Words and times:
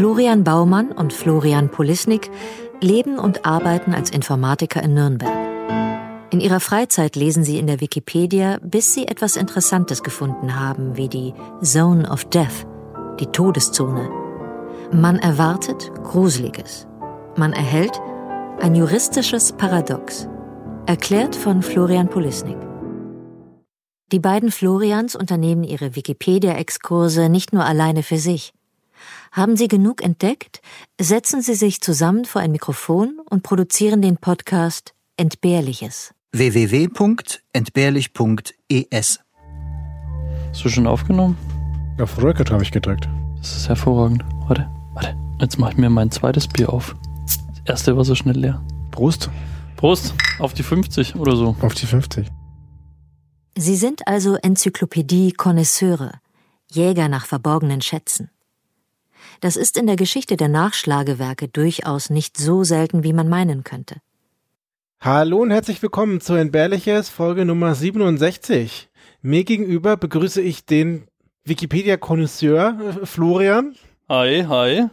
Florian 0.00 0.44
Baumann 0.44 0.92
und 0.92 1.12
Florian 1.12 1.68
Polisnik 1.68 2.30
leben 2.80 3.18
und 3.18 3.44
arbeiten 3.44 3.92
als 3.92 4.08
Informatiker 4.08 4.82
in 4.82 4.94
Nürnberg. 4.94 5.30
In 6.30 6.40
ihrer 6.40 6.60
Freizeit 6.60 7.16
lesen 7.16 7.44
sie 7.44 7.58
in 7.58 7.66
der 7.66 7.82
Wikipedia, 7.82 8.56
bis 8.62 8.94
sie 8.94 9.06
etwas 9.06 9.36
Interessantes 9.36 10.02
gefunden 10.02 10.58
haben, 10.58 10.96
wie 10.96 11.10
die 11.10 11.34
Zone 11.62 12.10
of 12.10 12.24
Death, 12.24 12.66
die 13.20 13.26
Todeszone. 13.26 14.08
Man 14.90 15.18
erwartet 15.18 15.92
Gruseliges. 16.02 16.86
Man 17.36 17.52
erhält 17.52 18.00
ein 18.62 18.74
juristisches 18.74 19.52
Paradox. 19.52 20.30
Erklärt 20.86 21.36
von 21.36 21.60
Florian 21.60 22.08
Polisnik. 22.08 22.56
Die 24.12 24.18
beiden 24.18 24.50
Florians 24.50 25.14
unternehmen 25.14 25.62
ihre 25.62 25.94
Wikipedia-Exkurse 25.94 27.28
nicht 27.28 27.52
nur 27.52 27.66
alleine 27.66 28.02
für 28.02 28.16
sich. 28.16 28.54
Haben 29.32 29.56
sie 29.56 29.68
genug 29.68 30.02
entdeckt, 30.02 30.60
setzen 31.00 31.40
sie 31.40 31.54
sich 31.54 31.80
zusammen 31.80 32.24
vor 32.24 32.40
ein 32.40 32.50
Mikrofon 32.50 33.20
und 33.30 33.44
produzieren 33.44 34.02
den 34.02 34.16
Podcast 34.16 34.92
Entbehrliches. 35.16 36.12
www.entbehrlich.es 36.32 39.20
Hast 40.50 40.64
du 40.64 40.68
schon 40.68 40.86
aufgenommen? 40.88 41.38
Auf 42.00 42.20
Record 42.22 42.50
habe 42.50 42.62
ich 42.64 42.72
gedrückt. 42.72 43.08
Das 43.38 43.56
ist 43.56 43.68
hervorragend. 43.68 44.24
Warte, 44.48 44.68
warte. 44.94 45.16
Jetzt 45.40 45.58
mache 45.58 45.72
ich 45.72 45.78
mir 45.78 45.90
mein 45.90 46.10
zweites 46.10 46.48
Bier 46.48 46.72
auf. 46.72 46.96
Das 47.24 47.38
erste 47.66 47.96
war 47.96 48.04
so 48.04 48.14
schnell 48.16 48.36
leer. 48.36 48.60
Prost 48.90 49.30
Prost, 49.76 50.12
auf 50.40 50.52
die 50.54 50.62
50 50.64 51.14
oder 51.16 51.36
so. 51.36 51.54
auf 51.62 51.74
die 51.74 51.86
50. 51.86 52.26
Sie 53.56 53.76
sind 53.76 54.06
also 54.06 54.34
Enzyklopädie-Konnoisseure, 54.36 56.12
Jäger 56.70 57.08
nach 57.08 57.24
verborgenen 57.26 57.80
Schätzen. 57.80 58.30
Das 59.40 59.56
ist 59.56 59.78
in 59.78 59.86
der 59.86 59.96
Geschichte 59.96 60.36
der 60.36 60.48
Nachschlagewerke 60.48 61.48
durchaus 61.48 62.10
nicht 62.10 62.36
so 62.36 62.62
selten, 62.62 63.04
wie 63.04 63.14
man 63.14 63.26
meinen 63.26 63.64
könnte. 63.64 63.96
Hallo 65.00 65.38
und 65.38 65.50
herzlich 65.50 65.80
willkommen 65.80 66.20
zu 66.20 66.34
Entbehrliches, 66.34 67.08
Folge 67.08 67.46
Nummer 67.46 67.74
67. 67.74 68.90
Mir 69.22 69.44
gegenüber 69.44 69.96
begrüße 69.96 70.42
ich 70.42 70.66
den 70.66 71.06
Wikipedia-Konnoisseur 71.44 72.98
äh, 73.00 73.06
Florian. 73.06 73.76
Hi, 74.10 74.44
hi. 74.46 74.88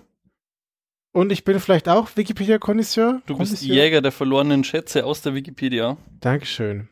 Und 1.11 1.34
ich 1.34 1.44
bin 1.44 1.59
vielleicht 1.59 1.89
auch 1.89 2.08
Wikipedia-Konnoisseur. 2.16 3.22
Du 3.26 3.38
bist? 3.38 3.61
Jäger 3.61 4.00
der 4.00 4.14
verlorenen 4.14 4.64
Schätze 4.64 5.04
aus 5.06 5.22
der 5.22 5.36
Wikipedia. 5.36 5.98
Dankeschön. 6.22 6.88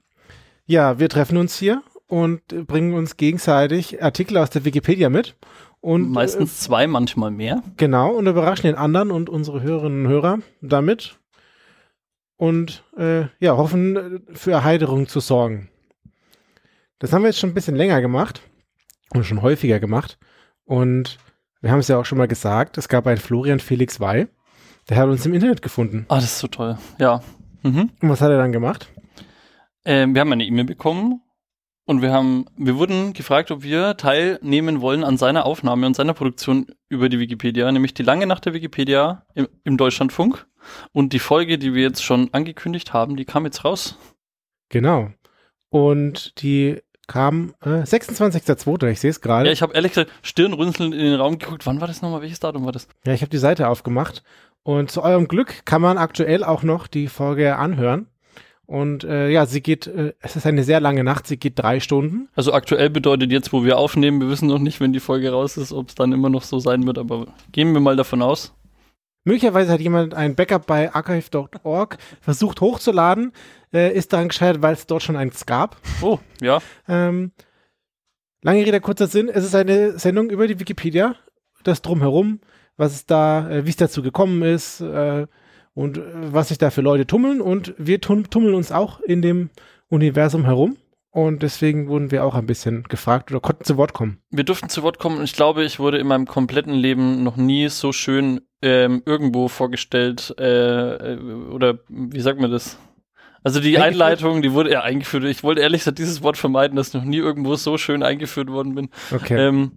Ja, 0.65 0.99
wir 0.99 1.07
treffen 1.07 1.37
uns 1.37 1.57
hier 1.57 1.81
und 2.07 2.47
bringen 2.67 2.93
uns 2.93 3.15
gegenseitig 3.15 4.03
Artikel 4.03 4.37
aus 4.37 4.49
der 4.49 4.65
Wikipedia 4.65 5.09
mit. 5.09 5.35
Und 5.85 6.09
Meistens 6.09 6.61
zwei, 6.61 6.87
manchmal 6.87 7.29
mehr. 7.29 7.57
Äh, 7.57 7.71
genau, 7.77 8.15
und 8.15 8.25
überraschen 8.25 8.65
den 8.65 8.73
anderen 8.73 9.11
und 9.11 9.29
unsere 9.29 9.61
Hörerinnen 9.61 10.07
und 10.07 10.11
Hörer 10.11 10.39
damit. 10.59 11.19
Und 12.37 12.83
äh, 12.97 13.25
ja, 13.39 13.55
hoffen 13.55 13.95
äh, 13.95 14.33
für 14.33 14.51
Erheiterung 14.51 15.07
zu 15.07 15.19
sorgen. 15.19 15.69
Das 16.97 17.13
haben 17.13 17.21
wir 17.21 17.27
jetzt 17.27 17.37
schon 17.37 17.51
ein 17.51 17.53
bisschen 17.53 17.75
länger 17.75 18.01
gemacht 18.01 18.41
und 19.13 19.25
schon 19.25 19.43
häufiger 19.43 19.79
gemacht. 19.79 20.17
Und 20.63 21.19
wir 21.61 21.69
haben 21.69 21.81
es 21.81 21.87
ja 21.87 21.99
auch 21.99 22.05
schon 22.05 22.17
mal 22.17 22.27
gesagt, 22.27 22.79
es 22.79 22.89
gab 22.89 23.05
einen 23.05 23.19
Florian 23.19 23.59
Felix 23.59 23.99
Wey, 23.99 24.25
der 24.89 24.97
hat 24.97 25.07
uns 25.07 25.23
im 25.27 25.35
Internet 25.35 25.61
gefunden. 25.61 26.07
Ah, 26.07 26.15
das 26.15 26.23
ist 26.23 26.39
so 26.39 26.47
toll. 26.47 26.79
Ja. 26.97 27.21
Mhm. 27.61 27.91
Und 28.01 28.09
was 28.09 28.21
hat 28.21 28.31
er 28.31 28.39
dann 28.39 28.51
gemacht? 28.51 28.91
Ähm, 29.85 30.15
wir 30.15 30.21
haben 30.21 30.31
eine 30.31 30.45
E-Mail 30.45 30.65
bekommen 30.65 31.21
und 31.85 32.01
wir 32.01 32.11
haben, 32.11 32.45
wir 32.57 32.77
wurden 32.77 33.13
gefragt, 33.13 33.51
ob 33.51 33.61
wir 33.63 33.95
teilnehmen 33.95 34.81
wollen 34.81 35.03
an 35.03 35.17
seiner 35.17 35.45
Aufnahme 35.45 35.85
und 35.85 35.95
seiner 35.95 36.13
Produktion 36.13 36.67
über 36.89 37.09
die 37.09 37.19
Wikipedia, 37.19 37.71
nämlich 37.71 37.93
die 37.93 38.03
lange 38.03 38.25
Nacht 38.25 38.45
der 38.45 38.53
Wikipedia 38.53 39.23
im, 39.35 39.47
im 39.63 39.77
Deutschlandfunk. 39.77 40.47
Und 40.93 41.13
die 41.13 41.19
Folge, 41.19 41.59
die 41.59 41.75
wir 41.75 41.83
jetzt 41.83 42.03
schon 42.03 42.33
angekündigt 42.33 42.91
haben, 42.93 43.15
die 43.15 43.25
kam 43.25 43.45
jetzt 43.45 43.63
raus. 43.63 43.97
Genau. 44.69 45.11
Und 45.69 46.41
die 46.41 46.81
kam 47.07 47.53
äh, 47.61 47.83
26.02., 47.83 48.89
ich 48.89 48.99
sehe 48.99 49.11
es 49.11 49.21
gerade. 49.21 49.45
Ja, 49.45 49.53
ich 49.53 49.61
habe 49.61 49.75
ehrlich 49.75 49.91
gesagt 49.91 50.11
stirnrunzelnd 50.23 50.95
in 50.95 51.01
den 51.01 51.15
Raum 51.15 51.37
geguckt. 51.37 51.67
Wann 51.67 51.81
war 51.81 51.87
das 51.87 52.01
nochmal? 52.01 52.21
Welches 52.21 52.39
Datum 52.39 52.65
war 52.65 52.71
das? 52.71 52.87
Ja, 53.05 53.13
ich 53.13 53.21
habe 53.21 53.29
die 53.29 53.37
Seite 53.37 53.67
aufgemacht 53.67 54.23
und 54.63 54.89
zu 54.89 55.03
eurem 55.03 55.27
Glück 55.27 55.65
kann 55.65 55.83
man 55.83 55.99
aktuell 55.99 56.43
auch 56.43 56.63
noch 56.63 56.87
die 56.87 57.07
Folge 57.07 57.57
anhören. 57.57 58.07
Und 58.67 59.03
äh, 59.03 59.29
ja, 59.29 59.45
sie 59.45 59.61
geht, 59.61 59.87
äh, 59.87 60.13
es 60.19 60.35
ist 60.35 60.45
eine 60.45 60.63
sehr 60.63 60.79
lange 60.79 61.03
Nacht, 61.03 61.27
sie 61.27 61.37
geht 61.37 61.59
drei 61.59 61.79
Stunden. 61.79 62.29
Also 62.35 62.53
aktuell 62.53 62.89
bedeutet 62.89 63.31
jetzt, 63.31 63.53
wo 63.53 63.63
wir 63.63 63.77
aufnehmen, 63.77 64.19
wir 64.21 64.29
wissen 64.29 64.47
noch 64.47 64.59
nicht, 64.59 64.79
wenn 64.79 64.93
die 64.93 64.99
Folge 64.99 65.31
raus 65.31 65.57
ist, 65.57 65.71
ob 65.71 65.89
es 65.89 65.95
dann 65.95 66.11
immer 66.11 66.29
noch 66.29 66.43
so 66.43 66.59
sein 66.59 66.87
wird, 66.87 66.97
aber 66.97 67.27
gehen 67.51 67.73
wir 67.73 67.79
mal 67.79 67.95
davon 67.95 68.21
aus. 68.21 68.53
Möglicherweise 69.23 69.71
hat 69.71 69.81
jemand 69.81 70.13
ein 70.13 70.35
Backup 70.35 70.67
bei 70.67 70.93
archive.org 70.93 71.97
versucht 72.21 72.61
hochzuladen, 72.61 73.33
äh, 73.73 73.91
ist 73.93 74.13
daran 74.13 74.29
gescheitert, 74.29 74.61
weil 74.61 74.73
es 74.73 74.87
dort 74.87 75.03
schon 75.03 75.15
eins 75.15 75.45
gab. 75.45 75.77
Oh, 76.01 76.19
ja. 76.41 76.59
Ähm, 76.87 77.31
lange 78.41 78.65
Rede, 78.65 78.81
kurzer 78.81 79.07
Sinn, 79.07 79.29
es 79.29 79.43
ist 79.43 79.55
eine 79.55 79.97
Sendung 79.97 80.29
über 80.29 80.47
die 80.47 80.59
Wikipedia, 80.59 81.15
das 81.63 81.81
drumherum, 81.81 82.39
was 82.77 82.93
es 82.93 83.05
da, 83.05 83.49
äh, 83.49 83.65
wie 83.65 83.71
es 83.71 83.77
dazu 83.77 84.01
gekommen 84.01 84.41
ist 84.43 84.81
äh, 84.81 85.27
und 85.75 85.97
äh, 85.99 86.01
was 86.31 86.47
sich 86.47 86.57
da 86.57 86.71
für 86.71 86.81
Leute 86.81 87.05
tummeln 87.05 87.41
und 87.41 87.75
wir 87.77 88.01
tum 88.01 88.29
tummeln 88.29 88.55
uns 88.55 88.71
auch 88.71 88.99
in 89.01 89.21
dem 89.21 89.51
Universum 89.89 90.45
herum 90.45 90.77
und 91.11 91.43
deswegen 91.43 91.87
wurden 91.87 92.11
wir 92.11 92.25
auch 92.25 92.35
ein 92.35 92.47
bisschen 92.47 92.83
gefragt 92.83 93.31
oder 93.31 93.39
konnten 93.39 93.63
zu 93.63 93.77
Wort 93.77 93.93
kommen. 93.93 94.17
Wir 94.31 94.43
durften 94.43 94.69
zu 94.69 94.81
Wort 94.83 94.99
kommen 94.99 95.19
und 95.19 95.23
ich 95.23 95.33
glaube, 95.33 95.63
ich 95.63 95.79
wurde 95.79 95.97
in 95.97 96.07
meinem 96.07 96.25
kompletten 96.25 96.73
Leben 96.73 97.23
noch 97.23 97.37
nie 97.37 97.69
so 97.69 97.93
schön 97.93 98.41
ähm, 98.61 99.03
irgendwo 99.05 99.47
vorgestellt 99.47 100.33
äh, 100.39 101.13
äh, 101.13 101.19
oder 101.51 101.79
wie 101.87 102.19
sagt 102.21 102.41
man 102.41 102.51
das? 102.51 102.77
Also 103.43 103.59
die? 103.59 103.77
Einleitung, 103.77 104.41
die 104.41 104.53
wurde 104.53 104.71
ja 104.71 104.81
eingeführt. 104.81 105.23
Ich 105.25 105.43
wollte 105.43 105.61
ehrlich 105.61 105.81
gesagt 105.81 105.99
dieses 105.99 106.23
Wort 106.23 106.35
vermeiden, 106.35 106.75
dass 106.75 106.87
ich 106.87 106.93
noch 106.95 107.03
nie 107.03 107.19
irgendwo 107.19 107.55
so 107.55 107.77
schön 107.77 108.01
eingeführt 108.01 108.49
worden 108.49 108.73
bin. 108.73 108.89
Okay. 109.11 109.37
Ähm, 109.37 109.73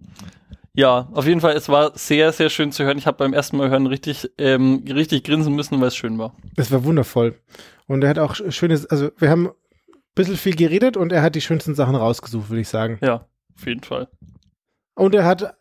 ja, 0.78 1.08
auf 1.12 1.26
jeden 1.26 1.40
Fall, 1.40 1.56
es 1.56 1.68
war 1.68 1.90
sehr, 1.98 2.30
sehr 2.32 2.50
schön 2.50 2.70
zu 2.70 2.84
hören. 2.84 2.98
Ich 2.98 3.06
habe 3.06 3.16
beim 3.18 3.32
ersten 3.32 3.56
Mal 3.56 3.68
hören 3.68 3.86
richtig, 3.88 4.30
ähm, 4.38 4.84
richtig 4.88 5.24
grinsen 5.24 5.54
müssen, 5.56 5.80
weil 5.80 5.88
es 5.88 5.96
schön 5.96 6.18
war. 6.18 6.34
Das 6.54 6.70
war 6.70 6.84
wundervoll. 6.84 7.34
Und 7.88 8.04
er 8.04 8.10
hat 8.10 8.18
auch 8.20 8.34
sch- 8.34 8.52
schönes, 8.52 8.86
also 8.86 9.10
wir 9.18 9.28
haben 9.30 9.48
ein 9.48 9.52
bisschen 10.14 10.36
viel 10.36 10.54
geredet 10.54 10.96
und 10.96 11.10
er 11.10 11.22
hat 11.22 11.34
die 11.34 11.40
schönsten 11.40 11.74
Sachen 11.74 11.96
rausgesucht, 11.96 12.48
würde 12.50 12.60
ich 12.60 12.68
sagen. 12.68 12.98
Ja, 13.02 13.26
auf 13.56 13.66
jeden 13.66 13.82
Fall. 13.82 14.08
Und 14.94 15.14
er 15.16 15.24
hat, 15.24 15.54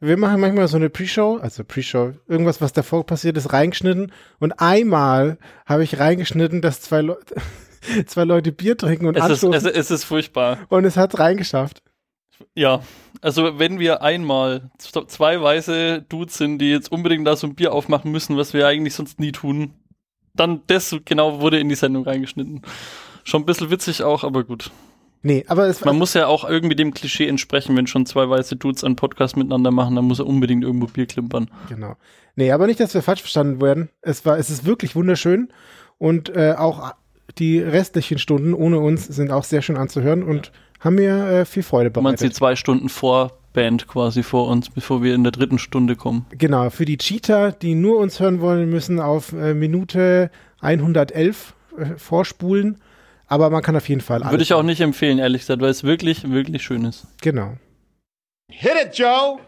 wir 0.00 0.16
machen 0.16 0.40
manchmal 0.40 0.68
so 0.68 0.76
eine 0.76 0.88
Pre-Show, 0.90 1.38
also 1.42 1.64
Pre-Show, 1.64 2.12
irgendwas, 2.28 2.60
was 2.60 2.72
davor 2.72 3.04
passiert 3.06 3.36
ist, 3.36 3.52
reingeschnitten. 3.52 4.12
Und 4.38 4.52
einmal 4.60 5.38
habe 5.66 5.82
ich 5.82 5.98
reingeschnitten, 5.98 6.60
dass 6.62 6.80
zwei, 6.80 7.00
Leu 7.00 7.16
zwei 8.06 8.22
Leute 8.24 8.52
Bier 8.52 8.76
trinken 8.76 9.06
und 9.06 9.16
Es 9.16 9.28
ist, 9.30 9.42
es, 9.42 9.64
es 9.64 9.90
ist 9.90 10.04
furchtbar. 10.04 10.58
und 10.68 10.84
es 10.84 10.96
hat 10.96 11.18
reingeschafft. 11.18 11.82
Ja, 12.54 12.82
also 13.20 13.58
wenn 13.58 13.78
wir 13.78 14.02
einmal 14.02 14.70
zwei 14.78 15.40
weiße 15.40 16.04
Dudes 16.08 16.38
sind, 16.38 16.58
die 16.58 16.70
jetzt 16.70 16.90
unbedingt 16.92 17.26
da 17.26 17.36
so 17.36 17.46
ein 17.46 17.54
Bier 17.54 17.72
aufmachen 17.72 18.10
müssen, 18.10 18.36
was 18.36 18.54
wir 18.54 18.66
eigentlich 18.66 18.94
sonst 18.94 19.20
nie 19.20 19.32
tun, 19.32 19.74
dann 20.34 20.62
das 20.66 20.94
genau 21.04 21.40
wurde 21.40 21.58
in 21.58 21.68
die 21.68 21.74
Sendung 21.74 22.04
reingeschnitten. 22.04 22.62
Schon 23.24 23.42
ein 23.42 23.46
bisschen 23.46 23.70
witzig 23.70 24.02
auch, 24.02 24.24
aber 24.24 24.44
gut. 24.44 24.70
Nee, 25.22 25.44
aber 25.48 25.66
es 25.66 25.84
Man 25.84 25.98
muss 25.98 26.14
ja 26.14 26.28
auch 26.28 26.48
irgendwie 26.48 26.76
dem 26.76 26.94
Klischee 26.94 27.26
entsprechen, 27.26 27.76
wenn 27.76 27.88
schon 27.88 28.06
zwei 28.06 28.28
weiße 28.28 28.56
Dudes 28.56 28.84
einen 28.84 28.96
Podcast 28.96 29.36
miteinander 29.36 29.72
machen, 29.72 29.96
dann 29.96 30.04
muss 30.04 30.20
er 30.20 30.26
unbedingt 30.26 30.62
irgendwo 30.62 30.86
Bier 30.86 31.06
klimpern. 31.06 31.50
Genau. 31.68 31.96
Nee, 32.36 32.52
aber 32.52 32.68
nicht, 32.68 32.78
dass 32.78 32.94
wir 32.94 33.02
falsch 33.02 33.20
verstanden 33.20 33.60
werden. 33.60 33.90
Es 34.00 34.24
war, 34.24 34.38
es 34.38 34.48
ist 34.48 34.64
wirklich 34.64 34.94
wunderschön 34.94 35.48
und 35.98 36.34
äh, 36.34 36.54
auch 36.56 36.92
die 37.38 37.58
restlichen 37.58 38.18
Stunden 38.18 38.54
ohne 38.54 38.78
uns 38.78 39.06
sind 39.06 39.32
auch 39.32 39.44
sehr 39.44 39.60
schön 39.60 39.76
anzuhören 39.76 40.22
und 40.22 40.52
haben 40.80 40.94
mir 40.96 41.26
äh, 41.28 41.44
viel 41.44 41.62
Freude 41.62 41.90
Man 42.00 42.12
sieht 42.16 42.20
bereitet. 42.20 42.34
zwei 42.36 42.56
Stunden 42.56 42.88
vor 42.88 43.32
Band 43.52 43.88
quasi 43.88 44.22
vor 44.22 44.48
uns, 44.48 44.70
bevor 44.70 45.02
wir 45.02 45.14
in 45.14 45.22
der 45.24 45.32
dritten 45.32 45.58
Stunde 45.58 45.96
kommen. 45.96 46.26
Genau, 46.30 46.70
für 46.70 46.84
die 46.84 46.98
Cheater, 46.98 47.50
die 47.52 47.74
nur 47.74 47.98
uns 47.98 48.20
hören 48.20 48.40
wollen, 48.40 48.70
müssen 48.70 49.00
auf 49.00 49.32
äh, 49.32 49.54
Minute 49.54 50.30
111 50.60 51.54
äh, 51.76 51.84
vorspulen. 51.96 52.78
Aber 53.26 53.50
man 53.50 53.62
kann 53.62 53.76
auf 53.76 53.88
jeden 53.88 54.00
Fall 54.00 54.22
alles. 54.22 54.32
Würde 54.32 54.42
ich 54.42 54.54
auch 54.54 54.62
nicht 54.62 54.80
empfehlen, 54.80 55.18
ehrlich 55.18 55.42
gesagt, 55.42 55.60
weil 55.60 55.70
es 55.70 55.84
wirklich, 55.84 56.30
wirklich 56.30 56.62
schön 56.62 56.84
ist. 56.84 57.06
Genau. 57.20 57.54
Hit 58.50 58.72
it, 58.86 58.98
Joe! 58.98 59.38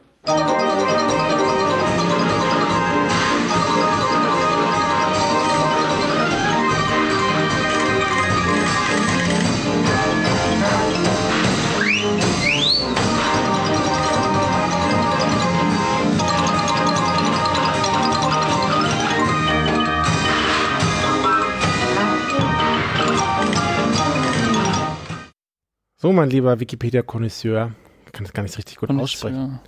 So, 26.02 26.14
mein 26.14 26.30
lieber 26.30 26.58
Wikipedia-Konnoisseur, 26.58 27.72
ich 28.06 28.12
kann 28.12 28.24
das 28.24 28.32
gar 28.32 28.42
nicht 28.42 28.56
richtig 28.56 28.78
gut 28.78 28.88
aussprechen. 28.88 29.60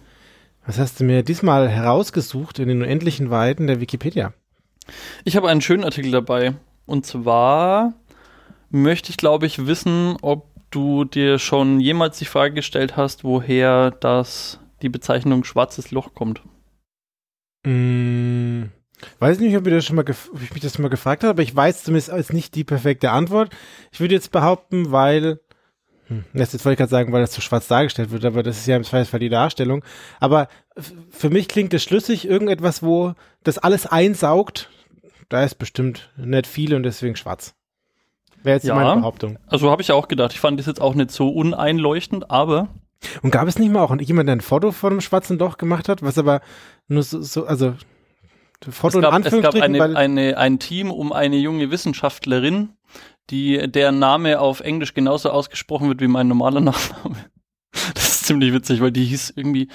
Was 0.65 0.79
hast 0.79 0.99
du 0.99 1.05
mir 1.05 1.23
diesmal 1.23 1.69
herausgesucht 1.69 2.59
in 2.59 2.69
den 2.69 2.81
unendlichen 2.81 3.29
Weiten 3.29 3.67
der 3.67 3.83
Wikipedia? 3.83 4.33
Ich 5.25 5.37
habe 5.37 5.51
einen 5.51 5.61
schönen 5.61 5.85
Artikel 5.85 6.11
dabei. 6.11 6.55
Und 6.87 7.05
zwar 7.05 7.93
möchte 8.71 9.11
ich, 9.11 9.19
glaube 9.19 9.45
ich, 9.45 9.67
wissen, 9.67 10.17
ob 10.23 10.47
du 10.71 11.05
dir 11.05 11.39
schon 11.39 11.81
jemals 11.81 12.17
die 12.17 12.25
Frage 12.25 12.55
gestellt 12.55 12.97
hast, 12.97 13.25
woher 13.25 13.91
das 13.91 14.59
die 14.81 14.89
Bezeichnung 14.89 15.45
schwarzes 15.45 15.91
Loch 15.91 16.15
kommt. 16.15 16.41
Mm, 17.67 18.63
weiß 19.19 19.39
nicht, 19.39 19.55
ob, 19.55 19.67
ich, 19.67 19.75
das 19.75 19.85
schon 19.85 19.97
mal 19.97 20.07
ob 20.09 20.43
ich 20.43 20.55
mich 20.55 20.63
das 20.63 20.73
schon 20.73 20.83
mal 20.83 20.89
gefragt 20.89 21.25
habe, 21.25 21.33
aber 21.33 21.43
ich 21.43 21.55
weiß 21.55 21.85
zumindest 21.85 22.09
als 22.09 22.33
nicht 22.33 22.55
die 22.55 22.65
perfekte 22.65 23.11
Antwort. 23.11 23.55
Ich 23.91 24.01
würde 24.01 24.15
jetzt 24.15 24.33
behaupten, 24.33 24.93
weil, 24.93 25.39
hm, 26.13 26.25
jetzt 26.35 26.53
wollte 26.65 26.73
ich 26.73 26.79
gerade 26.79 26.91
sagen, 26.91 27.13
weil 27.13 27.21
das 27.21 27.31
zu 27.31 27.41
schwarz 27.41 27.69
dargestellt 27.69 28.11
wird, 28.11 28.25
aber 28.25 28.43
das 28.43 28.59
ist 28.59 28.67
ja 28.67 28.77
im 28.77 28.85
Zweifelsfall 28.85 29.21
die 29.21 29.29
Darstellung. 29.29 29.85
Aber 30.21 30.49
für 31.11 31.31
mich 31.31 31.49
klingt 31.49 31.73
es 31.75 31.83
schlüssig, 31.83 32.27
irgendetwas, 32.27 32.83
wo 32.83 33.15
das 33.45 33.59
alles 33.59 33.87
einsaugt, 33.87 34.71
da 35.29 35.43
ist 35.45 35.55
bestimmt 35.57 36.11
nicht 36.17 36.47
viel 36.47 36.75
und 36.75 36.83
deswegen 36.83 37.17
schwarz. 37.17 37.55
Wäre 38.43 38.57
jetzt 38.57 38.67
Ja. 38.67 38.75
meine 38.75 38.97
Behauptung. 38.97 39.39
Also 39.47 39.71
habe 39.71 39.83
ich 39.83 39.93
auch 39.93 40.09
gedacht. 40.09 40.33
Ich 40.33 40.41
fand 40.41 40.59
das 40.59 40.67
jetzt 40.67 40.81
auch 40.81 40.95
nicht 40.95 41.11
so 41.11 41.29
uneinleuchtend, 41.29 42.31
aber 42.31 42.69
Und 43.23 43.31
gab 43.31 43.49
es 43.49 43.59
nicht 43.59 43.73
mal 43.73 43.81
auch 43.81 43.97
jemand, 44.01 44.29
der 44.29 44.37
ein 44.37 44.41
Foto 44.41 44.73
von 44.73 44.93
einem 44.93 45.01
schwarzen 45.01 45.39
Loch 45.39 45.59
gemacht 45.59 45.89
hat, 45.89 46.03
was 46.03 46.19
aber 46.19 46.41
nur 46.89 47.03
so, 47.03 47.21
so 47.23 47.47
also 47.47 47.75
Foto 48.71 48.89
es 48.89 48.95
in 48.97 49.01
gab, 49.01 49.13
es 49.13 49.25
gab 49.25 49.55
Anführungsstrichen, 49.55 49.81
eine, 49.81 49.97
eine, 49.97 50.39
ein 50.39 50.59
Team 50.59 50.91
um 50.91 51.13
eine 51.13 51.37
junge 51.37 51.71
Wissenschaftlerin, 51.71 52.71
die 53.31 53.71
deren 53.71 53.99
Name 53.99 54.41
auf 54.41 54.61
Englisch 54.61 54.95
genauso 54.95 55.31
ausgesprochen 55.31 55.89
wird 55.89 56.01
wie 56.01 56.09
mein 56.09 56.29
normaler 56.29 56.61
Nachname. 56.73 57.17
Das 57.95 58.05
ist 58.09 58.27
ziemlich 58.27 58.53
witzig, 58.53 58.81
weil 58.81 58.93
die 58.93 59.05
hieß 59.05 59.33
irgendwie 59.37 59.69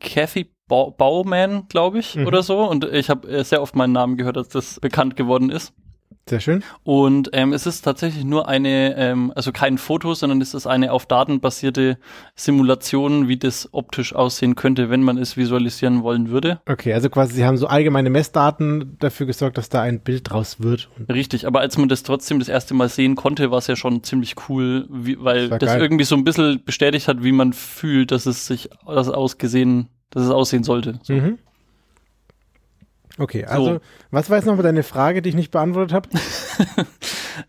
Kathy 0.00 0.50
Bauman, 0.66 1.68
glaube 1.68 1.98
ich, 1.98 2.16
Mhm. 2.16 2.26
oder 2.26 2.42
so. 2.42 2.60
Und 2.68 2.84
ich 2.84 3.10
habe 3.10 3.28
äh, 3.28 3.44
sehr 3.44 3.62
oft 3.62 3.76
meinen 3.76 3.92
Namen 3.92 4.16
gehört, 4.16 4.36
als 4.36 4.48
das 4.48 4.80
bekannt 4.80 5.14
geworden 5.16 5.50
ist. 5.50 5.72
Sehr 6.28 6.40
schön. 6.40 6.64
Und 6.82 7.30
ähm, 7.32 7.52
es 7.52 7.66
ist 7.66 7.82
tatsächlich 7.82 8.24
nur 8.24 8.48
eine, 8.48 8.96
ähm, 8.96 9.32
also 9.34 9.52
kein 9.52 9.78
Foto, 9.78 10.14
sondern 10.14 10.40
es 10.40 10.54
ist 10.54 10.66
eine 10.66 10.92
auf 10.92 11.06
Daten 11.06 11.40
basierte 11.40 11.98
Simulation, 12.34 13.28
wie 13.28 13.36
das 13.36 13.68
optisch 13.72 14.14
aussehen 14.14 14.54
könnte, 14.54 14.88
wenn 14.88 15.02
man 15.02 15.18
es 15.18 15.36
visualisieren 15.36 16.02
wollen 16.02 16.30
würde. 16.30 16.60
Okay, 16.66 16.94
also 16.94 17.10
quasi 17.10 17.34
sie 17.34 17.44
haben 17.44 17.56
so 17.56 17.66
allgemeine 17.66 18.10
Messdaten 18.10 18.96
dafür 19.00 19.26
gesorgt, 19.26 19.58
dass 19.58 19.68
da 19.68 19.82
ein 19.82 20.00
Bild 20.00 20.30
draus 20.30 20.60
wird. 20.60 20.88
Richtig, 21.12 21.46
aber 21.46 21.60
als 21.60 21.76
man 21.76 21.88
das 21.88 22.02
trotzdem 22.02 22.38
das 22.38 22.48
erste 22.48 22.74
Mal 22.74 22.88
sehen 22.88 23.16
konnte, 23.16 23.50
war 23.50 23.58
es 23.58 23.66
ja 23.66 23.76
schon 23.76 24.02
ziemlich 24.02 24.34
cool, 24.48 24.86
wie, 24.90 25.18
weil 25.20 25.48
Das 25.48 25.58
das 25.58 25.76
irgendwie 25.76 26.04
so 26.04 26.16
ein 26.16 26.24
bisschen 26.24 26.62
bestätigt 26.64 27.08
hat, 27.08 27.22
wie 27.22 27.32
man 27.32 27.52
fühlt, 27.52 28.10
dass 28.10 28.26
es 28.26 28.46
sich 28.46 28.70
das 28.86 29.08
ausgesehen, 29.08 29.88
dass 30.10 30.24
es 30.24 30.30
aussehen 30.30 30.64
sollte. 30.64 31.00
So. 31.02 31.12
Mhm. 31.12 31.38
Okay, 33.18 33.44
also 33.44 33.80
was 34.10 34.28
war 34.28 34.38
jetzt 34.38 34.46
noch 34.46 34.56
mal 34.56 34.62
deine 34.62 34.82
Frage, 34.82 35.22
die 35.22 35.28
ich 35.28 35.34
nicht 35.34 35.50
beantwortet 35.50 35.92
habe? 35.92 36.08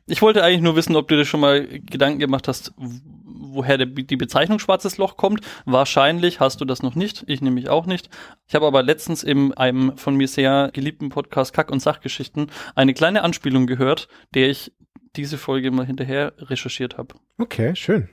Ich 0.08 0.22
wollte 0.22 0.44
eigentlich 0.44 0.62
nur 0.62 0.76
wissen, 0.76 0.96
ob 0.96 1.08
du 1.08 1.16
dir 1.16 1.26
schon 1.26 1.40
mal 1.40 1.68
Gedanken 1.68 2.20
gemacht 2.20 2.48
hast, 2.48 2.74
woher 2.78 3.78
der, 3.78 3.88
die 3.88 4.18
Bezeichnung 4.18 4.60
schwarzes 4.60 4.98
Loch 4.98 5.18
kommt. 5.18 5.42
Wahrscheinlich 5.66 6.40
hast 6.40 6.62
du 6.62 6.66
das 6.66 6.82
noch 6.82 6.96
nicht, 6.96 7.24
ich 7.28 7.42
nämlich 7.42 7.70
auch 7.70 7.86
nicht. 7.86 8.10
Ich 8.48 8.56
habe 8.56 8.66
aber 8.66 8.84
letztens 8.84 9.24
in 9.24 9.54
einem 9.54 9.98
von 9.98 10.16
mir 10.16 10.28
sehr 10.28 10.70
geliebten 10.74 11.10
Podcast 11.10 11.54
Kack- 11.54 11.72
und 11.72 11.82
Sachgeschichten 11.82 12.48
eine 12.76 12.94
kleine 12.94 13.24
Anspielung 13.24 13.68
gehört, 13.68 14.08
der 14.34 14.50
ich 14.50 14.74
diese 15.16 15.38
Folge 15.38 15.72
mal 15.72 15.86
hinterher 15.86 16.34
recherchiert 16.40 16.98
habe. 16.98 17.16
Okay, 17.38 17.76
schön. 17.76 18.10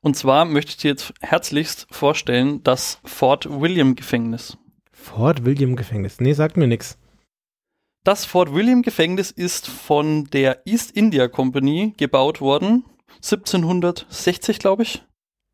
Und 0.00 0.16
zwar 0.16 0.44
möchte 0.44 0.70
ich 0.70 0.76
dir 0.78 0.90
jetzt 0.90 1.14
herzlichst 1.20 1.86
vorstellen, 1.90 2.62
das 2.64 3.00
Fort 3.04 3.48
William 3.48 3.94
Gefängnis. 3.94 4.58
Fort 5.02 5.44
William 5.44 5.76
Gefängnis. 5.76 6.20
Nee, 6.20 6.32
sagt 6.32 6.56
mir 6.56 6.66
nix. 6.66 6.96
Das 8.04 8.24
Fort 8.24 8.54
William 8.54 8.82
Gefängnis 8.82 9.30
ist 9.30 9.68
von 9.68 10.24
der 10.26 10.66
East 10.66 10.92
India 10.92 11.28
Company 11.28 11.92
gebaut 11.96 12.40
worden. 12.40 12.84
1760, 13.16 14.58
glaube 14.58 14.82
ich. 14.84 15.02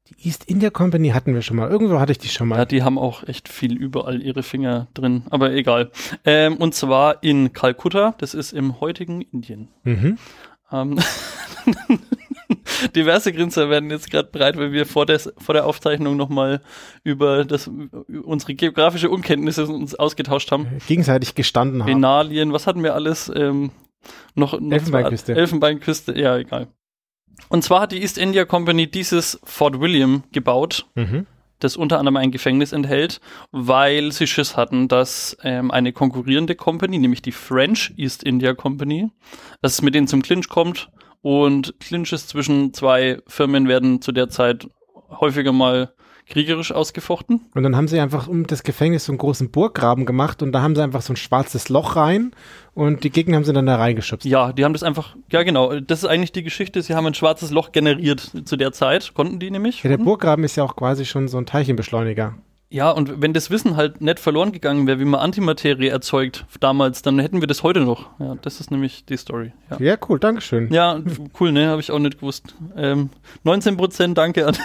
Die 0.08 0.26
East 0.28 0.44
India 0.44 0.70
Company 0.70 1.10
hatten 1.10 1.34
wir 1.34 1.42
schon 1.42 1.56
mal. 1.56 1.68
Irgendwo 1.70 1.98
hatte 2.00 2.12
ich 2.12 2.18
die 2.18 2.28
schon 2.28 2.48
Ja, 2.50 2.56
mal. 2.58 2.64
die 2.66 2.82
haben 2.82 2.98
auch 2.98 3.24
echt 3.24 3.48
viel 3.48 3.76
überall 3.76 4.22
ihre 4.22 4.42
Finger 4.42 4.86
drin, 4.94 5.24
aber 5.30 5.52
egal. 5.52 5.90
Ähm, 6.24 6.56
und 6.56 6.74
zwar 6.74 7.22
in 7.22 7.52
Kalkutta, 7.52 8.14
das 8.18 8.32
ist 8.32 8.52
im 8.52 8.80
heutigen 8.80 9.20
Indien. 9.20 9.68
Mhm. 9.84 10.16
Ähm, 10.72 10.98
diverse 12.96 13.32
Grinser 13.32 13.68
werden 13.70 13.90
jetzt 13.90 14.10
gerade 14.10 14.28
bereit, 14.30 14.56
weil 14.56 14.72
wir 14.72 14.86
vor 14.86 15.06
der, 15.06 15.18
vor 15.20 15.52
der 15.54 15.66
Aufzeichnung 15.66 16.16
nochmal 16.16 16.60
über 17.04 17.44
das, 17.44 17.70
unsere 18.24 18.54
geografische 18.54 19.10
Unkenntnisse 19.10 19.66
uns 19.66 19.94
ausgetauscht 19.94 20.50
haben. 20.52 20.66
Gegenseitig 20.86 21.34
gestanden 21.34 21.82
haben. 21.82 21.92
Benalien, 21.92 22.52
was 22.52 22.66
hatten 22.66 22.82
wir 22.82 22.94
alles? 22.94 23.30
Ähm, 23.34 23.70
noch, 24.34 24.58
noch 24.58 24.72
Elfenbeinküste. 24.72 25.32
zwei- 25.34 25.40
Elfenbeinküste, 25.40 26.18
ja, 26.18 26.36
egal. 26.38 26.68
Und 27.48 27.62
zwar 27.64 27.82
hat 27.82 27.92
die 27.92 28.00
East 28.00 28.18
India 28.18 28.44
Company 28.44 28.90
dieses 28.90 29.38
Fort 29.44 29.80
William 29.80 30.24
gebaut, 30.32 30.86
Mhm. 30.94 31.26
das 31.60 31.76
unter 31.76 31.98
anderem 31.98 32.16
ein 32.16 32.30
Gefängnis 32.30 32.72
enthält, 32.72 33.20
weil 33.52 34.12
sie 34.12 34.26
Schiss 34.26 34.56
hatten, 34.56 34.88
dass 34.88 35.36
ähm, 35.42 35.70
eine 35.70 35.92
konkurrierende 35.92 36.54
Company, 36.54 36.98
nämlich 36.98 37.22
die 37.22 37.32
French 37.32 37.92
East 37.96 38.22
India 38.22 38.54
Company, 38.54 39.10
dass 39.60 39.74
es 39.74 39.82
mit 39.82 39.94
denen 39.94 40.06
zum 40.08 40.22
Clinch 40.22 40.48
kommt 40.48 40.88
und 41.22 41.74
Clinches 41.80 42.26
zwischen 42.26 42.72
zwei 42.74 43.18
Firmen 43.26 43.68
werden 43.68 44.00
zu 44.02 44.12
der 44.12 44.28
Zeit 44.28 44.68
häufiger 45.10 45.52
mal 45.52 45.92
kriegerisch 46.28 46.72
ausgefochten. 46.72 47.40
Und 47.54 47.62
dann 47.62 47.74
haben 47.74 47.88
sie 47.88 47.98
einfach 47.98 48.28
um 48.28 48.46
das 48.46 48.62
Gefängnis 48.62 49.06
so 49.06 49.12
einen 49.12 49.18
großen 49.18 49.50
Burggraben 49.50 50.04
gemacht 50.04 50.42
und 50.42 50.52
da 50.52 50.62
haben 50.62 50.76
sie 50.76 50.82
einfach 50.82 51.02
so 51.02 51.12
ein 51.12 51.16
schwarzes 51.16 51.68
Loch 51.68 51.96
rein 51.96 52.32
und 52.74 53.02
die 53.04 53.10
Gegner 53.10 53.36
haben 53.36 53.44
sie 53.44 53.52
dann 53.52 53.66
da 53.66 53.76
reingeschubst. 53.76 54.26
Ja, 54.26 54.52
die 54.52 54.64
haben 54.64 54.74
das 54.74 54.82
einfach, 54.82 55.16
ja 55.32 55.42
genau, 55.42 55.80
das 55.80 56.00
ist 56.00 56.08
eigentlich 56.08 56.32
die 56.32 56.42
Geschichte, 56.42 56.82
sie 56.82 56.94
haben 56.94 57.06
ein 57.06 57.14
schwarzes 57.14 57.50
Loch 57.50 57.72
generiert 57.72 58.20
zu 58.44 58.56
der 58.56 58.72
Zeit, 58.72 59.14
konnten 59.14 59.38
die 59.38 59.50
nämlich. 59.50 59.82
Ja, 59.82 59.88
der 59.88 59.98
Burggraben 59.98 60.44
ist 60.44 60.56
ja 60.56 60.64
auch 60.64 60.76
quasi 60.76 61.06
schon 61.06 61.28
so 61.28 61.38
ein 61.38 61.46
Teilchenbeschleuniger. 61.46 62.34
Ja, 62.70 62.90
und 62.90 63.22
wenn 63.22 63.32
das 63.32 63.50
Wissen 63.50 63.76
halt 63.76 64.02
nicht 64.02 64.20
verloren 64.20 64.52
gegangen 64.52 64.86
wäre, 64.86 65.00
wie 65.00 65.06
man 65.06 65.20
Antimaterie 65.20 65.88
erzeugt 65.88 66.44
damals, 66.60 67.00
dann 67.00 67.18
hätten 67.18 67.40
wir 67.40 67.46
das 67.48 67.62
heute 67.62 67.80
noch. 67.80 68.10
Ja, 68.18 68.36
das 68.42 68.60
ist 68.60 68.70
nämlich 68.70 69.06
die 69.06 69.16
Story. 69.16 69.52
Ja, 69.70 69.78
Ja, 69.80 69.96
cool, 70.08 70.18
Dankeschön. 70.18 70.70
ja 70.70 71.00
cool, 71.40 71.52
ne? 71.52 71.68
Habe 71.68 71.80
ich 71.80 71.90
auch 71.90 71.98
nicht 71.98 72.20
gewusst. 72.20 72.54
Ähm, 72.76 73.08
19 73.44 73.78
Prozent, 73.78 74.18
danke 74.18 74.46
an. 74.46 74.56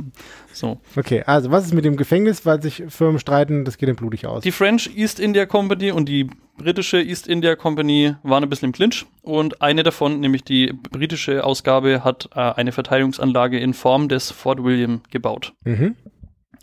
so. 0.54 0.80
Okay, 0.96 1.22
also 1.26 1.50
was 1.50 1.66
ist 1.66 1.74
mit 1.74 1.84
dem 1.84 1.96
Gefängnis, 1.96 2.46
weil 2.46 2.62
sich 2.62 2.82
Firmen 2.88 3.18
streiten, 3.18 3.66
das 3.66 3.76
geht 3.76 3.90
dann 3.90 3.96
blutig 3.96 4.26
aus. 4.26 4.42
Die 4.42 4.52
French 4.52 4.90
East 4.96 5.20
India 5.20 5.44
Company 5.44 5.92
und 5.92 6.08
die 6.08 6.30
britische 6.56 7.02
East 7.02 7.28
India 7.28 7.56
Company 7.56 8.14
waren 8.22 8.42
ein 8.42 8.48
bisschen 8.48 8.66
im 8.66 8.72
Clinch 8.72 9.04
und 9.20 9.60
eine 9.60 9.82
davon, 9.82 10.20
nämlich 10.20 10.44
die 10.44 10.72
britische 10.72 11.44
Ausgabe, 11.44 12.04
hat 12.04 12.30
äh, 12.34 12.40
eine 12.40 12.72
Verteidigungsanlage 12.72 13.58
in 13.58 13.74
Form 13.74 14.08
des 14.08 14.30
Fort 14.30 14.64
William 14.64 15.02
gebaut. 15.10 15.52
mhm. 15.64 15.94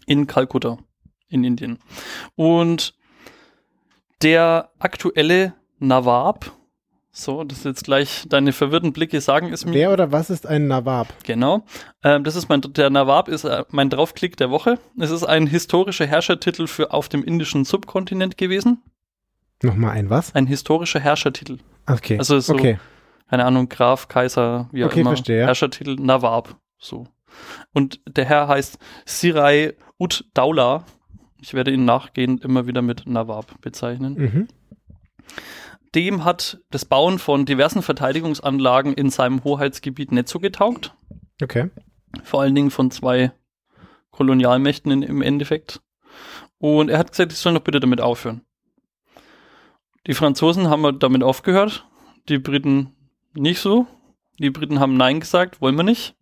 in 0.08 0.26
Kalkutta 0.26 0.80
in 1.30 1.44
Indien. 1.44 1.80
Und 2.36 2.94
der 4.22 4.72
aktuelle 4.80 5.54
Nawab, 5.80 6.52
so, 7.12 7.44
das 7.44 7.60
ist 7.60 7.66
jetzt 7.66 7.84
gleich 7.84 8.26
deine 8.30 8.54
verwirrten 8.54 8.94
Blicke 8.94 9.22
sagen 9.22 9.52
es 9.52 9.66
mir. 9.66 9.74
Wer 9.74 9.92
oder 9.94 10.12
was 10.12 10.30
ist 10.30 10.46
ein 10.46 10.68
Nawab? 10.68 11.08
Genau. 11.24 11.64
Ähm, 12.04 12.24
das 12.24 12.36
ist 12.36 12.48
mein, 12.50 12.62
der 12.62 12.90
Nawab 12.90 13.28
ist 13.28 13.44
äh, 13.44 13.64
mein 13.70 13.90
Draufklick 13.90 14.38
der 14.38 14.52
Woche. 14.52 14.80
Es 15.00 15.10
ist 15.12 15.24
ein 15.24 15.48
historischer 15.48 16.06
Herrschertitel 16.06 16.68
für 16.68 16.94
auf 16.94 17.10
dem 17.10 17.24
indischen 17.24 17.66
Subkontinent 17.66 18.38
gewesen. 18.38 18.84
Nochmal 19.64 19.92
ein 19.92 20.10
was? 20.12 20.36
Ein 20.36 20.46
historischer 20.46 21.00
Herrschertitel. 21.00 21.58
Okay. 21.88 22.18
Also 22.20 22.40
so- 22.40 22.54
okay. 22.54 22.80
Keine 23.30 23.44
Ahnung, 23.46 23.68
Graf, 23.68 24.08
Kaiser, 24.08 24.70
wie 24.72 24.84
auch 24.86 24.90
Okay, 24.90 25.02
immer. 25.02 25.10
verstehe. 25.10 25.46
Herrschertitel 25.46 25.96
Nawab. 26.00 26.56
So. 26.78 27.08
Und 27.74 28.00
der 28.08 28.24
Herr 28.26 28.48
heißt 28.48 28.78
Sirai 29.06 29.74
Ud 30.00 30.26
Daula. 30.34 30.86
Ich 31.40 31.54
werde 31.54 31.72
ihn 31.72 31.86
nachgehend 31.86 32.44
immer 32.44 32.68
wieder 32.68 32.82
mit 32.82 33.06
Nawab 33.06 33.62
bezeichnen. 33.62 34.14
Mhm. 34.16 34.48
Dem 35.96 36.26
hat 36.26 36.60
das 36.70 36.86
Bauen 36.86 37.20
von 37.20 37.46
diversen 37.46 37.82
Verteidigungsanlagen 37.82 38.94
in 38.94 39.10
seinem 39.10 39.44
Hoheitsgebiet 39.44 40.12
nicht 40.12 40.28
so 40.28 40.40
getaugt. 40.40 40.94
Okay. 41.42 41.70
Vor 42.24 42.42
allen 42.42 42.56
Dingen 42.56 42.72
von 42.72 42.92
zwei 42.92 43.32
Kolonialmächten 44.12 44.92
in, 44.92 45.02
im 45.04 45.22
Endeffekt. 45.22 45.82
Und 46.58 46.90
er 46.90 46.98
hat 46.98 47.12
gesagt, 47.12 47.32
ich 47.32 47.38
soll 47.38 47.54
doch 47.54 47.62
bitte 47.62 47.80
damit 47.80 48.02
aufhören. 48.02 48.42
Die 50.08 50.14
Franzosen 50.14 50.70
haben 50.70 51.00
damit 51.00 51.22
aufgehört, 51.22 51.86
die 52.30 52.40
Briten 52.40 52.94
nicht 53.34 53.60
so. 53.60 53.88
Die 54.40 54.50
Briten 54.50 54.80
haben 54.80 54.98
Nein 54.98 55.20
gesagt, 55.20 55.62
wollen 55.62 55.76
wir 55.76 55.84
nicht. 55.84 56.16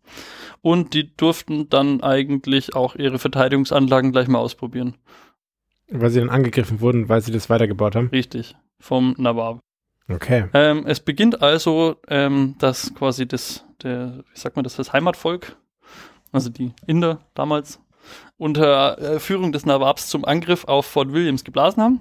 Und 0.66 0.96
die 0.96 1.16
durften 1.16 1.70
dann 1.70 2.02
eigentlich 2.02 2.74
auch 2.76 2.96
ihre 2.96 3.20
Verteidigungsanlagen 3.20 4.12
gleich 4.12 4.28
mal 4.28 4.40
ausprobieren. 4.40 4.96
Weil 5.92 6.10
sie 6.10 6.20
dann 6.20 6.32
angegriffen 6.32 6.82
wurden, 6.82 7.08
weil 7.08 7.22
sie 7.22 7.32
das 7.32 7.52
weitergebaut 7.52 7.96
haben. 7.96 8.08
Richtig. 8.08 8.56
Vom 8.80 9.14
Nawab. 9.20 9.60
Okay. 10.10 10.46
Ähm, 10.56 10.88
es 10.88 11.02
beginnt 11.02 11.44
also, 11.44 11.98
ähm, 12.08 12.56
dass 12.58 12.96
quasi 12.96 13.28
das, 13.28 13.64
der, 13.84 14.24
wie 14.34 14.40
sagt 14.40 14.56
man 14.56 14.64
das, 14.64 14.76
das 14.76 14.92
Heimatvolk, 14.92 15.56
also 16.32 16.50
die 16.50 16.74
Inder 16.88 17.20
damals, 17.36 17.80
unter 18.38 18.98
äh, 18.98 19.20
Führung 19.20 19.52
des 19.52 19.68
Nawabs 19.68 20.10
zum 20.10 20.26
Angriff 20.26 20.66
auf 20.66 20.88
Fort 20.88 21.14
Williams 21.14 21.44
geblasen 21.44 21.84
haben. 21.84 22.00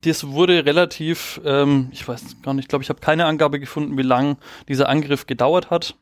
Das 0.00 0.28
wurde 0.28 0.64
relativ, 0.64 1.42
ähm, 1.44 1.88
ich 1.92 2.08
weiß 2.08 2.40
gar 2.40 2.54
nicht, 2.54 2.64
ich 2.64 2.68
glaube, 2.68 2.84
ich 2.84 2.88
habe 2.88 3.00
keine 3.00 3.26
Angabe 3.26 3.60
gefunden, 3.60 3.98
wie 3.98 4.02
lang 4.02 4.38
dieser 4.66 4.88
Angriff 4.88 5.26
gedauert 5.26 5.68
hat. 5.68 5.94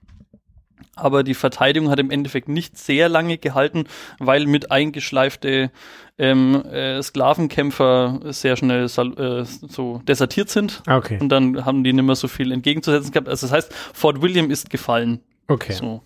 Aber 0.94 1.22
die 1.22 1.34
Verteidigung 1.34 1.90
hat 1.90 1.98
im 1.98 2.10
Endeffekt 2.10 2.48
nicht 2.48 2.78
sehr 2.78 3.08
lange 3.08 3.38
gehalten, 3.38 3.84
weil 4.18 4.46
mit 4.46 4.70
eingeschleifte 4.70 5.70
ähm, 6.18 6.54
äh, 6.64 7.02
Sklavenkämpfer 7.02 8.20
sehr 8.32 8.56
schnell 8.56 8.84
äh, 8.84 9.44
so 9.44 10.00
desertiert 10.08 10.48
sind. 10.48 10.82
Okay. 10.88 11.18
Und 11.20 11.28
dann 11.28 11.64
haben 11.64 11.84
die 11.84 11.92
nicht 11.92 12.04
mehr 12.04 12.14
so 12.14 12.28
viel 12.28 12.50
entgegenzusetzen 12.52 13.12
gehabt. 13.12 13.28
Also 13.28 13.46
das 13.46 13.54
heißt, 13.54 13.74
Fort 13.74 14.22
William 14.22 14.50
ist 14.50 14.70
gefallen. 14.70 15.20
Okay. 15.48 15.72
So. 15.72 16.02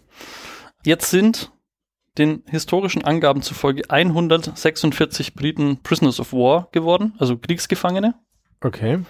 Jetzt 0.84 1.10
sind 1.10 1.52
den 2.18 2.42
historischen 2.46 3.04
Angaben 3.04 3.42
zufolge 3.42 3.88
146 3.88 5.34
Briten 5.34 5.78
Prisoners 5.82 6.18
of 6.20 6.32
War 6.32 6.68
geworden, 6.72 7.14
also 7.18 7.36
Kriegsgefangene. 7.36 8.14
Okay. 8.60 9.00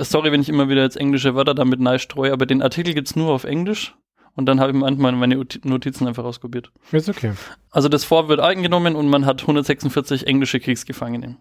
Sorry, 0.00 0.32
wenn 0.32 0.42
ich 0.42 0.48
immer 0.48 0.68
wieder 0.68 0.82
jetzt 0.82 0.96
englische 0.96 1.34
Wörter 1.34 1.54
damit 1.54 1.80
neu 1.80 1.98
streue, 1.98 2.32
aber 2.32 2.46
den 2.46 2.62
Artikel 2.62 2.94
gibt's 2.94 3.16
nur 3.16 3.32
auf 3.32 3.44
Englisch 3.44 3.94
und 4.36 4.46
dann 4.46 4.60
habe 4.60 4.72
ich 4.72 4.78
manchmal 4.78 5.12
meine 5.12 5.44
Notizen 5.64 6.06
einfach 6.06 6.24
rauskopiert. 6.24 6.70
Ist 6.92 7.08
okay. 7.08 7.32
Also 7.70 7.88
das 7.88 8.04
Fort 8.04 8.28
wird 8.28 8.40
eingenommen 8.40 8.96
und 8.96 9.08
man 9.08 9.26
hat 9.26 9.42
146 9.42 10.26
englische 10.26 10.60
Kriegsgefangene. 10.60 11.36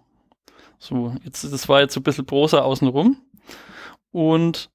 So, 0.79 1.15
jetzt, 1.23 1.43
das 1.43 1.69
war 1.69 1.81
jetzt 1.81 1.93
so 1.93 1.99
ein 1.99 2.03
bisschen 2.03 2.25
Prosa 2.25 2.59
außenrum. 2.59 3.17
Und 4.11 4.69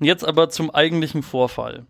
jetzt 0.00 0.24
aber 0.24 0.48
zum 0.48 0.70
eigentlichen 0.70 1.22
Vorfall. 1.22 1.86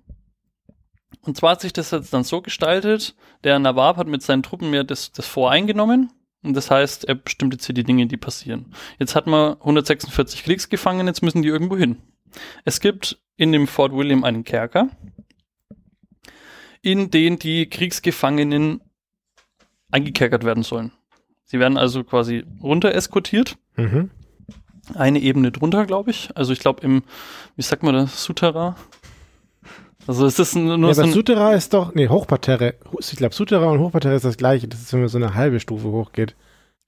Und 1.23 1.37
zwar 1.37 1.53
hat 1.53 1.61
sich 1.61 1.73
das 1.73 1.91
jetzt 1.91 2.13
dann 2.13 2.25
so 2.25 2.43
gestaltet, 2.43 3.15
der 3.45 3.59
Nawab 3.59 3.97
hat 3.97 4.07
mit 4.07 4.23
seinen 4.23 4.43
Truppen 4.43 4.73
ja 4.73 4.83
das, 4.83 5.13
das 5.13 5.27
Fort 5.27 5.53
eingenommen. 5.53 6.13
Und 6.43 6.55
das 6.55 6.71
heißt, 6.71 7.05
er 7.05 7.17
bestimmt 7.17 7.53
jetzt 7.53 7.67
hier 7.67 7.75
die 7.75 7.85
Dinge, 7.85 8.07
die 8.07 8.17
passieren. 8.17 8.73
Jetzt 8.99 9.17
hat 9.17 9.27
man 9.27 9.55
146 9.55 10.45
Kriegsgefangene, 10.45 11.11
jetzt 11.11 11.23
müssen 11.23 11.43
die 11.43 11.49
irgendwo 11.49 11.77
hin. 11.77 11.97
Es 12.65 12.81
gibt 12.81 13.19
in 13.38 13.52
dem 13.52 13.66
Fort 13.66 13.92
William 13.95 14.25
einen 14.25 14.45
Kerker, 14.45 14.90
in 16.83 17.11
den 17.11 17.38
die 17.38 17.68
Kriegsgefangenen 17.71 18.83
eingekerkert 19.90 20.45
werden 20.45 20.62
sollen. 20.62 20.92
Sie 21.45 21.59
werden 21.59 21.78
also 21.78 22.04
quasi 22.04 22.45
runter 22.62 22.95
eskortiert, 22.95 23.57
Mhm. 23.76 24.11
eine 24.95 25.21
Ebene 25.21 25.50
drunter, 25.52 25.87
glaube 25.87 26.11
ich. 26.11 26.30
Also 26.37 26.52
ich 26.52 26.59
glaube 26.59 26.83
im, 26.83 27.02
wie 27.57 27.62
sagt 27.62 27.83
man 27.83 27.95
das, 27.95 28.23
Souterrain? 28.25 28.75
Also 30.07 30.26
es 30.26 30.38
ist 30.38 30.54
nur 30.57 30.76
Ja, 30.78 30.95
so 30.95 31.00
aber 31.02 31.09
ein, 31.11 31.14
Souterrain 31.14 31.57
ist 31.57 31.73
doch, 31.75 31.95
nee, 31.95 32.09
Hochparterre. 32.09 32.75
Ich 32.99 33.16
glaube, 33.16 33.35
Souterrain 33.35 33.71
und 33.73 33.80
Hochparterre 33.80 34.14
ist 34.14 34.25
das 34.25 34.37
gleiche. 34.37 34.66
Das 34.66 34.80
ist, 34.80 34.92
wenn 34.92 35.00
man 35.00 35.09
so 35.09 35.18
eine 35.18 35.35
halbe 35.35 35.61
Stufe 35.61 35.88
hochgeht. 35.88 36.35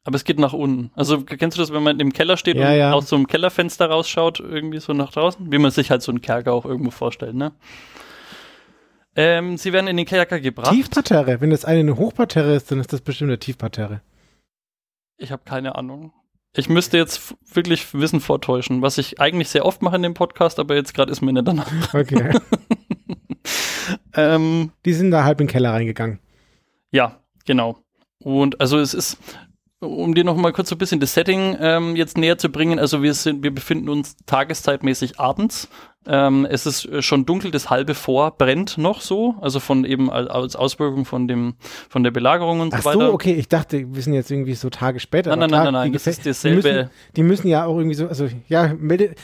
Aber 0.04 0.16
es 0.16 0.24
geht 0.24 0.38
nach 0.38 0.52
unten. 0.52 0.90
Also 0.94 1.22
kennst 1.22 1.56
du 1.58 1.62
das, 1.62 1.72
wenn 1.72 1.82
man 1.82 2.00
im 2.00 2.12
Keller 2.12 2.36
steht 2.36 2.56
Ja, 2.56 2.70
und 2.70 2.76
ja. 2.78 2.92
aus 2.92 3.08
so 3.08 3.16
einem 3.16 3.26
Kellerfenster 3.26 3.86
rausschaut, 3.90 4.40
irgendwie 4.40 4.80
so 4.80 4.92
nach 4.92 5.12
draußen? 5.12 5.50
Wie 5.52 5.58
man 5.58 5.70
sich 5.70 5.90
halt 5.90 6.02
so 6.02 6.10
einen 6.12 6.20
Kerker 6.22 6.52
auch 6.52 6.64
irgendwo 6.64 6.90
vorstellt, 6.90 7.34
ne? 7.34 7.52
Ähm, 9.16 9.56
sie 9.56 9.72
werden 9.72 9.88
in 9.88 9.96
den 9.96 10.06
Kerker 10.06 10.40
gebracht. 10.40 10.70
Tiefparterre. 10.72 11.40
Wenn 11.40 11.50
das 11.50 11.64
eine 11.64 11.80
eine 11.80 11.96
Hochparterre 11.96 12.54
ist, 12.54 12.70
dann 12.70 12.78
ist 12.80 12.92
das 12.92 13.00
bestimmt 13.00 13.30
eine 13.30 13.38
Tiefparterre. 13.38 14.02
Ich 15.18 15.32
habe 15.32 15.42
keine 15.44 15.74
Ahnung. 15.74 16.12
Ich 16.56 16.68
müsste 16.68 16.96
jetzt 16.96 17.34
wirklich 17.52 17.92
Wissen 17.92 18.20
vortäuschen, 18.20 18.82
was 18.82 18.98
ich 18.98 19.20
eigentlich 19.20 19.48
sehr 19.48 19.66
oft 19.66 19.82
mache 19.82 19.96
in 19.96 20.02
dem 20.02 20.14
Podcast, 20.14 20.58
aber 20.58 20.74
jetzt 20.74 20.94
gerade 20.94 21.12
ist 21.12 21.20
mir 21.20 21.32
nicht 21.32 21.46
danach. 21.46 21.70
Okay. 21.94 22.38
Ähm, 24.14 24.72
Die 24.84 24.92
sind 24.92 25.10
da 25.10 25.24
halb 25.24 25.40
in 25.40 25.46
den 25.46 25.52
Keller 25.52 25.72
reingegangen. 25.72 26.18
ja, 26.90 27.20
genau. 27.46 27.78
Und 28.22 28.60
also 28.60 28.78
es 28.78 28.92
ist, 28.92 29.18
um 29.80 30.14
dir 30.14 30.24
noch 30.24 30.36
mal 30.36 30.52
kurz 30.52 30.68
so 30.68 30.74
ein 30.74 30.78
bisschen 30.78 31.00
das 31.00 31.14
Setting 31.14 31.56
ähm, 31.60 31.96
jetzt 31.96 32.18
näher 32.18 32.36
zu 32.38 32.50
bringen, 32.50 32.78
also 32.78 33.02
wir 33.02 33.14
sind, 33.14 33.42
wir 33.42 33.54
befinden 33.54 33.88
uns 33.88 34.16
tageszeitmäßig 34.26 35.18
abends. 35.18 35.68
Ähm, 36.06 36.46
es 36.50 36.64
ist 36.64 36.86
äh, 36.86 37.02
schon 37.02 37.26
dunkel, 37.26 37.50
das 37.50 37.68
halbe 37.68 37.94
Vor 37.94 38.30
brennt 38.38 38.78
noch 38.78 39.00
so, 39.02 39.34
also 39.42 39.60
von 39.60 39.84
eben 39.84 40.10
al- 40.10 40.28
als 40.28 40.56
Auswirkung 40.56 41.04
von 41.04 41.28
dem, 41.28 41.54
von 41.90 42.02
der 42.02 42.10
Belagerung 42.10 42.60
und 42.60 42.72
Ach 42.74 42.80
so 42.82 42.92
so, 42.92 42.98
weiter. 43.00 43.12
okay. 43.12 43.34
Ich 43.34 43.48
dachte, 43.48 43.94
wir 43.94 44.00
sind 44.02 44.14
jetzt 44.14 44.30
irgendwie 44.30 44.54
so 44.54 44.70
Tage 44.70 44.98
später. 44.98 45.30
Nein, 45.30 45.40
nein, 45.40 45.50
nein, 45.50 45.60
klar, 45.62 45.72
nein, 45.72 45.92
die 45.92 45.98
das 45.98 46.06
Gefä- 46.06 46.10
ist 46.10 46.24
Die 46.24 46.28
dasselbe. 46.30 46.56
müssen, 46.56 46.90
die 47.16 47.22
müssen 47.22 47.48
ja 47.48 47.64
auch 47.66 47.76
irgendwie 47.76 47.94
so, 47.96 48.06
also 48.08 48.28
ja, 48.48 48.72
melde, 48.78 49.14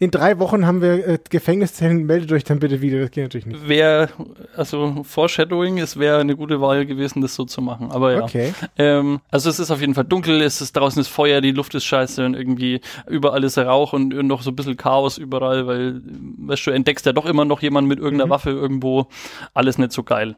in 0.00 0.10
drei 0.10 0.38
Wochen 0.38 0.66
haben 0.66 0.80
wir 0.80 1.06
äh, 1.06 1.18
Gefängniszellen, 1.28 2.04
meldet 2.04 2.32
euch 2.32 2.44
dann 2.44 2.58
bitte 2.58 2.80
wieder. 2.80 3.00
Das 3.00 3.10
geht 3.10 3.24
natürlich 3.24 3.46
nicht. 3.46 3.68
Wäre, 3.68 4.08
also 4.56 5.02
Foreshadowing, 5.04 5.78
es 5.78 5.98
wäre 5.98 6.20
eine 6.20 6.36
gute 6.36 6.60
Wahl 6.60 6.86
gewesen, 6.86 7.20
das 7.20 7.34
so 7.34 7.44
zu 7.44 7.60
machen. 7.62 7.90
Aber 7.90 8.12
ja. 8.12 8.22
Okay. 8.22 8.54
Ähm, 8.76 9.20
also 9.30 9.50
es 9.50 9.58
ist 9.58 9.70
auf 9.70 9.80
jeden 9.80 9.94
Fall 9.94 10.04
dunkel, 10.04 10.40
es 10.42 10.60
ist 10.60 10.76
draußen 10.76 11.00
ist 11.00 11.08
Feuer, 11.08 11.40
die 11.40 11.52
Luft 11.52 11.74
ist 11.74 11.84
scheiße 11.84 12.24
und 12.24 12.34
irgendwie 12.34 12.80
überall 13.08 13.44
ist 13.44 13.58
Rauch 13.58 13.92
und, 13.92 14.14
und 14.14 14.26
noch 14.26 14.42
so 14.42 14.50
ein 14.50 14.56
bisschen 14.56 14.76
Chaos 14.76 15.18
überall, 15.18 15.66
weil, 15.66 16.00
weißt 16.38 16.66
du, 16.66 16.70
entdeckst 16.70 17.06
ja 17.06 17.12
doch 17.12 17.26
immer 17.26 17.44
noch 17.44 17.62
jemand 17.62 17.88
mit 17.88 17.98
irgendeiner 17.98 18.26
Mhm. 18.26 18.30
Waffe 18.30 18.50
irgendwo. 18.50 19.06
Alles 19.54 19.78
nicht 19.78 19.92
so 19.92 20.02
geil. 20.02 20.36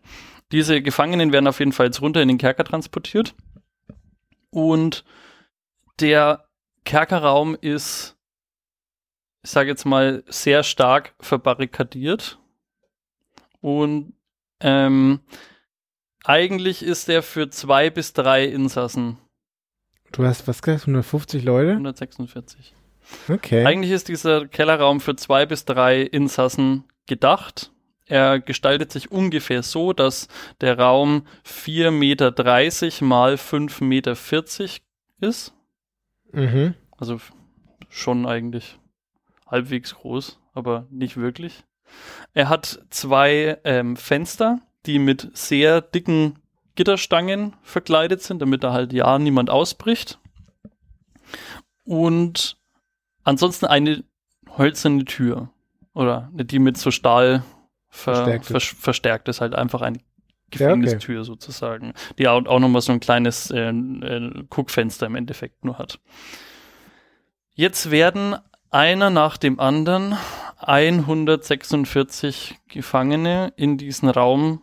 Diese 0.52 0.82
Gefangenen 0.82 1.32
werden 1.32 1.46
auf 1.46 1.58
jeden 1.60 1.72
Fall 1.72 1.86
jetzt 1.86 2.02
runter 2.02 2.20
in 2.22 2.28
den 2.28 2.38
Kerker 2.38 2.64
transportiert. 2.64 3.34
Und 4.50 5.04
der 6.00 6.44
Kerkerraum 6.84 7.56
ist, 7.60 8.16
ich 9.42 9.50
sage 9.50 9.70
jetzt 9.70 9.86
mal, 9.86 10.22
sehr 10.28 10.62
stark 10.62 11.14
verbarrikadiert. 11.20 12.38
Und 13.60 14.14
ähm, 14.60 15.20
eigentlich 16.24 16.82
ist 16.82 17.08
der 17.08 17.22
für 17.22 17.50
zwei 17.50 17.90
bis 17.90 18.12
drei 18.12 18.44
Insassen. 18.44 19.18
Du 20.12 20.24
hast 20.24 20.46
was 20.48 20.60
gesagt? 20.60 20.82
150 20.82 21.44
Leute? 21.44 21.72
146. 21.72 22.74
Okay. 23.28 23.64
Eigentlich 23.64 23.92
ist 23.92 24.08
dieser 24.08 24.46
Kellerraum 24.46 25.00
für 25.00 25.16
zwei 25.16 25.46
bis 25.46 25.64
drei 25.64 26.02
Insassen 26.02 26.84
gedacht. 27.06 27.72
Er 28.06 28.40
gestaltet 28.40 28.90
sich 28.90 29.12
ungefähr 29.12 29.62
so, 29.62 29.92
dass 29.92 30.26
der 30.60 30.78
Raum 30.78 31.26
4,30 31.46 31.90
Meter 31.92 33.04
mal 33.04 33.34
5,40 33.34 33.84
Meter 33.84 34.16
ist. 35.20 35.54
Mhm. 36.32 36.74
Also 36.98 37.20
schon 37.88 38.26
eigentlich 38.26 38.79
halbwegs 39.50 39.94
groß, 39.94 40.38
aber 40.54 40.86
nicht 40.90 41.16
wirklich. 41.16 41.64
Er 42.34 42.48
hat 42.48 42.80
zwei 42.90 43.58
ähm, 43.64 43.96
Fenster, 43.96 44.60
die 44.86 44.98
mit 44.98 45.30
sehr 45.34 45.80
dicken 45.80 46.38
Gitterstangen 46.76 47.56
verkleidet 47.62 48.22
sind, 48.22 48.40
damit 48.40 48.64
da 48.64 48.72
halt 48.72 48.92
ja 48.92 49.18
niemand 49.18 49.50
ausbricht. 49.50 50.18
Und 51.84 52.56
ansonsten 53.24 53.66
eine 53.66 54.04
hölzerne 54.56 55.04
Tür. 55.04 55.50
Oder 55.92 56.30
die 56.32 56.60
mit 56.60 56.78
so 56.78 56.90
Stahl 56.90 57.42
ver 57.88 58.14
Verstärkt 58.14 58.46
vers 58.46 58.64
verstärkt 58.64 59.28
ist, 59.28 59.40
halt 59.40 59.54
einfach 59.54 59.82
eine 59.82 59.98
Ja, 59.98 60.02
okay. 60.02 60.58
Gefängnistür 60.58 61.24
sozusagen, 61.24 61.92
die 62.18 62.28
auch, 62.28 62.46
auch 62.46 62.60
nochmal 62.60 62.82
so 62.82 62.92
ein 62.92 63.00
kleines 63.00 63.50
äh, 63.50 63.70
äh, 63.70 64.44
Guckfenster 64.48 65.06
im 65.06 65.16
Endeffekt 65.16 65.64
nur 65.64 65.78
hat. 65.78 66.00
Jetzt 67.54 67.90
werden 67.90 68.36
einer 68.70 69.10
nach 69.10 69.36
dem 69.36 69.58
anderen 69.58 70.16
146 70.58 72.58
Gefangene 72.68 73.52
in 73.56 73.78
diesen 73.78 74.08
Raum 74.08 74.62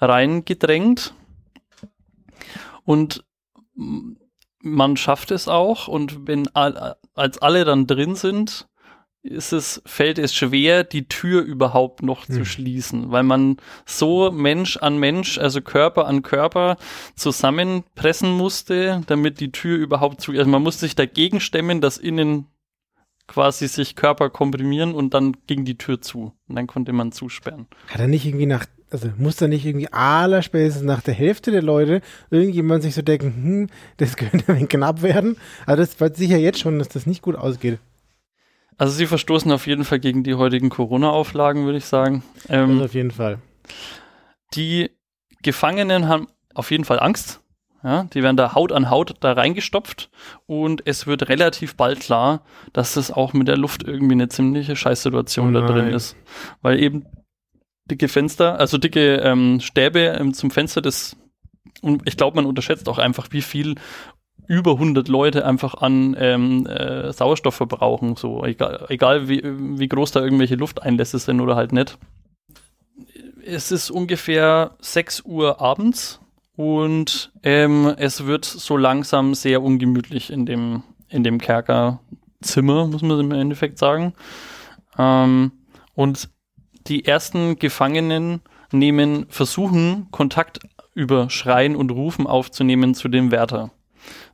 reingedrängt 0.00 1.14
und 2.84 3.24
man 4.60 4.96
schafft 4.96 5.30
es 5.30 5.48
auch 5.48 5.88
und 5.88 6.26
wenn 6.26 6.48
als 6.54 7.38
alle 7.38 7.64
dann 7.64 7.86
drin 7.86 8.14
sind, 8.14 8.68
ist 9.22 9.52
es, 9.52 9.82
fällt 9.84 10.18
es 10.18 10.34
schwer, 10.34 10.84
die 10.84 11.08
Tür 11.08 11.42
überhaupt 11.42 12.02
noch 12.02 12.26
zu 12.26 12.38
Hm. 12.38 12.44
schließen, 12.44 13.10
weil 13.10 13.24
man 13.24 13.56
so 13.84 14.30
Mensch 14.30 14.76
an 14.76 14.98
Mensch, 14.98 15.38
also 15.38 15.60
Körper 15.60 16.06
an 16.06 16.22
Körper 16.22 16.76
zusammenpressen 17.14 18.30
musste, 18.30 19.02
damit 19.06 19.40
die 19.40 19.52
Tür 19.52 19.76
überhaupt 19.76 20.20
zu, 20.20 20.32
also 20.32 20.48
man 20.48 20.62
musste 20.62 20.86
sich 20.86 20.94
dagegen 20.94 21.40
stemmen, 21.40 21.80
dass 21.80 21.98
innen 21.98 22.46
quasi 23.28 23.68
sich 23.68 23.94
Körper 23.94 24.30
komprimieren 24.30 24.94
und 24.94 25.14
dann 25.14 25.36
ging 25.46 25.64
die 25.64 25.78
Tür 25.78 26.00
zu 26.00 26.32
und 26.48 26.56
dann 26.56 26.66
konnte 26.66 26.92
man 26.92 27.12
zusperren. 27.12 27.68
Hat 27.86 28.00
er 28.00 28.08
nicht 28.08 28.26
irgendwie 28.26 28.46
nach, 28.46 28.66
also 28.90 29.10
muss 29.18 29.36
da 29.36 29.46
nicht 29.46 29.64
irgendwie 29.64 29.92
allerspätestens 29.92 30.82
nach 30.82 31.02
der 31.02 31.14
Hälfte 31.14 31.52
der 31.52 31.62
Leute 31.62 32.00
irgendjemand 32.30 32.82
sich 32.82 32.94
so 32.94 33.02
denken, 33.02 33.34
hm, 33.34 33.66
das 33.98 34.16
könnte 34.16 34.52
ein 34.52 34.68
knapp 34.68 35.02
werden? 35.02 35.36
Also 35.66 35.82
das 35.82 36.00
weiß 36.00 36.16
sicher 36.16 36.38
jetzt 36.38 36.58
schon, 36.58 36.78
dass 36.80 36.88
das 36.88 37.06
nicht 37.06 37.22
gut 37.22 37.36
ausgeht. 37.36 37.78
Also 38.78 38.92
sie 38.94 39.06
verstoßen 39.06 39.50
auf 39.52 39.66
jeden 39.66 39.84
Fall 39.84 39.98
gegen 39.98 40.22
die 40.22 40.34
heutigen 40.34 40.70
Corona-Auflagen, 40.70 41.64
würde 41.64 41.78
ich 41.78 41.84
sagen. 41.84 42.22
Ähm, 42.48 42.80
auf 42.80 42.94
jeden 42.94 43.10
Fall. 43.10 43.38
die 44.54 44.90
Gefangenen 45.42 46.08
haben 46.08 46.28
auf 46.54 46.70
jeden 46.70 46.84
Fall 46.84 46.98
Angst. 46.98 47.40
Ja, 47.84 48.04
die 48.04 48.22
werden 48.24 48.36
da 48.36 48.54
Haut 48.54 48.72
an 48.72 48.90
Haut 48.90 49.14
da 49.20 49.32
reingestopft 49.32 50.10
und 50.46 50.82
es 50.84 51.06
wird 51.06 51.28
relativ 51.28 51.76
bald 51.76 52.00
klar, 52.00 52.42
dass 52.72 52.94
das 52.94 53.12
auch 53.12 53.32
mit 53.32 53.46
der 53.46 53.56
Luft 53.56 53.84
irgendwie 53.84 54.14
eine 54.14 54.28
ziemliche 54.28 54.74
Scheißsituation 54.74 55.54
Oh 55.54 55.60
da 55.60 55.66
drin 55.66 55.86
nein. 55.86 55.94
ist. 55.94 56.16
Weil 56.60 56.80
eben 56.80 57.06
dicke 57.88 58.08
Fenster, 58.08 58.58
also 58.58 58.78
dicke 58.78 59.16
ähm, 59.16 59.60
Stäbe 59.60 60.16
ähm, 60.18 60.34
zum 60.34 60.50
Fenster 60.50 60.82
des 60.82 61.16
und 61.80 62.02
ich 62.06 62.16
glaube, 62.16 62.34
man 62.36 62.46
unterschätzt 62.46 62.88
auch 62.88 62.98
einfach, 62.98 63.28
wie 63.30 63.42
viel 63.42 63.76
über 64.48 64.72
100 64.72 65.08
Leute 65.08 65.44
einfach 65.44 65.74
an 65.74 66.16
ähm, 66.18 66.66
äh, 66.66 67.12
Sauerstoff 67.12 67.54
verbrauchen, 67.54 68.16
so 68.16 68.44
egal, 68.44 68.86
egal 68.88 69.28
wie, 69.28 69.42
wie 69.44 69.88
groß 69.88 70.12
da 70.12 70.20
irgendwelche 70.20 70.56
Lufteinlässe 70.56 71.18
sind 71.18 71.40
oder 71.40 71.54
halt 71.54 71.72
nicht. 71.72 71.98
Es 73.44 73.70
ist 73.70 73.90
ungefähr 73.90 74.72
6 74.80 75.22
Uhr 75.22 75.60
abends 75.60 76.20
und 76.58 77.30
ähm, 77.44 77.94
es 77.98 78.26
wird 78.26 78.44
so 78.44 78.76
langsam 78.76 79.34
sehr 79.34 79.62
ungemütlich 79.62 80.32
in 80.32 80.44
dem, 80.44 80.82
in 81.08 81.22
dem 81.22 81.38
Kerkerzimmer, 81.38 82.88
muss 82.88 83.00
man 83.00 83.20
im 83.20 83.30
Endeffekt 83.30 83.78
sagen. 83.78 84.12
Ähm, 84.98 85.52
und 85.94 86.30
die 86.88 87.04
ersten 87.04 87.60
Gefangenen 87.60 88.40
nehmen, 88.72 89.26
versuchen, 89.28 90.08
Kontakt 90.10 90.58
über 90.94 91.30
Schreien 91.30 91.76
und 91.76 91.92
Rufen 91.92 92.26
aufzunehmen 92.26 92.96
zu 92.96 93.06
dem 93.06 93.30
Wärter. 93.30 93.70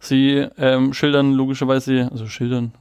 Sie 0.01 0.47
ähm, 0.59 0.93
schildern 0.93 1.33
logischerweise, 1.33 2.09
also 2.11 2.27
schildern, 2.27 2.73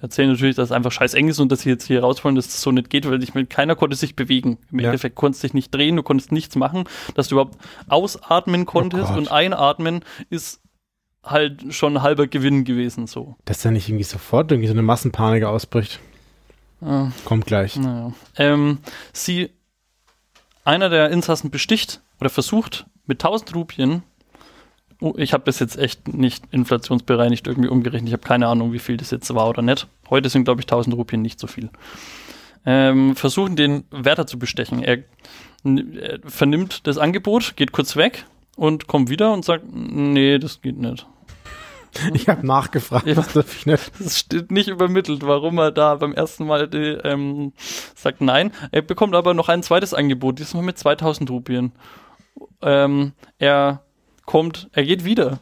erzählen 0.00 0.30
natürlich, 0.30 0.56
dass 0.56 0.68
es 0.68 0.72
einfach 0.72 0.92
scheiß 0.92 1.14
eng 1.14 1.28
ist 1.28 1.38
und 1.38 1.50
dass 1.50 1.60
sie 1.60 1.68
jetzt 1.68 1.86
hier 1.86 2.00
raus 2.00 2.24
wollen, 2.24 2.34
dass 2.34 2.46
es 2.46 2.60
so 2.60 2.72
nicht 2.72 2.90
geht, 2.90 3.08
weil 3.08 3.22
ich 3.22 3.34
mit 3.34 3.50
keiner 3.50 3.76
konnte 3.76 3.96
sich 3.96 4.16
bewegen. 4.16 4.58
Im 4.70 4.80
ja. 4.80 4.86
Endeffekt 4.86 5.16
konntest 5.16 5.42
dich 5.42 5.54
nicht 5.54 5.74
drehen, 5.74 5.96
du 5.96 6.02
konntest 6.02 6.32
nichts 6.32 6.56
machen, 6.56 6.84
dass 7.14 7.28
du 7.28 7.36
überhaupt 7.36 7.58
ausatmen 7.88 8.66
konntest 8.66 9.12
oh 9.12 9.18
und 9.18 9.30
einatmen 9.30 10.04
ist 10.30 10.60
halt 11.24 11.72
schon 11.72 12.02
halber 12.02 12.26
Gewinn 12.26 12.64
gewesen 12.64 13.06
so. 13.06 13.36
Dass 13.44 13.62
da 13.62 13.70
nicht 13.70 13.88
irgendwie 13.88 14.04
sofort 14.04 14.50
irgendwie 14.50 14.68
so 14.68 14.74
eine 14.74 14.82
Massenpanik 14.82 15.44
ausbricht. 15.44 16.00
Ah. 16.80 17.12
Kommt 17.24 17.46
gleich. 17.46 17.76
Naja. 17.76 18.12
Ähm, 18.36 18.78
sie, 19.12 19.50
einer 20.64 20.88
der 20.88 21.10
Insassen 21.10 21.50
besticht 21.50 22.00
oder 22.20 22.30
versucht 22.30 22.86
mit 23.06 23.22
1000 23.24 23.54
Rupien 23.54 24.02
ich 25.16 25.32
habe 25.32 25.44
das 25.44 25.58
jetzt 25.58 25.78
echt 25.78 26.08
nicht 26.12 26.44
inflationsbereinigt 26.50 27.46
irgendwie 27.46 27.68
umgerechnet. 27.68 28.08
Ich 28.08 28.12
habe 28.12 28.22
keine 28.22 28.46
Ahnung, 28.48 28.72
wie 28.72 28.78
viel 28.78 28.96
das 28.96 29.10
jetzt 29.10 29.34
war 29.34 29.48
oder 29.48 29.62
nicht. 29.62 29.86
Heute 30.10 30.28
sind, 30.28 30.44
glaube 30.44 30.60
ich, 30.60 30.66
1000 30.66 30.96
Rupien 30.96 31.22
nicht 31.22 31.40
so 31.40 31.46
viel. 31.46 31.70
Ähm, 32.64 33.16
versuchen 33.16 33.56
den 33.56 33.84
Wärter 33.90 34.26
zu 34.26 34.38
bestechen. 34.38 34.82
Er, 34.82 34.98
er, 35.64 36.18
vernimmt 36.24 36.86
das 36.86 36.98
Angebot, 36.98 37.56
geht 37.56 37.72
kurz 37.72 37.96
weg 37.96 38.24
und 38.56 38.86
kommt 38.86 39.10
wieder 39.10 39.32
und 39.32 39.44
sagt, 39.44 39.64
nee, 39.72 40.38
das 40.38 40.60
geht 40.60 40.78
nicht. 40.78 41.06
Ich 42.14 42.26
habe 42.26 42.46
nachgefragt, 42.46 43.06
ja, 43.06 43.12
das 43.12 43.34
darf 43.34 43.54
ich 43.54 43.66
nicht. 43.66 43.92
Es 44.00 44.18
steht 44.18 44.50
nicht 44.50 44.68
übermittelt, 44.68 45.26
warum 45.26 45.58
er 45.58 45.70
da 45.70 45.96
beim 45.96 46.14
ersten 46.14 46.46
Mal 46.46 46.66
die, 46.66 46.98
ähm, 47.04 47.52
sagt 47.94 48.22
nein. 48.22 48.50
Er 48.70 48.80
bekommt 48.80 49.14
aber 49.14 49.34
noch 49.34 49.50
ein 49.50 49.62
zweites 49.62 49.92
Angebot, 49.92 50.38
diesmal 50.38 50.62
mit 50.62 50.78
2000 50.78 51.28
Rupien. 51.28 51.72
Ähm, 52.62 53.12
er 53.38 53.82
kommt, 54.32 54.70
er 54.72 54.84
geht 54.84 55.04
wieder. 55.04 55.40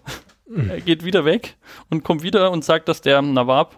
er 0.68 0.80
geht 0.80 1.04
wieder 1.04 1.24
weg 1.24 1.56
und 1.90 2.02
kommt 2.02 2.24
wieder 2.24 2.50
und 2.50 2.64
sagt, 2.64 2.88
dass 2.88 3.00
der 3.00 3.22
Nawab 3.22 3.76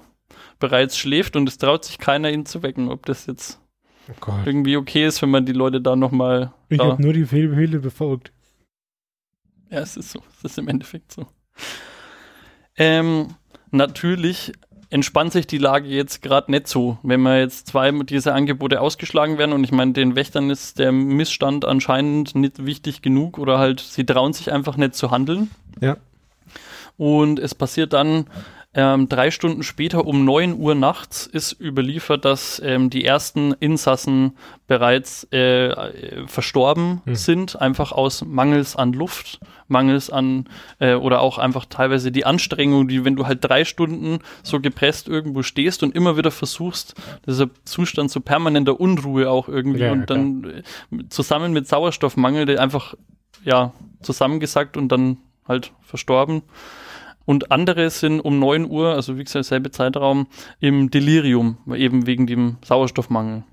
bereits 0.59 0.97
schläft 0.97 1.37
und 1.37 1.47
es 1.47 1.59
traut 1.59 1.85
sich 1.85 1.99
keiner, 1.99 2.31
ihn 2.31 2.47
zu 2.47 2.62
wecken. 2.62 2.88
Ob 2.88 3.04
das 3.04 3.26
jetzt 3.26 3.61
oh 4.09 4.33
irgendwie 4.47 4.78
okay 4.78 5.04
ist, 5.04 5.21
wenn 5.21 5.28
man 5.28 5.45
die 5.45 5.52
Leute 5.52 5.83
da 5.83 5.97
nochmal. 5.97 6.54
Ich 6.71 6.78
habe 6.78 7.02
nur 7.02 7.12
die 7.12 7.25
Befehle 7.25 7.78
befolgt. 7.81 8.33
Ja, 9.71 9.81
es 9.81 9.99
ist 9.99 10.12
so. 10.12 10.23
Es 10.38 10.45
ist 10.45 10.59
im 10.59 10.69
Endeffekt 10.69 11.12
so. 11.12 11.26
Ähm, 12.76 13.35
natürlich 13.71 14.52
entspannt 14.92 15.32
sich 15.32 15.46
die 15.46 15.58
Lage 15.58 15.88
jetzt 15.88 16.20
gerade 16.20 16.50
nicht 16.50 16.68
so, 16.68 16.99
wenn 17.02 17.20
man 17.22 17.38
jetzt 17.38 17.66
zwei 17.66 17.90
dieser 17.90 18.34
Angebote 18.34 18.80
ausgeschlagen 18.80 19.38
werden 19.38 19.54
und 19.54 19.64
ich 19.64 19.72
meine, 19.72 19.92
den 19.92 20.16
Wächtern 20.16 20.50
ist 20.50 20.78
der 20.78 20.92
Missstand 20.92 21.64
anscheinend 21.64 22.34
nicht 22.34 22.66
wichtig 22.66 23.00
genug 23.00 23.38
oder 23.38 23.58
halt 23.58 23.80
sie 23.80 24.04
trauen 24.04 24.34
sich 24.34 24.52
einfach 24.52 24.76
nicht 24.76 24.94
zu 24.94 25.11
handeln. 25.11 25.50
Ja. 25.80 25.96
Und 26.99 27.38
es 27.38 27.54
passiert 27.54 27.94
dann 27.94 28.26
ähm, 28.75 29.09
drei 29.09 29.31
Stunden 29.31 29.62
später 29.62 30.06
um 30.06 30.25
9 30.25 30.58
Uhr 30.58 30.75
nachts 30.75 31.26
ist 31.26 31.61
überliefert, 31.61 32.25
dass 32.25 32.61
ähm, 32.65 32.89
die 32.89 33.04
ersten 33.04 33.52
Insassen 33.52 34.37
bereits 34.67 35.28
äh, 35.30 35.67
äh, 35.67 36.26
verstorben 36.26 37.02
hm. 37.04 37.15
sind, 37.15 37.61
einfach 37.61 37.93
aus 37.93 38.25
Mangels 38.25 38.75
an 38.75 38.95
Luft, 38.95 39.41
Mangels 39.69 40.08
an 40.08 40.49
äh, 40.78 40.95
oder 40.95 41.21
auch 41.21 41.37
einfach 41.37 41.67
teilweise 41.67 42.11
die 42.13 42.25
Anstrengung, 42.25 42.89
die, 42.89 43.04
wenn 43.04 43.15
du 43.15 43.26
halt 43.26 43.45
drei 43.45 43.67
Stunden 43.67 44.21
so 44.43 44.58
gepresst 44.58 45.06
irgendwo 45.06 45.43
stehst 45.43 45.82
und 45.82 45.95
immer 45.95 46.17
wieder 46.17 46.30
versuchst, 46.30 46.95
dieser 47.26 47.50
Zustand 47.65 48.11
so 48.11 48.21
permanenter 48.21 48.80
Unruhe 48.80 49.28
auch 49.28 49.49
irgendwie 49.49 49.80
ja, 49.80 49.93
und 49.93 50.08
dann 50.08 50.45
äh, 50.91 51.08
zusammen 51.11 51.52
mit 51.52 51.69
Sauerstoffmangel, 51.69 52.47
der 52.47 52.63
einfach 52.63 52.95
ja 53.45 53.75
zusammengesackt 54.00 54.78
und 54.78 54.89
dann 54.89 55.19
halt 55.47 55.73
verstorben 55.82 56.43
und 57.25 57.52
andere 57.52 57.91
sind 57.91 58.21
um 58.21 58.39
9 58.39 58.69
Uhr, 58.69 58.95
also 58.95 59.19
wie 59.19 59.25
gesagt, 59.25 59.45
selbe 59.45 59.71
Zeitraum, 59.71 60.26
im 60.61 60.91
Delirium, 60.91 61.58
eben 61.75 62.06
wegen 62.06 62.26
dem 62.26 62.56
Sauerstoffmangel. 62.65 63.45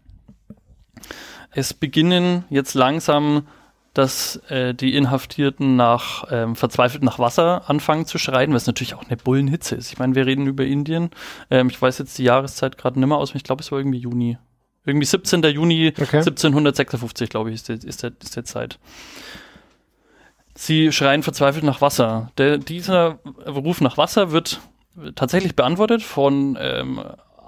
Es 1.51 1.73
beginnen 1.73 2.45
jetzt 2.49 2.73
langsam, 2.75 3.47
dass 3.93 4.37
äh, 4.49 4.73
die 4.73 4.95
Inhaftierten 4.95 5.75
nach 5.75 6.25
ähm, 6.29 6.55
verzweifelt 6.55 7.03
nach 7.03 7.19
Wasser 7.19 7.69
anfangen 7.69 8.05
zu 8.05 8.17
schreien, 8.17 8.53
was 8.53 8.67
natürlich 8.67 8.93
auch 8.93 9.05
eine 9.05 9.17
Bullenhitze 9.17 9.75
ist. 9.75 9.91
Ich 9.91 9.99
meine, 9.99 10.15
wir 10.15 10.25
reden 10.25 10.47
über 10.47 10.63
Indien. 10.63 11.09
Ähm, 11.49 11.69
ich 11.69 11.81
weiß 11.81 11.97
jetzt 11.97 12.17
die 12.17 12.23
Jahreszeit 12.23 12.77
gerade 12.77 12.99
nicht 12.99 13.09
mehr 13.09 13.17
aus, 13.17 13.33
ich 13.33 13.43
glaube, 13.43 13.61
es 13.61 13.71
war 13.71 13.79
irgendwie 13.79 13.99
Juni. 13.99 14.37
Irgendwie 14.85 15.05
17. 15.05 15.43
Juni 15.43 15.89
okay. 15.89 16.17
1756, 16.17 17.29
glaube 17.29 17.49
ich, 17.49 17.55
ist, 17.55 17.69
der, 17.69 17.83
ist, 17.83 18.03
der, 18.03 18.11
ist 18.21 18.35
der 18.35 18.45
Zeit. 18.45 18.79
Sie 20.61 20.91
schreien 20.91 21.23
verzweifelt 21.23 21.63
nach 21.63 21.79
Wasser. 21.79 22.33
Der, 22.37 22.57
dieser 22.57 23.19
Ruf 23.47 23.79
nach 23.79 23.95
Wasser 23.95 24.33
wird 24.33 24.59
tatsächlich 25.15 25.55
beantwortet 25.55 26.03
von 26.03 26.57
ähm, 26.59 26.99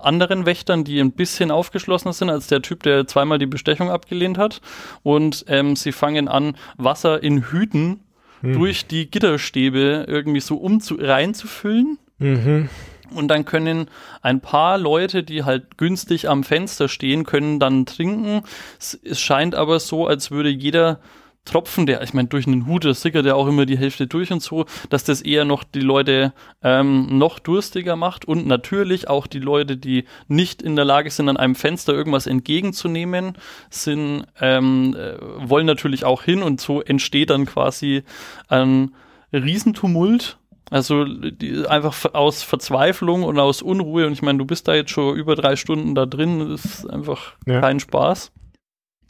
anderen 0.01 0.45
Wächtern, 0.45 0.85
die 0.85 0.97
ein 1.01 1.11
bisschen 1.11 1.51
aufgeschlossener 1.51 2.13
sind 2.13 2.29
als 2.29 2.47
der 2.47 2.61
Typ, 2.61 2.83
der 2.83 3.07
zweimal 3.07 3.37
die 3.37 3.47
Bestechung 3.47 3.91
abgelehnt 3.91 4.37
hat. 4.37 4.61
Und 5.03 5.43
ähm, 5.49 5.75
sie 5.75 5.91
fangen 5.91 6.29
an, 6.29 6.55
Wasser 6.77 7.21
in 7.21 7.51
Hüten 7.51 7.99
hm. 8.39 8.53
durch 8.53 8.87
die 8.87 9.11
Gitterstäbe 9.11 10.05
irgendwie 10.07 10.39
so 10.39 10.55
um 10.55 10.79
zu, 10.79 10.95
reinzufüllen. 10.95 11.99
Mhm. 12.17 12.69
Und 13.13 13.27
dann 13.27 13.43
können 13.43 13.89
ein 14.21 14.39
paar 14.39 14.77
Leute, 14.77 15.23
die 15.23 15.43
halt 15.43 15.77
günstig 15.77 16.29
am 16.29 16.45
Fenster 16.45 16.87
stehen, 16.87 17.25
können 17.25 17.59
dann 17.59 17.85
trinken. 17.85 18.43
Es, 18.79 18.97
es 19.03 19.19
scheint 19.19 19.53
aber 19.53 19.81
so, 19.81 20.07
als 20.07 20.31
würde 20.31 20.47
jeder 20.47 21.01
Tropfen, 21.43 21.87
der, 21.87 22.03
ich 22.03 22.13
meine, 22.13 22.27
durch 22.27 22.45
einen 22.45 22.67
Hut, 22.67 22.85
das 22.85 23.01
sickert 23.01 23.25
ja 23.25 23.33
auch 23.33 23.47
immer 23.47 23.65
die 23.65 23.77
Hälfte 23.77 24.05
durch 24.05 24.31
und 24.31 24.43
so, 24.43 24.65
dass 24.89 25.03
das 25.03 25.21
eher 25.21 25.43
noch 25.43 25.63
die 25.63 25.81
Leute 25.81 26.33
ähm, 26.61 27.17
noch 27.17 27.39
durstiger 27.39 27.95
macht 27.95 28.25
und 28.25 28.45
natürlich 28.45 29.07
auch 29.09 29.25
die 29.25 29.39
Leute, 29.39 29.75
die 29.75 30.05
nicht 30.27 30.61
in 30.61 30.75
der 30.75 30.85
Lage 30.85 31.09
sind, 31.09 31.29
an 31.29 31.37
einem 31.37 31.55
Fenster 31.55 31.93
irgendwas 31.93 32.27
entgegenzunehmen, 32.27 33.33
sind, 33.71 34.25
ähm, 34.39 34.95
äh, 34.95 35.17
wollen 35.49 35.65
natürlich 35.65 36.05
auch 36.05 36.21
hin 36.21 36.43
und 36.43 36.61
so 36.61 36.81
entsteht 36.81 37.31
dann 37.31 37.47
quasi 37.47 38.03
ein 38.47 38.93
Riesentumult. 39.33 40.37
Also 40.69 41.03
die, 41.03 41.67
einfach 41.67 42.13
aus 42.13 42.43
Verzweiflung 42.43 43.23
und 43.23 43.39
aus 43.39 43.61
Unruhe. 43.61 44.07
Und 44.07 44.13
ich 44.13 44.21
meine, 44.21 44.37
du 44.37 44.45
bist 44.45 44.67
da 44.69 44.73
jetzt 44.73 44.91
schon 44.91 45.17
über 45.17 45.35
drei 45.35 45.57
Stunden 45.57 45.95
da 45.95 46.05
drin, 46.05 46.49
das 46.49 46.63
ist 46.63 46.89
einfach 46.89 47.33
ja. 47.45 47.59
kein 47.59 47.79
Spaß. 47.79 48.31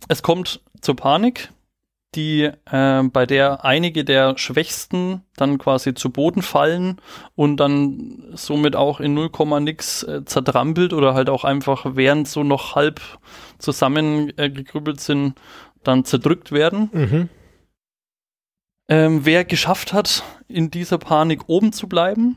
Es 0.08 0.24
kommt 0.24 0.62
zur 0.82 0.96
Panik 0.96 1.52
die 2.16 2.50
äh, 2.70 3.04
bei 3.04 3.26
der 3.26 3.64
einige 3.64 4.04
der 4.04 4.38
Schwächsten 4.38 5.24
dann 5.38 5.58
quasi 5.58 5.94
zu 5.94 6.10
Boden 6.10 6.42
fallen 6.42 7.00
und 7.36 7.58
dann 7.58 8.24
somit 8.34 8.76
auch 8.76 9.00
in 9.00 9.14
0, 9.14 9.30
nix 9.62 10.04
äh, 10.04 10.26
zertrampelt 10.26 10.94
oder 10.94 11.14
halt 11.14 11.30
auch 11.30 11.44
einfach 11.44 11.86
während 11.96 12.28
so 12.28 12.44
noch 12.44 12.76
halb 12.76 13.00
zusammengegrübelt 13.60 14.98
äh, 14.98 15.02
sind, 15.02 15.36
dann 15.84 16.04
zerdrückt 16.04 16.52
werden. 16.52 16.90
Mhm. 16.92 17.30
Ähm, 18.90 19.26
wer 19.26 19.46
geschafft 19.46 19.94
hat, 19.94 20.24
in 20.50 20.70
dieser 20.70 20.98
Panik 20.98 21.48
oben 21.48 21.72
zu 21.72 21.88
bleiben, 21.88 22.36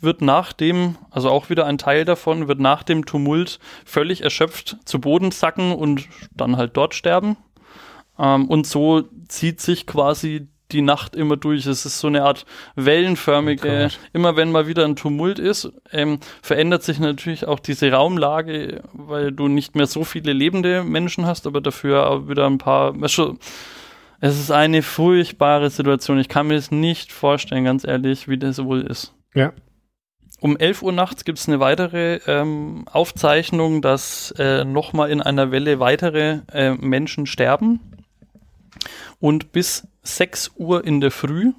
wird 0.00 0.22
nach 0.22 0.54
dem, 0.54 0.96
also 1.10 1.28
auch 1.28 1.50
wieder 1.50 1.66
ein 1.66 1.76
Teil 1.76 2.06
davon, 2.06 2.48
wird 2.48 2.60
nach 2.60 2.82
dem 2.82 3.04
Tumult 3.04 3.58
völlig 3.84 4.22
erschöpft 4.22 4.78
zu 4.86 5.00
Boden 5.00 5.30
sacken 5.30 5.72
und 5.72 6.08
dann 6.32 6.56
halt 6.56 6.78
dort 6.78 6.94
sterben. 6.94 7.36
Ähm, 8.20 8.48
und 8.48 8.66
so 8.66 9.04
zieht 9.28 9.60
sich 9.60 9.86
quasi 9.86 10.48
die 10.72 10.82
Nacht 10.82 11.16
immer 11.16 11.36
durch. 11.36 11.66
Es 11.66 11.84
ist 11.86 11.98
so 11.98 12.06
eine 12.06 12.22
Art 12.22 12.46
wellenförmige, 12.76 13.88
oh 13.90 14.06
immer 14.12 14.36
wenn 14.36 14.52
mal 14.52 14.66
wieder 14.66 14.84
ein 14.84 14.96
Tumult 14.96 15.38
ist, 15.38 15.72
ähm, 15.92 16.20
verändert 16.42 16.82
sich 16.82 16.98
natürlich 16.98 17.46
auch 17.46 17.58
diese 17.58 17.90
Raumlage, 17.90 18.82
weil 18.92 19.32
du 19.32 19.48
nicht 19.48 19.74
mehr 19.74 19.86
so 19.86 20.04
viele 20.04 20.32
lebende 20.32 20.84
Menschen 20.84 21.26
hast, 21.26 21.46
aber 21.46 21.60
dafür 21.60 22.08
auch 22.08 22.28
wieder 22.28 22.46
ein 22.46 22.58
paar. 22.58 22.94
Es 23.02 24.38
ist 24.38 24.50
eine 24.50 24.82
furchtbare 24.82 25.70
Situation. 25.70 26.18
Ich 26.18 26.28
kann 26.28 26.46
mir 26.46 26.54
das 26.54 26.70
nicht 26.70 27.12
vorstellen, 27.12 27.64
ganz 27.64 27.84
ehrlich, 27.84 28.28
wie 28.28 28.38
das 28.38 28.62
wohl 28.62 28.82
ist. 28.82 29.14
Ja. 29.34 29.52
um 30.40 30.56
11 30.56 30.82
Uhr 30.82 30.92
nachts 30.92 31.24
gibt 31.24 31.38
es 31.38 31.46
eine 31.46 31.60
weitere 31.60 32.16
ähm, 32.26 32.84
Aufzeichnung, 32.90 33.80
dass 33.80 34.34
äh, 34.38 34.64
nochmal 34.64 35.10
in 35.10 35.22
einer 35.22 35.52
Welle 35.52 35.78
weitere 35.78 36.40
äh, 36.52 36.72
Menschen 36.72 37.26
sterben. 37.26 37.99
Und 39.18 39.52
bis 39.52 39.86
6 40.02 40.52
Uhr 40.56 40.84
in 40.84 41.00
der 41.00 41.10
Früh 41.10 41.52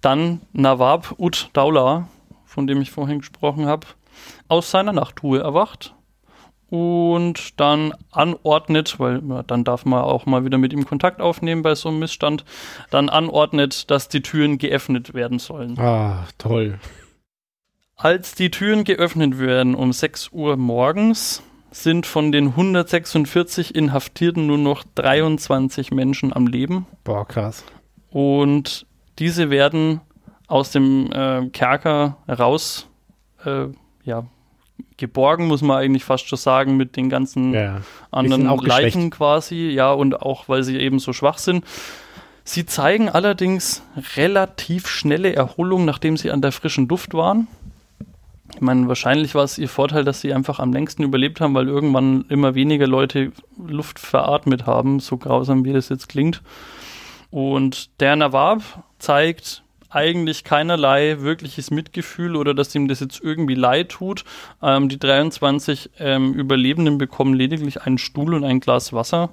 dann 0.00 0.40
Nawab 0.52 1.14
Ud 1.18 1.50
Daula, 1.52 2.08
von 2.44 2.66
dem 2.66 2.80
ich 2.80 2.90
vorhin 2.90 3.18
gesprochen 3.18 3.66
habe, 3.66 3.86
aus 4.48 4.70
seiner 4.70 4.92
Nachtruhe 4.92 5.40
erwacht 5.40 5.94
und 6.70 7.60
dann 7.60 7.92
anordnet, 8.10 8.98
weil 8.98 9.22
ja, 9.28 9.42
dann 9.42 9.64
darf 9.64 9.84
man 9.84 10.02
auch 10.02 10.26
mal 10.26 10.44
wieder 10.44 10.58
mit 10.58 10.72
ihm 10.72 10.86
Kontakt 10.86 11.20
aufnehmen 11.20 11.62
bei 11.62 11.74
so 11.74 11.88
einem 11.88 11.98
Missstand, 11.98 12.44
dann 12.90 13.08
anordnet, 13.08 13.90
dass 13.90 14.08
die 14.08 14.22
Türen 14.22 14.58
geöffnet 14.58 15.12
werden 15.12 15.38
sollen. 15.38 15.78
Ah, 15.78 16.26
toll. 16.38 16.78
Als 17.96 18.34
die 18.34 18.50
Türen 18.50 18.84
geöffnet 18.84 19.38
werden 19.38 19.74
um 19.74 19.92
6 19.92 20.30
Uhr 20.32 20.56
morgens, 20.56 21.42
sind 21.70 22.06
von 22.06 22.32
den 22.32 22.48
146 22.48 23.74
Inhaftierten 23.74 24.46
nur 24.46 24.58
noch 24.58 24.84
23 24.96 25.90
Menschen 25.92 26.32
am 26.32 26.46
Leben. 26.46 26.86
Boah, 27.04 27.26
krass. 27.26 27.64
Und 28.10 28.86
diese 29.18 29.50
werden 29.50 30.00
aus 30.48 30.72
dem 30.72 31.10
äh, 31.12 31.48
Kerker 31.50 32.16
raus, 32.28 32.88
äh, 33.44 33.66
ja, 34.02 34.24
geborgen, 34.96 35.46
muss 35.46 35.62
man 35.62 35.78
eigentlich 35.78 36.04
fast 36.04 36.28
schon 36.28 36.38
sagen, 36.38 36.76
mit 36.76 36.96
den 36.96 37.08
ganzen 37.08 37.54
Ja. 37.54 37.80
anderen 38.10 38.46
Leichen 38.58 39.10
quasi, 39.10 39.68
ja, 39.70 39.92
und 39.92 40.20
auch 40.22 40.48
weil 40.48 40.62
sie 40.64 40.78
eben 40.78 40.98
so 40.98 41.12
schwach 41.12 41.38
sind. 41.38 41.64
Sie 42.44 42.66
zeigen 42.66 43.08
allerdings 43.08 43.82
relativ 44.16 44.88
schnelle 44.88 45.34
Erholung, 45.34 45.84
nachdem 45.84 46.16
sie 46.16 46.30
an 46.30 46.42
der 46.42 46.52
frischen 46.52 46.88
Luft 46.88 47.14
waren. 47.14 47.46
Ich 48.60 48.66
meine, 48.66 48.88
wahrscheinlich 48.88 49.34
war 49.34 49.44
es 49.44 49.56
ihr 49.56 49.70
Vorteil, 49.70 50.04
dass 50.04 50.20
sie 50.20 50.34
einfach 50.34 50.58
am 50.58 50.70
längsten 50.70 51.02
überlebt 51.02 51.40
haben, 51.40 51.54
weil 51.54 51.66
irgendwann 51.66 52.26
immer 52.28 52.54
weniger 52.54 52.86
Leute 52.86 53.32
Luft 53.56 53.98
veratmet 53.98 54.66
haben, 54.66 55.00
so 55.00 55.16
grausam 55.16 55.64
wie 55.64 55.72
das 55.72 55.88
jetzt 55.88 56.10
klingt. 56.10 56.42
Und 57.30 57.88
der 58.00 58.16
Nawab 58.16 58.62
zeigt 58.98 59.62
eigentlich 59.88 60.44
keinerlei 60.44 61.20
wirkliches 61.20 61.70
Mitgefühl 61.70 62.36
oder 62.36 62.52
dass 62.52 62.74
ihm 62.74 62.86
das 62.86 63.00
jetzt 63.00 63.22
irgendwie 63.22 63.54
leid 63.54 63.88
tut. 63.88 64.24
Ähm, 64.62 64.90
die 64.90 64.98
23 64.98 65.92
ähm, 65.98 66.34
Überlebenden 66.34 66.98
bekommen 66.98 67.32
lediglich 67.32 67.80
einen 67.80 67.96
Stuhl 67.96 68.34
und 68.34 68.44
ein 68.44 68.60
Glas 68.60 68.92
Wasser 68.92 69.30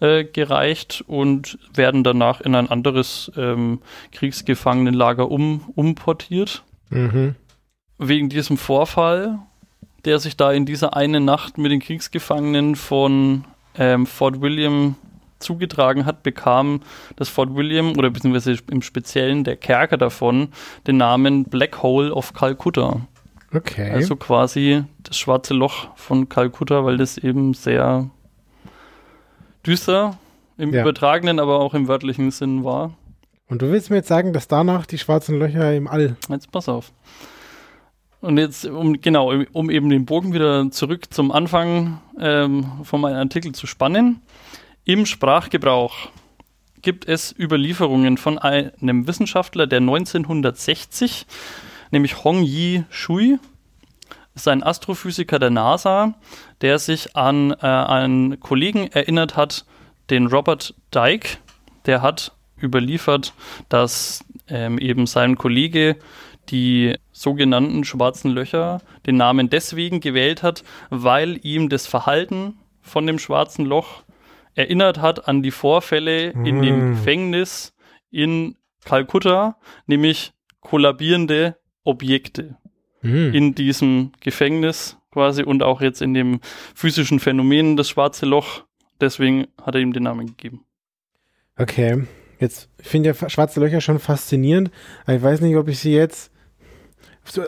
äh, 0.00 0.24
gereicht 0.24 1.04
und 1.06 1.58
werden 1.74 2.04
danach 2.04 2.40
in 2.40 2.54
ein 2.54 2.70
anderes 2.70 3.30
ähm, 3.36 3.82
Kriegsgefangenenlager 4.12 5.30
um, 5.30 5.70
umportiert. 5.74 6.62
Mhm. 6.88 7.34
Wegen 8.08 8.28
diesem 8.28 8.56
Vorfall, 8.56 9.38
der 10.04 10.18
sich 10.18 10.36
da 10.36 10.52
in 10.52 10.66
dieser 10.66 10.96
einen 10.96 11.24
Nacht 11.24 11.58
mit 11.58 11.70
den 11.70 11.80
Kriegsgefangenen 11.80 12.74
von 12.74 13.44
ähm, 13.76 14.06
Fort 14.06 14.40
William 14.40 14.96
zugetragen 15.38 16.04
hat, 16.04 16.22
bekam 16.22 16.80
das 17.16 17.28
Fort 17.28 17.54
William 17.54 17.96
oder 17.96 18.10
beziehungsweise 18.10 18.56
im 18.70 18.82
Speziellen 18.82 19.44
der 19.44 19.56
Kerker 19.56 19.96
davon 19.96 20.48
den 20.86 20.96
Namen 20.96 21.44
Black 21.44 21.82
Hole 21.82 22.12
of 22.12 22.32
Calcutta. 22.32 23.00
Okay. 23.54 23.90
Also 23.90 24.16
quasi 24.16 24.84
das 25.02 25.16
schwarze 25.16 25.54
Loch 25.54 25.88
von 25.96 26.28
Kalkutta, 26.28 26.84
weil 26.84 26.96
das 26.96 27.18
eben 27.18 27.54
sehr 27.54 28.08
düster 29.66 30.16
im 30.58 30.72
Ja. 30.72 30.82
übertragenen, 30.82 31.38
aber 31.38 31.60
auch 31.60 31.74
im 31.74 31.88
wörtlichen 31.88 32.30
Sinn 32.30 32.64
war. 32.64 32.94
Und 33.48 33.62
du 33.62 33.70
willst 33.70 33.90
mir 33.90 33.96
jetzt 33.96 34.08
sagen, 34.08 34.32
dass 34.32 34.48
danach 34.48 34.86
die 34.86 34.98
schwarzen 34.98 35.38
Löcher 35.38 35.74
im 35.74 35.86
All. 35.86 36.16
Jetzt 36.28 36.50
pass 36.50 36.68
auf. 36.68 36.92
Und 38.22 38.38
jetzt, 38.38 38.64
um 38.64 39.00
genau, 39.00 39.32
um 39.52 39.68
eben 39.68 39.90
den 39.90 40.06
Bogen 40.06 40.32
wieder 40.32 40.70
zurück 40.70 41.12
zum 41.12 41.32
Anfang 41.32 42.00
ähm, 42.20 42.64
von 42.84 43.00
meinem 43.00 43.16
Artikel 43.16 43.52
zu 43.52 43.66
spannen. 43.66 44.22
Im 44.84 45.06
Sprachgebrauch 45.06 46.08
gibt 46.82 47.08
es 47.08 47.34
Überlieferungen 47.36 48.16
von 48.18 48.38
einem 48.38 49.08
Wissenschaftler, 49.08 49.66
der 49.66 49.80
1960, 49.80 51.26
nämlich 51.90 52.22
Hong 52.22 52.44
Yi 52.44 52.84
Shui, 52.90 53.40
ist 54.36 54.46
ein 54.46 54.62
Astrophysiker 54.62 55.40
der 55.40 55.50
NASA, 55.50 56.14
der 56.60 56.78
sich 56.78 57.16
an 57.16 57.50
äh, 57.50 57.66
einen 57.66 58.38
Kollegen 58.38 58.86
erinnert 58.86 59.36
hat, 59.36 59.66
den 60.10 60.28
Robert 60.28 60.74
Dyke, 60.94 61.38
der 61.86 62.02
hat 62.02 62.32
überliefert, 62.62 63.34
dass 63.68 64.24
ähm, 64.46 64.78
eben 64.78 65.08
sein 65.08 65.36
Kollege 65.36 65.96
die 66.50 66.96
sogenannten 67.12 67.84
schwarzen 67.84 68.30
Löcher 68.30 68.80
den 69.06 69.16
Namen 69.16 69.48
deswegen 69.50 70.00
gewählt 70.00 70.42
hat, 70.42 70.64
weil 70.90 71.38
ihm 71.42 71.68
das 71.68 71.86
Verhalten 71.86 72.58
von 72.80 73.06
dem 73.06 73.18
schwarzen 73.18 73.64
Loch 73.64 74.02
erinnert 74.54 75.00
hat 75.00 75.28
an 75.28 75.42
die 75.42 75.50
Vorfälle 75.50 76.30
in 76.30 76.60
dem 76.62 76.90
Mm. 76.90 76.96
Gefängnis 76.96 77.74
in 78.10 78.56
Kalkutta, 78.84 79.56
nämlich 79.86 80.32
kollabierende 80.60 81.56
Objekte 81.84 82.56
Mhm. 83.02 83.34
in 83.34 83.54
diesem 83.54 84.12
Gefängnis 84.20 84.96
quasi 85.10 85.42
und 85.42 85.62
auch 85.62 85.80
jetzt 85.80 86.02
in 86.02 86.14
dem 86.14 86.40
physischen 86.74 87.18
Phänomen 87.20 87.76
das 87.76 87.88
schwarze 87.88 88.26
Loch. 88.26 88.64
Deswegen 89.00 89.46
hat 89.60 89.74
er 89.74 89.80
ihm 89.80 89.92
den 89.92 90.04
Namen 90.04 90.26
gegeben. 90.26 90.64
Okay. 91.56 92.04
Jetzt 92.38 92.68
finde 92.80 93.10
ich 93.10 93.20
ja 93.20 93.28
schwarze 93.30 93.60
Löcher 93.60 93.80
schon 93.80 93.98
faszinierend, 94.00 94.70
aber 95.04 95.14
ich 95.16 95.22
weiß 95.22 95.40
nicht, 95.42 95.56
ob 95.56 95.68
ich 95.68 95.78
sie 95.78 95.92
jetzt, 95.94 96.31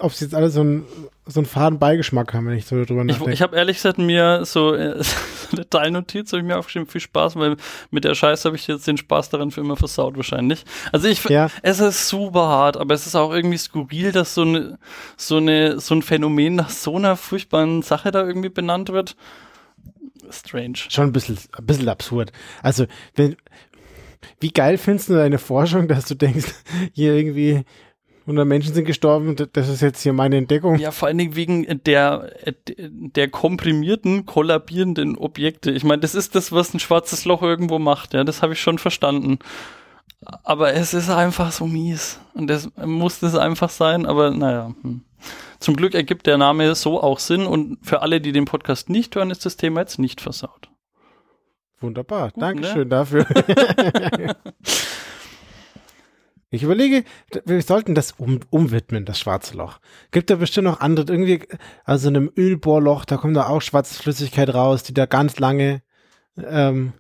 ob 0.01 0.13
sie 0.13 0.25
jetzt 0.27 0.35
alle 0.35 0.51
so 0.51 0.61
einen, 0.61 0.85
so 1.27 1.41
einen 1.41 1.47
faden 1.47 1.79
Beigeschmack 1.79 2.33
haben, 2.33 2.47
wenn 2.47 2.57
ich 2.57 2.67
so 2.67 2.77
drüber 2.85 3.03
Ich, 3.03 3.09
nachdenke. 3.09 3.33
ich 3.33 3.43
habe 3.43 3.57
ehrlich 3.57 3.77
gesagt 3.79 3.99
mir 3.99 4.45
so 4.45 4.75
äh, 4.75 5.03
so 5.03 5.57
eine 5.57 5.69
Teilnotiz 5.69 6.33
habe 6.33 6.41
ich 6.41 6.47
mir 6.47 6.57
aufgeschrieben, 6.59 6.87
viel 6.89 7.01
Spaß, 7.01 7.37
weil 7.37 7.57
mit 7.91 8.05
der 8.05 8.15
Scheiße 8.15 8.47
habe 8.49 8.57
ich 8.57 8.67
jetzt 8.67 8.87
den 8.87 8.97
Spaß 8.97 9.31
daran 9.31 9.51
für 9.51 9.61
immer 9.61 9.77
versaut 9.77 10.17
wahrscheinlich. 10.17 10.65
Also 10.93 11.09
ich 11.09 11.25
Ja. 11.25 11.51
es 11.63 11.81
ist 11.81 12.09
super 12.09 12.47
hart, 12.49 12.77
aber 12.77 12.95
es 12.95 13.07
ist 13.07 13.17
auch 13.17 13.33
irgendwie 13.33 13.59
skurril, 13.59 14.13
dass 14.13 14.35
so 14.35 14.43
eine 14.43 14.79
so 15.17 15.39
eine 15.39 15.81
so 15.81 15.95
ein 15.95 16.03
Phänomen 16.03 16.55
nach 16.55 16.71
so 16.71 16.97
einer 16.97 17.17
furchtbaren 17.17 17.83
Sache 17.83 18.11
da 18.11 18.25
irgendwie 18.27 18.51
benannt 18.51 18.91
wird. 18.91 19.17
Strange. 20.31 20.79
schon 20.89 21.05
ein 21.09 21.13
bisschen, 21.13 21.39
ein 21.57 21.67
bisschen 21.67 21.89
absurd. 21.89 22.33
Also, 22.63 22.87
wenn, 23.15 23.37
wie 24.41 24.51
geil 24.51 24.79
findest 24.79 25.11
du 25.11 25.15
deine 25.15 25.39
Forschung, 25.39 25.87
dass 25.89 26.07
du 26.07 26.15
denkst, 26.15 26.47
hier 26.93 27.15
irgendwie 27.15 27.65
100 28.27 28.47
Menschen 28.47 28.73
sind 28.73 28.87
gestorben, 28.87 29.37
das 29.53 29.69
ist 29.69 29.83
jetzt 29.83 30.03
hier 30.03 30.15
meine 30.15 30.39
Entdeckung? 30.39 30.79
Ja, 30.79 30.93
vor 30.93 31.09
allen 31.09 31.19
Dingen 31.19 31.37
wegen 31.37 31.83
der, 31.85 32.33
äh, 32.47 32.53
der 32.67 33.29
komprimierten, 33.29 34.25
kollabierenden 34.25 35.17
Objekte. 35.19 35.71
Ich 35.71 35.85
meine, 35.85 36.01
das 36.01 36.15
ist 36.15 36.35
das, 36.35 36.51
was 36.51 36.73
ein 36.73 36.81
schwarzes 36.81 37.27
Loch 37.27 37.43
irgendwo 37.43 37.79
macht, 37.79 38.15
ja, 38.15 38.25
das 38.25 38.41
habe 38.41 38.55
ich 38.55 38.61
schon 38.61 38.79
verstanden. 38.79 39.39
Aber 40.43 40.73
es 40.73 40.95
ist 40.95 41.11
einfach 41.11 41.53
so 41.53 41.67
mies. 41.67 42.19
Und 42.33 42.49
das 42.49 42.71
muss 42.83 43.21
das 43.21 43.35
einfach 43.35 43.69
sein, 43.69 44.07
aber 44.07 44.31
naja. 44.31 44.75
Hm. 44.83 45.03
Zum 45.59 45.77
Glück 45.77 45.95
ergibt 45.95 46.27
der 46.27 46.37
Name 46.37 46.75
so 46.75 47.03
auch 47.03 47.19
Sinn 47.19 47.47
und 47.47 47.79
für 47.83 48.03
alle, 48.03 48.21
die 48.21 48.33
den 48.33 48.45
Podcast 48.45 48.91
nicht 48.91 49.17
hören, 49.17 49.31
ist 49.31 49.47
das 49.47 49.57
Thema 49.57 49.81
jetzt 49.81 49.99
nicht 49.99 50.21
versaut. 50.21 50.69
Wunderbar, 51.81 52.31
Gut, 52.31 52.43
Dankeschön 52.43 52.89
dafür. 52.89 53.27
ich 56.55 56.62
überlege, 56.62 57.05
wir 57.45 57.62
sollten 57.62 57.95
das 57.95 58.12
um, 58.12 58.40
umwidmen, 58.51 59.05
das 59.05 59.19
schwarze 59.19 59.57
Loch. 59.57 59.79
Gibt 60.11 60.31
da 60.31 60.37
bestimmt 60.37 60.64
noch 60.67 60.81
andere, 60.81 61.07
irgendwie, 61.12 61.43
also 61.85 62.09
in 62.09 62.17
einem 62.17 62.31
Ölbohrloch, 62.37 63.05
da 63.05 63.17
kommt 63.17 63.37
da 63.37 63.49
auch 63.49 63.61
schwarze 63.62 64.01
Flüssigkeit 64.03 64.53
raus, 64.55 64.83
die 64.83 64.95
da 64.95 65.07
ganz 65.07 65.38
lange 65.38 65.83
ähm, 66.37 66.93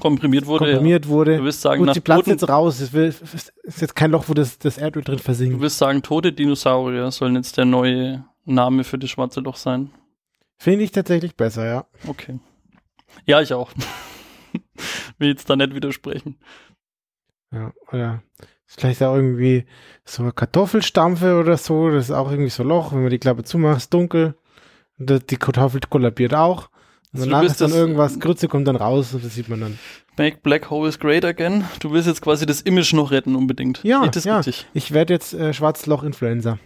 Komprimiert 0.00 0.46
wurde. 0.46 0.66
komprimiert 0.66 1.06
Ja. 1.06 1.10
wurde. 1.10 1.36
Du 1.38 1.44
wirst 1.44 1.60
sagen, 1.62 1.78
Gut, 1.80 1.86
nach 1.88 1.94
sie 1.94 2.00
platzt 2.00 2.20
Toten, 2.26 2.30
jetzt 2.30 2.48
raus. 2.48 2.80
Es 2.80 2.92
ist 2.94 3.80
jetzt 3.80 3.96
kein 3.96 4.10
Loch, 4.12 4.24
wo 4.28 4.34
das, 4.34 4.58
das 4.58 4.78
Erdöl 4.78 5.02
drin 5.02 5.16
du 5.16 5.22
versinkt. 5.22 5.60
wirst 5.60 5.78
sagen, 5.78 6.02
tote 6.02 6.32
Dinosaurier 6.32 7.10
sollen 7.10 7.34
jetzt 7.34 7.56
der 7.56 7.64
neue 7.64 8.24
Name 8.44 8.84
für 8.84 8.98
das 8.98 9.10
schwarze 9.10 9.40
Loch 9.40 9.56
sein. 9.56 9.90
Finde 10.58 10.84
ich 10.84 10.92
tatsächlich 10.92 11.36
besser, 11.36 11.66
ja. 11.66 11.86
Okay. 12.06 12.38
Ja, 13.26 13.40
ich 13.40 13.52
auch. 13.52 13.72
Will 15.18 15.30
jetzt 15.30 15.48
da 15.50 15.56
nicht 15.56 15.74
widersprechen. 15.74 16.38
Ja, 17.52 17.72
oder 17.90 18.22
vielleicht 18.76 19.02
auch 19.02 19.16
irgendwie 19.16 19.64
so 20.04 20.22
eine 20.22 20.32
Kartoffelstampfe 20.32 21.38
oder 21.38 21.56
so. 21.56 21.90
Das 21.90 22.06
ist 22.06 22.10
auch 22.14 22.30
irgendwie 22.30 22.50
so 22.50 22.62
ein 22.62 22.68
Loch. 22.68 22.92
Wenn 22.92 23.02
man 23.02 23.10
die 23.10 23.18
Klappe 23.18 23.42
zumacht, 23.44 23.78
ist 23.78 23.94
dunkel. 23.94 24.34
Und 24.98 25.30
die 25.30 25.36
Kartoffel 25.36 25.80
kollabiert 25.88 26.34
auch. 26.34 26.68
Und 27.12 27.20
Also 27.20 27.30
danach 27.30 27.42
ist 27.44 27.60
dann 27.60 27.72
irgendwas, 27.72 28.20
Grütze 28.20 28.48
kommt 28.48 28.68
dann 28.68 28.76
raus 28.76 29.14
und 29.14 29.24
das 29.24 29.34
sieht 29.34 29.48
man 29.48 29.60
dann. 29.60 29.78
Make 30.18 30.38
Black 30.42 30.68
Holes 30.68 30.98
Great 30.98 31.24
Again. 31.24 31.64
Du 31.80 31.90
willst 31.92 32.06
jetzt 32.06 32.20
quasi 32.20 32.44
das 32.44 32.60
Image 32.60 32.92
noch 32.92 33.10
retten 33.10 33.34
unbedingt. 33.34 33.82
Ja, 33.84 34.02
Geht 34.02 34.16
das 34.16 34.24
ja. 34.24 34.36
richtig? 34.36 34.66
Ich 34.74 34.92
werde 34.92 35.14
jetzt 35.14 35.32
äh, 35.32 35.54
Schwarzloch-Influencer. 35.54 36.58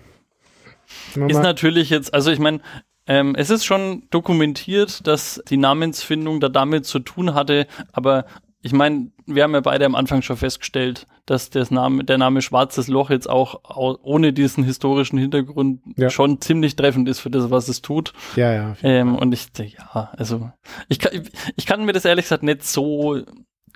Ist 1.28 1.42
natürlich 1.42 1.90
jetzt, 1.90 2.12
also 2.12 2.30
ich 2.30 2.38
meine, 2.38 2.60
ähm, 3.06 3.34
es 3.36 3.50
ist 3.50 3.64
schon 3.64 4.04
dokumentiert, 4.10 5.06
dass 5.06 5.42
die 5.48 5.56
Namensfindung 5.56 6.40
da 6.40 6.48
damit 6.48 6.86
zu 6.86 6.98
tun 6.98 7.34
hatte, 7.34 7.66
aber 7.92 8.26
ich 8.62 8.72
meine, 8.72 9.10
wir 9.26 9.42
haben 9.42 9.54
ja 9.54 9.60
beide 9.60 9.84
am 9.86 9.94
Anfang 9.96 10.22
schon 10.22 10.36
festgestellt, 10.36 11.06
dass 11.26 11.50
das 11.50 11.70
Name, 11.70 12.04
der 12.04 12.16
Name 12.18 12.42
Schwarzes 12.42 12.86
Loch 12.88 13.10
jetzt 13.10 13.28
auch 13.28 13.64
au- 13.64 13.98
ohne 14.02 14.32
diesen 14.32 14.62
historischen 14.64 15.18
Hintergrund 15.18 15.80
Ja. 15.96 16.10
schon 16.10 16.40
ziemlich 16.40 16.76
treffend 16.76 17.08
ist 17.08 17.20
für 17.20 17.30
das, 17.30 17.50
was 17.50 17.68
es 17.68 17.82
tut. 17.82 18.12
Ja, 18.36 18.52
ja. 18.52 18.76
Ähm, 18.82 19.16
und 19.16 19.32
ich, 19.32 19.48
ja, 19.58 20.10
also 20.16 20.50
ich 20.88 20.98
kann, 21.00 21.22
ich 21.56 21.66
kann 21.66 21.84
mir 21.84 21.92
das 21.92 22.04
ehrlich 22.04 22.24
gesagt 22.26 22.42
nicht 22.44 22.64
so. 22.64 23.20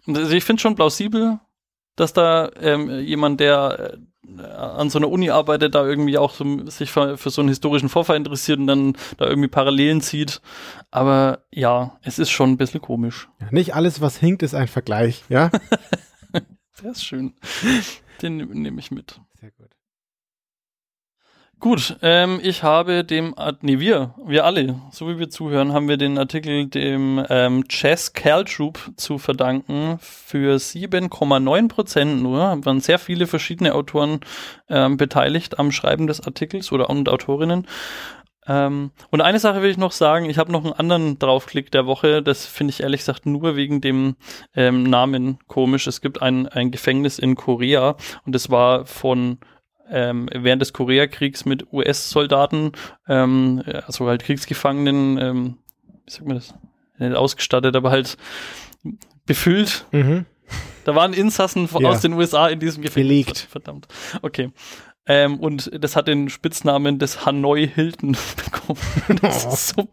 Also 0.07 0.31
ich 0.37 0.45
finde 0.45 0.63
schon 0.63 0.77
plausibel, 0.77 1.41
dass 1.97 2.13
da 2.13 2.51
ähm, 2.61 3.01
jemand, 3.01 3.41
der 3.41 3.99
äh, 4.39 4.43
an 4.43 4.91
so 4.91 4.99
einer 4.99 5.11
Uni 5.11 5.31
arbeitet, 5.31 5.75
da 5.75 5.85
irgendwie 5.85 6.19
auch 6.19 6.33
so, 6.33 6.69
sich 6.69 6.91
für, 6.91 7.17
für 7.17 7.31
so 7.31 7.41
einen 7.41 7.49
historischen 7.49 7.89
Vorfall 7.89 8.17
interessiert 8.17 8.59
und 8.59 8.67
dann 8.67 8.97
da 9.17 9.27
irgendwie 9.27 9.49
Parallelen 9.49 10.01
zieht. 10.01 10.41
Aber 10.91 11.45
ja, 11.51 11.99
es 12.03 12.19
ist 12.19 12.31
schon 12.31 12.51
ein 12.51 12.57
bisschen 12.57 12.81
komisch. 12.81 13.29
Ja, 13.41 13.49
Nicht 13.51 13.75
alles, 13.75 14.01
was 14.01 14.19
hinkt, 14.19 14.43
ist 14.43 14.55
ein 14.55 14.69
Vergleich, 14.69 15.25
ja? 15.29 15.51
Der 16.83 16.91
ist 16.91 17.05
schön. 17.05 17.33
Den 18.21 18.37
nehme 18.37 18.79
ich 18.79 18.91
mit. 18.91 19.21
Sehr 19.41 19.51
gut. 19.53 19.71
Gut, 21.59 21.97
ähm, 22.03 22.39
ich 22.43 22.63
habe 22.63 23.03
dem, 23.03 23.35
nee, 23.63 23.81
wir, 23.81 24.15
wir 24.23 24.45
alle, 24.45 24.79
so 24.91 25.09
wie 25.09 25.19
wir 25.19 25.31
zuhören, 25.31 25.73
haben 25.73 25.89
wir 25.89 25.97
den 25.97 26.19
Artikel 26.19 26.67
dem 26.67 27.25
ähm, 27.31 27.67
Chess 27.67 28.13
Caltroop 28.13 28.79
zu 28.97 29.17
verdanken 29.17 29.97
für 30.01 30.57
7,9 30.57 31.69
Prozent 31.69 32.23
nur. 32.23 32.63
Waren 32.65 32.81
sehr 32.81 32.99
viele 32.99 33.27
verschiedene 33.27 33.75
Autoren 33.75 34.21
ähm, 34.69 34.99
beteiligt 34.99 35.59
am 35.59 35.73
Schreiben 35.73 36.07
des 36.07 36.21
Artikels 36.21 36.73
oder 36.73 36.91
und 36.91 37.09
Autorinnen. 37.09 37.67
Ähm, 38.47 38.91
und 39.11 39.23
eine 39.23 39.39
Sache 39.39 39.63
will 39.63 39.71
ich 39.71 39.79
noch 39.79 39.93
sagen, 39.93 40.29
ich 40.29 40.37
habe 40.37 40.53
noch 40.53 40.63
einen 40.63 40.75
anderen 40.75 41.19
Draufklick 41.19 41.71
der 41.71 41.87
Woche, 41.87 42.23
das 42.23 42.45
finde 42.45 42.73
ich 42.73 42.83
ehrlich 42.83 43.01
gesagt 43.01 43.25
nur 43.25 43.57
wegen 43.57 43.81
dem 43.81 44.17
ähm, 44.55 44.83
Namen 44.83 45.39
komisch. 45.47 45.87
Es 45.87 46.03
gibt 46.03 46.21
ein, 46.21 46.47
ein 46.49 46.71
Gefängnis 46.71 47.19
in 47.19 47.35
Korea 47.35 47.97
und 48.27 48.35
das 48.35 48.51
war 48.51 48.85
von 48.85 49.39
ähm, 49.91 50.29
während 50.33 50.63
des 50.63 50.73
Koreakriegs 50.73 51.45
mit 51.45 51.73
US-Soldaten, 51.73 52.73
ähm, 53.09 53.63
also 53.87 54.07
halt 54.07 54.23
Kriegsgefangenen, 54.25 55.19
ähm, 55.19 55.57
wie 56.05 56.11
sagt 56.11 56.27
man 56.27 56.37
das, 56.37 56.55
nicht 56.99 57.15
ausgestattet, 57.15 57.77
aber 57.77 57.91
halt 57.91 58.17
befüllt. 59.27 59.87
Mhm. 59.93 60.25
Da 60.85 60.95
waren 60.95 61.13
Insassen 61.13 61.69
Ja. 61.81 61.89
aus 61.89 62.01
den 62.01 62.13
USA 62.13 62.49
in 62.49 62.61
diesem 62.61 62.83
Gefängnis. 62.83 63.09
Belegt. 63.09 63.39
Verdammt. 63.51 63.89
Okay. 64.23 64.51
Ähm, 65.09 65.39
und 65.39 65.71
das 65.81 65.95
hat 65.95 66.09
den 66.09 66.29
Spitznamen 66.29 66.99
des 66.99 67.25
Hanoi 67.27 67.69
Hilton 67.69 68.17
bekommen. 68.45 68.79
Das, 69.23 69.45
ist, 69.53 69.69
so, 69.77 69.89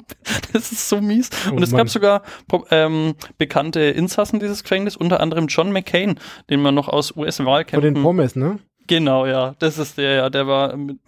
das 0.53 0.71
ist 0.71 0.89
so 0.89 1.01
mies. 1.01 1.29
Oh 1.49 1.55
und 1.55 1.61
es 1.63 1.71
Mann. 1.71 1.79
gab 1.79 1.89
sogar 1.89 2.23
ähm, 2.71 3.13
bekannte 3.37 3.79
Insassen 3.81 4.39
dieses 4.39 4.63
Gefängnis, 4.63 4.95
unter 4.95 5.19
anderem 5.19 5.47
John 5.47 5.71
McCain, 5.71 6.19
den 6.49 6.61
man 6.61 6.73
noch 6.73 6.87
aus 6.87 7.09
Von 7.11 7.21
den 7.21 7.25
US-Wahlkämpfen 7.27 8.01
Pommes, 8.01 8.35
ne? 8.35 8.59
Genau, 8.87 9.25
ja, 9.25 9.55
das 9.59 9.77
ist 9.77 9.97
der, 9.97 10.13
ja, 10.13 10.29
der 10.29 10.47
war 10.47 10.75
mit, 10.75 10.99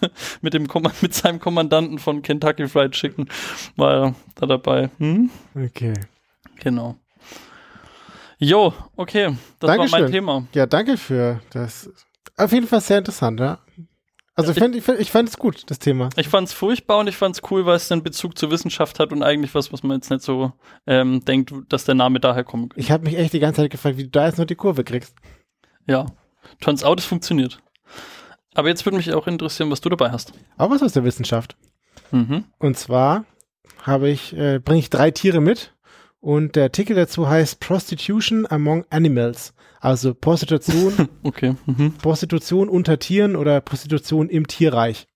mit 0.42 0.54
dem 0.54 0.68
mit 1.00 1.14
seinem 1.14 1.40
Kommandanten 1.40 1.98
von 1.98 2.22
Kentucky 2.22 2.68
Fried 2.68 2.92
Chicken 2.92 3.28
war 3.76 3.94
er 3.94 4.14
da 4.34 4.46
dabei. 4.46 4.90
Hm? 4.98 5.30
Okay. 5.54 5.94
Genau. 6.60 6.96
Jo, 8.38 8.74
okay, 8.96 9.36
das 9.58 9.68
war 9.68 9.76
Dankeschön. 9.76 10.00
mein 10.02 10.10
Thema. 10.10 10.46
Ja, 10.54 10.66
danke 10.66 10.96
für 10.96 11.40
das. 11.50 11.90
Auf 12.36 12.52
jeden 12.52 12.66
Fall 12.66 12.80
sehr 12.80 12.98
interessant, 12.98 13.40
ja. 13.40 13.58
Also 14.36 14.50
ich, 14.50 14.58
fand, 14.58 14.74
ich, 14.74 14.82
fand, 14.82 14.98
ich 14.98 15.12
fand 15.12 15.28
es 15.28 15.36
gut, 15.36 15.70
das 15.70 15.78
Thema. 15.78 16.08
Ich 16.16 16.28
fand's 16.28 16.52
furchtbar 16.52 16.98
und 16.98 17.06
ich 17.06 17.16
fand's 17.16 17.40
cool, 17.50 17.66
weil 17.66 17.76
es 17.76 17.92
einen 17.92 18.02
Bezug 18.02 18.36
zur 18.36 18.50
Wissenschaft 18.50 18.98
hat 18.98 19.12
und 19.12 19.22
eigentlich 19.22 19.54
was, 19.54 19.72
was 19.72 19.84
man 19.84 19.98
jetzt 19.98 20.10
nicht 20.10 20.22
so 20.22 20.52
ähm, 20.88 21.24
denkt, 21.24 21.52
dass 21.68 21.84
der 21.84 21.94
Name 21.94 22.18
daher 22.18 22.42
könnte. 22.42 22.76
Ich 22.78 22.90
habe 22.90 23.04
mich 23.04 23.16
echt 23.16 23.32
die 23.32 23.38
ganze 23.38 23.62
Zeit 23.62 23.70
gefragt, 23.70 23.96
wie 23.96 24.04
du 24.04 24.10
da 24.10 24.26
jetzt 24.26 24.38
noch 24.38 24.44
die 24.44 24.56
Kurve 24.56 24.82
kriegst. 24.82 25.14
Ja, 25.86 26.06
turns 26.60 26.84
out, 26.84 26.98
es 27.00 27.06
funktioniert. 27.06 27.58
Aber 28.54 28.68
jetzt 28.68 28.84
würde 28.86 28.96
mich 28.96 29.12
auch 29.12 29.26
interessieren, 29.26 29.70
was 29.70 29.80
du 29.80 29.88
dabei 29.88 30.10
hast. 30.10 30.32
Auch 30.56 30.70
was 30.70 30.82
aus 30.82 30.92
der 30.92 31.04
Wissenschaft. 31.04 31.56
Mhm. 32.12 32.44
Und 32.58 32.78
zwar 32.78 33.24
habe 33.82 34.08
ich, 34.08 34.36
äh, 34.36 34.60
bringe 34.60 34.80
ich 34.80 34.90
drei 34.90 35.10
Tiere 35.10 35.40
mit 35.40 35.74
und 36.20 36.56
der 36.56 36.64
Artikel 36.64 36.96
dazu 36.96 37.28
heißt 37.28 37.60
Prostitution 37.60 38.46
Among 38.48 38.84
Animals. 38.90 39.52
Also 39.80 40.14
Prostitution, 40.14 41.08
Okay. 41.22 41.56
Mhm. 41.66 41.94
Prostitution 41.94 42.68
unter 42.68 42.98
Tieren 42.98 43.36
oder 43.36 43.60
Prostitution 43.60 44.30
im 44.30 44.46
Tierreich. 44.46 45.06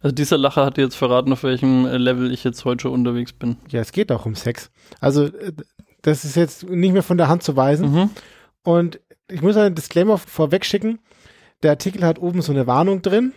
Also 0.00 0.14
dieser 0.14 0.38
Lacher 0.38 0.64
hat 0.64 0.78
dir 0.78 0.82
jetzt 0.82 0.96
verraten, 0.96 1.32
auf 1.32 1.42
welchem 1.42 1.86
äh, 1.86 1.96
Level 1.96 2.32
ich 2.32 2.44
jetzt 2.44 2.64
heute 2.64 2.82
schon 2.82 2.92
unterwegs 2.92 3.32
bin. 3.32 3.56
Ja, 3.68 3.80
es 3.80 3.92
geht 3.92 4.10
auch 4.10 4.24
um 4.26 4.34
Sex. 4.34 4.70
Also 5.00 5.26
äh, 5.26 5.52
das 6.00 6.24
ist 6.24 6.36
jetzt 6.36 6.68
nicht 6.68 6.92
mehr 6.92 7.02
von 7.04 7.18
der 7.18 7.28
Hand 7.28 7.42
zu 7.42 7.54
weisen. 7.56 7.92
Mhm. 7.92 8.10
Und 8.64 9.00
ich 9.32 9.42
muss 9.42 9.56
einen 9.56 9.74
Disclaimer 9.74 10.18
vorweg 10.18 10.64
schicken. 10.64 10.98
Der 11.62 11.70
Artikel 11.70 12.04
hat 12.04 12.18
oben 12.18 12.42
so 12.42 12.52
eine 12.52 12.66
Warnung 12.66 13.02
drin. 13.02 13.32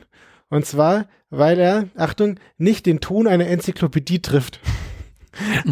Und 0.50 0.66
zwar, 0.66 1.08
weil 1.30 1.60
er, 1.60 1.90
Achtung, 1.96 2.40
nicht 2.58 2.86
den 2.86 3.00
Ton 3.00 3.28
einer 3.28 3.48
Enzyklopädie 3.48 4.22
trifft. 4.22 4.60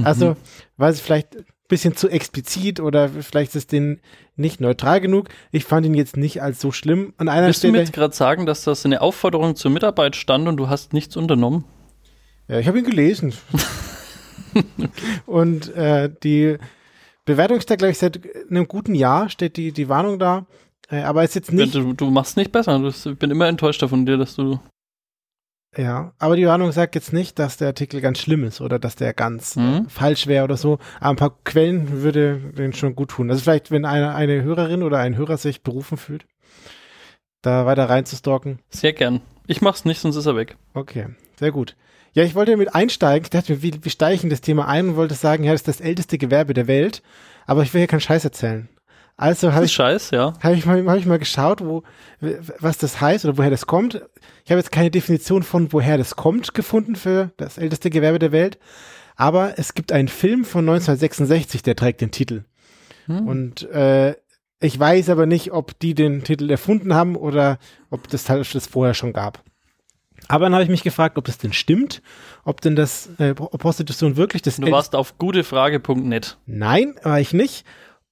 Also, 0.04 0.36
weil 0.76 0.92
es 0.92 1.00
vielleicht 1.00 1.38
ein 1.38 1.46
bisschen 1.70 1.96
zu 1.96 2.10
explizit 2.10 2.80
oder 2.80 3.08
vielleicht 3.08 3.52
ist 3.52 3.56
es 3.56 3.68
den 3.68 4.02
nicht 4.36 4.60
neutral 4.60 5.00
genug. 5.00 5.30
Ich 5.52 5.64
fand 5.64 5.86
ihn 5.86 5.94
jetzt 5.94 6.18
nicht 6.18 6.42
als 6.42 6.60
so 6.60 6.72
schlimm. 6.72 7.14
An 7.18 7.30
einer 7.30 7.48
Willst 7.48 7.64
du 7.64 7.68
mir 7.68 7.74
Stelle. 7.74 7.84
jetzt 7.84 7.94
gerade 7.94 8.16
sagen, 8.16 8.46
dass 8.46 8.64
das 8.64 8.86
eine 8.86 9.02
Aufforderung 9.02 9.56
zur 9.56 9.72
Mitarbeit 9.72 10.16
stand 10.16 10.48
und 10.48 10.58
du 10.58 10.70
hast 10.70 10.92
nichts 10.92 11.16
unternommen? 11.16 11.64
Ja, 12.48 12.60
ich 12.60 12.68
habe 12.68 12.80
ihn 12.80 12.86
gelesen. 12.86 13.34
Und 15.26 15.74
äh, 15.76 16.10
die 16.24 16.58
Bewertung 17.26 17.58
ist 17.58 17.70
da, 17.70 17.76
glaube 17.76 17.92
ich, 17.92 17.98
seit 17.98 18.20
einem 18.50 18.68
guten 18.68 18.96
Jahr 18.96 19.30
steht 19.30 19.58
die, 19.58 19.72
die 19.72 19.90
Warnung 19.90 20.20
da. 20.20 20.46
Äh, 20.90 21.02
aber 21.04 21.24
ist 21.24 21.36
jetzt 21.36 21.52
nicht. 21.54 21.74
Du, 21.74 21.94
du 21.94 22.10
machst 22.12 22.36
nicht 22.38 22.52
besser. 22.52 22.78
Du, 22.80 22.88
ich 22.90 23.18
bin 23.18 23.32
immer 23.32 23.48
enttäuschter 23.48 23.88
von 23.90 24.06
dir, 24.06 24.18
dass 24.18 24.36
du. 24.36 24.60
Ja, 25.76 26.14
aber 26.20 26.36
die 26.36 26.46
Warnung 26.46 26.72
sagt 26.72 26.94
jetzt 26.94 27.14
nicht, 27.14 27.40
dass 27.40 27.58
der 27.58 27.70
Artikel 27.70 28.00
ganz 28.00 28.20
schlimm 28.20 28.44
ist 28.44 28.62
oder 28.62 28.78
dass 28.78 28.96
der 28.96 29.14
ganz 29.14 29.56
Mhm. 29.56 29.88
falsch 29.90 30.28
wäre 30.28 30.44
oder 30.44 30.56
so. 30.58 30.78
Aber 31.00 31.10
ein 31.10 31.16
paar 31.16 31.38
Quellen 31.46 32.04
würde 32.04 32.38
den 32.38 32.74
schon 32.74 32.96
gut 32.96 33.10
tun. 33.10 33.32
Also 33.32 33.42
vielleicht, 33.42 33.72
wenn 33.72 33.86
eine, 33.86 34.14
eine 34.14 34.44
Hörerin 34.44 34.84
oder 34.84 35.00
ein 35.00 35.18
Hörer 35.18 35.38
sich 35.38 35.64
berufen 35.64 35.98
fühlt, 35.98 36.26
da 37.42 37.66
weiter 37.66 37.90
reinzustalken. 37.90 38.60
Sehr 38.70 38.94
gern. 38.94 39.22
Ich 39.48 39.62
mach's 39.62 39.86
nicht, 39.86 40.00
sonst 40.00 40.16
ist 40.16 40.26
er 40.26 40.36
weg. 40.36 40.58
Okay, 40.74 41.08
sehr 41.38 41.52
gut. 41.52 41.76
Ja, 42.14 42.24
ich 42.24 42.36
wollte 42.36 42.56
mit 42.58 42.76
einsteigen. 42.76 43.24
Ich 43.24 43.30
dachte 43.32 43.54
mir, 43.54 43.62
wie, 43.64 43.74
wie 43.82 43.90
steige 43.90 44.16
ich 44.16 44.24
in 44.24 44.30
das 44.30 44.42
Thema 44.42 44.68
ein 44.68 44.90
und 44.90 44.96
wollte 44.96 45.16
sagen, 45.16 45.44
ja, 45.44 45.52
das 45.52 45.62
ist 45.62 45.68
das 45.68 45.82
älteste 45.82 46.18
Gewerbe 46.18 46.54
der 46.54 46.68
Welt. 46.68 47.02
Aber 47.46 47.64
ich 47.64 47.74
will 47.74 47.80
hier 47.80 47.88
keinen 47.88 48.02
Scheiß 48.02 48.24
erzählen. 48.24 48.70
Also 49.16 49.54
habe 49.54 49.66
ich, 49.66 49.74
scheiß, 49.74 50.12
ja. 50.12 50.34
hab 50.42 50.54
ich, 50.54 50.66
mal, 50.66 50.84
hab 50.88 50.98
ich 50.98 51.06
mal 51.06 51.20
geschaut, 51.20 51.62
wo, 51.62 51.84
was 52.60 52.80
das 52.80 53.00
heißt 53.00 53.26
oder 53.26 53.38
woher 53.38 53.52
das 53.52 53.68
kommt. 53.68 54.02
Ich 54.44 54.52
habe 54.52 54.60
jetzt 54.60 54.72
keine 54.72 54.90
Definition 54.90 55.44
von 55.44 55.72
woher 55.72 55.98
das 55.98 56.16
kommt 56.16 56.54
gefunden 56.54 56.96
für 56.96 57.32
das 57.38 57.58
älteste 57.58 57.90
Gewerbe 57.90 58.20
der 58.20 58.32
Welt. 58.32 58.58
Aber 59.16 59.60
es 59.60 59.76
gibt 59.76 59.92
einen 59.92 60.08
Film 60.08 60.46
von 60.46 60.62
1966, 60.62 61.62
der 61.62 61.76
trägt 61.76 62.02
den 62.02 62.10
Titel. 62.10 62.44
Hm. 63.06 63.28
Und 63.28 63.70
äh, 63.70 64.16
ich 64.64 64.80
weiß 64.80 65.10
aber 65.10 65.26
nicht, 65.26 65.52
ob 65.52 65.78
die 65.80 65.94
den 65.94 66.24
Titel 66.24 66.50
erfunden 66.50 66.94
haben 66.94 67.16
oder 67.16 67.58
ob 67.90 68.08
das 68.08 68.30
halt 68.30 68.54
das 68.56 68.68
vorher 68.68 68.94
schon 68.94 69.14
gab. 69.14 69.44
Aber 70.30 70.46
dann 70.46 70.54
habe 70.54 70.64
ich 70.64 70.70
mich 70.70 70.84
gefragt, 70.84 71.18
ob 71.18 71.26
das 71.26 71.38
denn 71.38 71.52
stimmt, 71.54 72.02
ob 72.46 72.62
denn 72.62 72.76
das 72.76 73.10
äh, 73.20 73.34
Pro- 73.34 73.48
Prostitution 73.50 74.16
wirklich 74.16 74.42
das 74.42 74.56
Du 74.58 74.72
warst 74.72 74.96
auf 74.96 75.18
gutefrage.net. 75.18 76.38
Nein, 76.46 76.96
war 77.04 77.20
ich 77.20 77.34
nicht. 77.34 77.66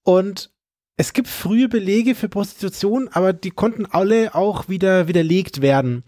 Und 0.04 0.52
es 0.98 1.14
gibt 1.14 1.30
frühe 1.30 1.70
Belege 1.70 2.14
für 2.16 2.28
Prostitution, 2.28 3.08
aber 3.14 3.32
die 3.34 3.52
konnten 3.52 3.86
alle 3.86 4.36
auch 4.36 4.68
wieder 4.68 5.08
widerlegt 5.08 5.62
werden. 5.62 6.04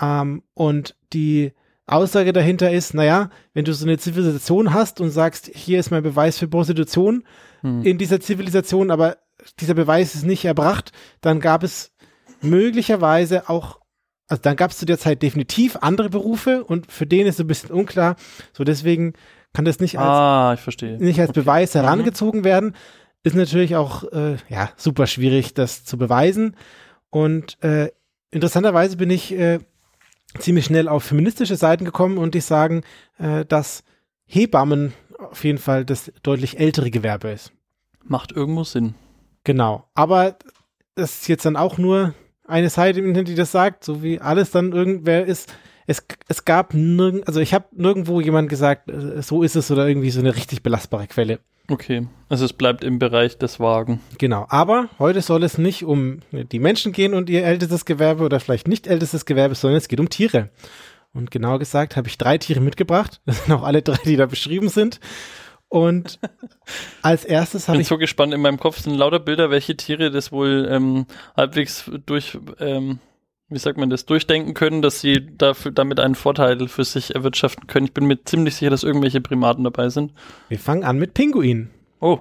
Ähm, 0.00 0.42
und 0.54 0.96
die 1.12 1.52
Aussage 1.86 2.32
dahinter 2.32 2.72
ist, 2.72 2.94
naja, 2.94 3.30
wenn 3.52 3.64
du 3.66 3.74
so 3.74 3.84
eine 3.84 3.98
Zivilisation 3.98 4.72
hast 4.72 5.00
und 5.00 5.10
sagst, 5.10 5.50
hier 5.54 5.78
ist 5.78 5.90
mein 5.90 6.02
Beweis 6.02 6.38
für 6.38 6.48
Prostitution 6.48 7.24
Hm. 7.62 7.82
in 7.84 7.96
dieser 7.98 8.20
Zivilisation, 8.20 8.90
aber 8.90 9.16
dieser 9.60 9.74
Beweis 9.74 10.14
ist 10.14 10.24
nicht 10.24 10.44
erbracht, 10.44 10.92
dann 11.20 11.40
gab 11.40 11.62
es 11.62 11.92
möglicherweise 12.42 13.48
auch, 13.48 13.80
also 14.28 14.40
dann 14.42 14.56
gab 14.56 14.70
es 14.70 14.78
zu 14.78 14.86
der 14.86 14.98
Zeit 14.98 15.22
definitiv 15.22 15.76
andere 15.80 16.10
Berufe 16.10 16.64
und 16.64 16.90
für 16.90 17.06
den 17.06 17.26
ist 17.26 17.36
so 17.36 17.44
ein 17.44 17.46
bisschen 17.48 17.70
unklar. 17.70 18.16
So 18.52 18.64
deswegen 18.64 19.12
kann 19.52 19.64
das 19.64 19.80
nicht 19.80 19.98
als 19.98 20.06
Ah, 20.08 20.52
ich 20.54 20.60
verstehe. 20.60 20.98
nicht 20.98 21.20
als 21.20 21.32
Beweis 21.32 21.74
Mhm. 21.74 21.80
herangezogen 21.80 22.44
werden. 22.44 22.74
Ist 23.22 23.34
natürlich 23.36 23.76
auch 23.76 24.04
äh, 24.12 24.36
ja 24.48 24.70
super 24.76 25.06
schwierig, 25.06 25.54
das 25.54 25.84
zu 25.84 25.96
beweisen. 25.98 26.56
Und 27.10 27.62
äh, 27.62 27.90
interessanterweise 28.30 28.96
bin 28.96 29.10
ich 29.10 29.32
äh, 29.32 29.58
ziemlich 30.38 30.66
schnell 30.66 30.88
auf 30.88 31.02
feministische 31.04 31.56
Seiten 31.56 31.84
gekommen 31.84 32.18
und 32.18 32.34
die 32.34 32.40
sagen, 32.40 32.82
äh, 33.18 33.44
dass 33.44 33.82
Hebammen 34.26 34.92
auf 35.18 35.44
jeden 35.44 35.58
Fall 35.58 35.84
das 35.84 36.12
deutlich 36.22 36.58
ältere 36.60 36.90
Gewerbe 36.90 37.30
ist. 37.30 37.52
Macht 38.04 38.32
irgendwo 38.32 38.64
Sinn. 38.64 38.94
Genau. 39.46 39.84
Aber 39.94 40.36
das 40.96 41.20
ist 41.20 41.28
jetzt 41.28 41.46
dann 41.46 41.54
auch 41.54 41.78
nur 41.78 42.14
eine 42.48 42.68
Seite 42.68 42.98
im 42.98 43.06
Internet, 43.06 43.28
die 43.28 43.36
das 43.36 43.52
sagt, 43.52 43.84
so 43.84 44.02
wie 44.02 44.20
alles 44.20 44.50
dann 44.50 44.72
irgendwer 44.72 45.24
ist. 45.24 45.54
Es, 45.86 46.04
es 46.26 46.44
gab 46.44 46.74
nirgend, 46.74 47.28
also 47.28 47.38
ich 47.38 47.54
habe 47.54 47.66
nirgendwo 47.70 48.20
jemand 48.20 48.48
gesagt, 48.48 48.90
äh, 48.90 49.22
so 49.22 49.44
ist 49.44 49.54
es 49.54 49.70
oder 49.70 49.86
irgendwie 49.86 50.10
so 50.10 50.18
eine 50.18 50.34
richtig 50.34 50.64
belastbare 50.64 51.06
Quelle. 51.06 51.38
Okay, 51.68 52.08
also 52.28 52.44
es 52.44 52.54
bleibt 52.54 52.82
im 52.82 52.98
Bereich 52.98 53.38
des 53.38 53.60
Wagen. 53.60 54.00
Genau, 54.18 54.46
aber 54.48 54.88
heute 54.98 55.20
soll 55.20 55.44
es 55.44 55.58
nicht 55.58 55.84
um 55.84 56.22
die 56.32 56.58
Menschen 56.58 56.90
gehen 56.90 57.14
und 57.14 57.30
ihr 57.30 57.44
ältestes 57.44 57.84
Gewerbe 57.84 58.24
oder 58.24 58.40
vielleicht 58.40 58.66
nicht 58.66 58.88
ältestes 58.88 59.26
Gewerbe, 59.26 59.54
sondern 59.54 59.78
es 59.78 59.86
geht 59.86 60.00
um 60.00 60.08
Tiere. 60.08 60.50
Und 61.12 61.30
genauer 61.30 61.60
gesagt 61.60 61.96
habe 61.96 62.08
ich 62.08 62.18
drei 62.18 62.36
Tiere 62.36 62.60
mitgebracht. 62.60 63.20
Das 63.26 63.44
sind 63.44 63.54
auch 63.54 63.62
alle 63.62 63.82
drei, 63.82 63.98
die 64.04 64.16
da 64.16 64.26
beschrieben 64.26 64.68
sind. 64.68 64.98
Und 65.76 66.18
als 67.02 67.26
erstes 67.26 67.64
Ich 67.64 67.68
habe 67.68 67.76
bin 67.76 67.82
ich 67.82 67.88
so 67.88 67.98
gespannt, 67.98 68.32
in 68.32 68.40
meinem 68.40 68.58
Kopf 68.58 68.80
sind 68.80 68.94
lauter 68.94 69.20
Bilder, 69.20 69.50
welche 69.50 69.76
Tiere 69.76 70.10
das 70.10 70.32
wohl 70.32 70.66
ähm, 70.70 71.04
halbwegs 71.36 71.90
durch, 72.06 72.38
ähm, 72.60 72.98
wie 73.50 73.58
sagt 73.58 73.76
man 73.76 73.90
das, 73.90 74.06
durchdenken 74.06 74.54
können, 74.54 74.80
dass 74.80 75.02
sie 75.02 75.36
dafür, 75.36 75.72
damit 75.72 76.00
einen 76.00 76.14
Vorteil 76.14 76.66
für 76.68 76.84
sich 76.84 77.14
erwirtschaften 77.14 77.66
können. 77.66 77.84
Ich 77.84 77.92
bin 77.92 78.06
mir 78.06 78.24
ziemlich 78.24 78.54
sicher, 78.54 78.70
dass 78.70 78.84
irgendwelche 78.84 79.20
Primaten 79.20 79.64
dabei 79.64 79.90
sind. 79.90 80.14
Wir 80.48 80.58
fangen 80.58 80.82
an 80.82 80.98
mit 80.98 81.12
Pinguinen. 81.12 81.68
Oh, 82.00 82.20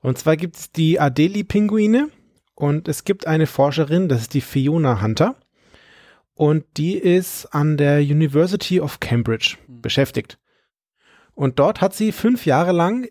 Und 0.00 0.16
zwar 0.16 0.38
gibt 0.38 0.56
es 0.56 0.72
die 0.72 0.98
Adeli-Pinguine 0.98 2.08
und 2.54 2.88
es 2.88 3.04
gibt 3.04 3.26
eine 3.26 3.46
Forscherin, 3.46 4.08
das 4.08 4.22
ist 4.22 4.32
die 4.32 4.40
Fiona 4.40 5.02
Hunter. 5.02 5.36
Und 6.32 6.64
die 6.78 6.96
ist 6.96 7.44
an 7.52 7.76
der 7.76 8.00
University 8.00 8.80
of 8.80 9.00
Cambridge 9.00 9.58
beschäftigt. 9.68 10.38
Und 11.36 11.60
dort 11.60 11.80
hat 11.80 11.94
sie 11.94 12.10
fünf 12.10 12.44
Jahre 12.46 12.72
lang, 12.72 13.06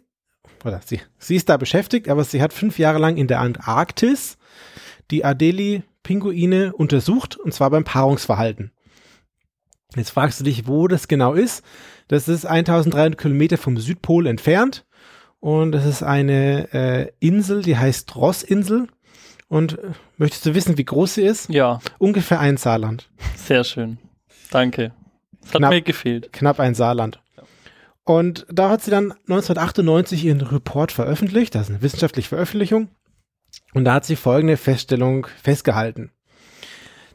oder 0.66 0.82
sie, 0.84 1.00
sie 1.18 1.36
ist 1.38 1.48
da 1.48 1.56
beschäftigt, 1.56 2.10
aber 2.10 2.24
sie 2.26 2.42
hat 2.42 2.52
fünf 2.52 2.78
Jahre 2.80 3.00
lang 3.00 3.16
in 3.16 3.28
der 3.28 3.40
Antarktis 3.40 4.38
die 5.12 5.24
Adeli-Pinguine 5.24 6.74
untersucht, 6.74 7.38
und 7.38 7.54
zwar 7.54 7.70
beim 7.70 7.84
Paarungsverhalten. 7.86 8.72
Jetzt 9.96 10.10
fragst 10.10 10.40
du 10.40 10.44
dich, 10.44 10.68
wo 10.68 10.88
das 10.88 11.08
genau 11.08 11.34
ist. 11.34 11.64
Das 12.08 12.28
ist 12.28 12.46
1300 12.46 13.18
Kilometer 13.18 13.58
vom 13.58 13.78
Südpol 13.78 14.28
entfernt. 14.28 14.86
Und 15.40 15.72
das 15.72 15.86
ist 15.86 16.02
eine 16.04 16.74
äh, 16.74 17.12
Insel, 17.20 17.62
die 17.62 17.78
heißt 17.78 18.16
Ross-Insel. 18.16 18.88
Und 19.48 19.78
äh, 19.78 19.92
möchtest 20.18 20.46
du 20.48 20.56
wissen, 20.56 20.78
wie 20.78 20.84
groß 20.86 21.14
sie 21.16 21.22
ist? 21.24 21.50
ja, 21.50 21.80
Ungefähr 22.00 22.40
ein 22.40 22.58
Saarland. 22.58 23.08
sehr 23.38 23.64
schön. 23.64 24.00
Danke. 24.50 24.92
Das 25.42 25.54
hat 25.54 25.58
Knapp. 25.60 25.72
mir 25.72 25.82
gefehlt. 25.84 26.34
Knapp 26.34 26.60
ein 26.60 26.74
Saarland. 26.74 27.22
Und 28.06 28.46
da 28.50 28.70
hat 28.70 28.84
sie 28.84 28.92
dann 28.92 29.12
1998 29.12 30.24
ihren 30.24 30.42
Report 30.42 30.92
veröffentlicht. 30.92 31.56
Das 31.56 31.64
ist 31.64 31.70
eine 31.72 31.82
wissenschaftliche 31.82 32.30
Veröffentlichung. 32.30 32.90
Und 33.74 33.86
da 33.86 33.96
hat 33.96 34.06
sie 34.06 34.16
folgende 34.16 34.58
Feststellung 34.58 35.28
festgehalten. 35.42 36.12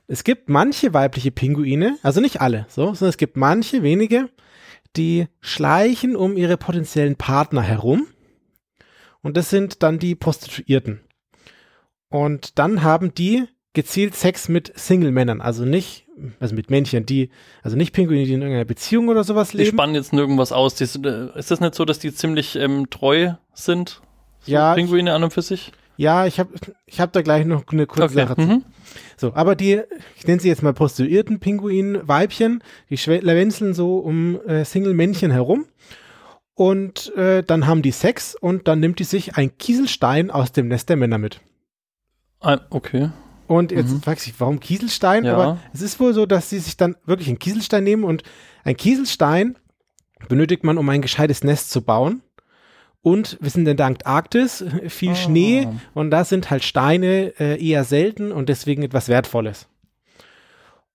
Es 0.08 0.24
gibt 0.24 0.48
manche 0.48 0.92
weibliche 0.92 1.30
Pinguine, 1.30 1.96
also 2.02 2.20
nicht 2.20 2.40
alle, 2.40 2.66
so, 2.68 2.86
sondern 2.86 3.10
es 3.10 3.16
gibt 3.16 3.36
manche 3.36 3.84
wenige, 3.84 4.28
die 4.96 5.28
schleichen 5.40 6.16
um 6.16 6.36
ihre 6.36 6.56
potenziellen 6.56 7.14
Partner 7.14 7.62
herum. 7.62 8.08
Und 9.22 9.36
das 9.36 9.50
sind 9.50 9.84
dann 9.84 10.00
die 10.00 10.16
Prostituierten. 10.16 11.00
Und 12.08 12.58
dann 12.58 12.82
haben 12.82 13.14
die 13.14 13.46
gezielt 13.72 14.14
Sex 14.14 14.48
mit 14.48 14.72
Single-Männern, 14.76 15.40
also 15.40 15.64
nicht, 15.64 16.06
also 16.40 16.54
mit 16.54 16.70
Männchen, 16.70 17.06
die, 17.06 17.30
also 17.62 17.76
nicht 17.76 17.92
Pinguine, 17.94 18.24
die 18.24 18.32
in 18.32 18.40
irgendeiner 18.42 18.64
Beziehung 18.64 19.08
oder 19.08 19.22
sowas 19.24 19.50
Die 19.50 19.58
leben. 19.58 19.70
spannen 19.76 19.94
jetzt 19.94 20.12
nirgendwas 20.12 20.52
aus. 20.52 20.74
Die, 20.74 20.84
äh, 20.84 21.38
ist 21.38 21.50
das 21.50 21.60
nicht 21.60 21.74
so, 21.74 21.84
dass 21.84 21.98
die 21.98 22.12
ziemlich 22.12 22.56
ähm, 22.56 22.90
treu 22.90 23.34
sind? 23.54 24.00
So 24.40 24.52
Ja, 24.52 24.74
Pinguine 24.74 25.14
an 25.14 25.22
und 25.22 25.32
für 25.32 25.42
sich? 25.42 25.72
Ja, 25.96 26.26
ich 26.26 26.40
habe 26.40 26.50
ich 26.86 26.98
hab 27.00 27.12
da 27.12 27.20
gleich 27.22 27.44
noch 27.44 27.64
eine 27.70 27.86
kurze 27.86 28.14
Sache 28.14 28.34
zu. 28.34 28.40
Mhm. 28.40 28.64
So, 29.18 29.34
aber 29.34 29.54
die, 29.54 29.82
ich 30.16 30.26
nenne 30.26 30.40
sie 30.40 30.48
jetzt 30.48 30.62
mal 30.62 30.72
prostituierten 30.72 31.40
Pinguin-Weibchen, 31.40 32.62
die 32.88 32.96
schwänzeln 32.96 33.74
so 33.74 33.98
um 33.98 34.40
äh, 34.46 34.64
Single-Männchen 34.64 35.30
herum. 35.30 35.66
Und 36.54 37.14
äh, 37.16 37.42
dann 37.42 37.66
haben 37.66 37.82
die 37.82 37.90
Sex 37.92 38.34
und 38.34 38.66
dann 38.66 38.80
nimmt 38.80 38.98
die 38.98 39.04
sich 39.04 39.36
ein 39.36 39.56
Kieselstein 39.58 40.30
aus 40.30 40.52
dem 40.52 40.68
Nest 40.68 40.88
der 40.88 40.96
Männer 40.96 41.18
mit. 41.18 41.40
Ah, 42.40 42.58
okay. 42.70 43.10
Und 43.50 43.72
jetzt 43.72 43.90
Mhm. 43.90 44.00
fragst 44.02 44.26
du 44.26 44.30
dich, 44.30 44.38
warum 44.38 44.60
Kieselstein? 44.60 45.24
Ja. 45.24 45.34
Aber 45.34 45.58
es 45.72 45.80
ist 45.82 45.98
wohl 45.98 46.14
so, 46.14 46.24
dass 46.24 46.48
sie 46.50 46.60
sich 46.60 46.76
dann 46.76 46.94
wirklich 47.04 47.26
einen 47.26 47.40
Kieselstein 47.40 47.82
nehmen 47.82 48.04
und 48.04 48.22
ein 48.62 48.76
Kieselstein 48.76 49.56
benötigt 50.28 50.62
man, 50.62 50.78
um 50.78 50.88
ein 50.88 51.02
gescheites 51.02 51.42
Nest 51.42 51.72
zu 51.72 51.82
bauen. 51.82 52.22
Und 53.02 53.38
wir 53.40 53.50
sind 53.50 53.66
in 53.66 53.76
der 53.76 53.86
Antarktis, 53.86 54.62
viel 54.88 55.10
Ah. 55.10 55.14
Schnee 55.16 55.66
und 55.94 56.12
da 56.12 56.24
sind 56.24 56.48
halt 56.50 56.62
Steine 56.62 57.32
äh, 57.40 57.60
eher 57.60 57.82
selten 57.82 58.30
und 58.30 58.48
deswegen 58.48 58.84
etwas 58.84 59.08
Wertvolles. 59.08 59.66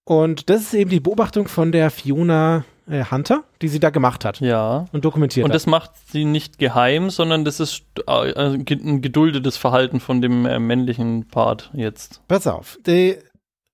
Und 0.05 0.49
das 0.49 0.61
ist 0.61 0.73
eben 0.75 0.91
die 0.91 1.01
Beobachtung 1.01 1.49
von 1.49 1.73
der 1.73 1.89
Fiona 1.91 2.63
äh, 2.87 3.03
Hunter, 3.09 3.43
die 3.61 3.67
sie 3.67 3.79
da 3.79 3.89
gemacht 3.89 4.25
hat 4.25 4.39
Ja. 4.39 4.85
und 4.91 5.05
dokumentiert 5.05 5.43
Und 5.43 5.51
hat. 5.51 5.55
das 5.55 5.65
macht 5.65 5.91
sie 6.11 6.25
nicht 6.25 6.57
geheim, 6.59 7.09
sondern 7.09 7.45
das 7.45 7.59
ist 7.59 7.83
äh, 8.07 8.57
ge- 8.59 8.79
ein 8.83 9.01
geduldetes 9.01 9.57
Verhalten 9.57 9.99
von 9.99 10.21
dem 10.21 10.45
äh, 10.45 10.59
männlichen 10.59 11.27
Part 11.27 11.71
jetzt. 11.73 12.21
Pass 12.27 12.45
auf, 12.47 12.77
die, 12.85 13.17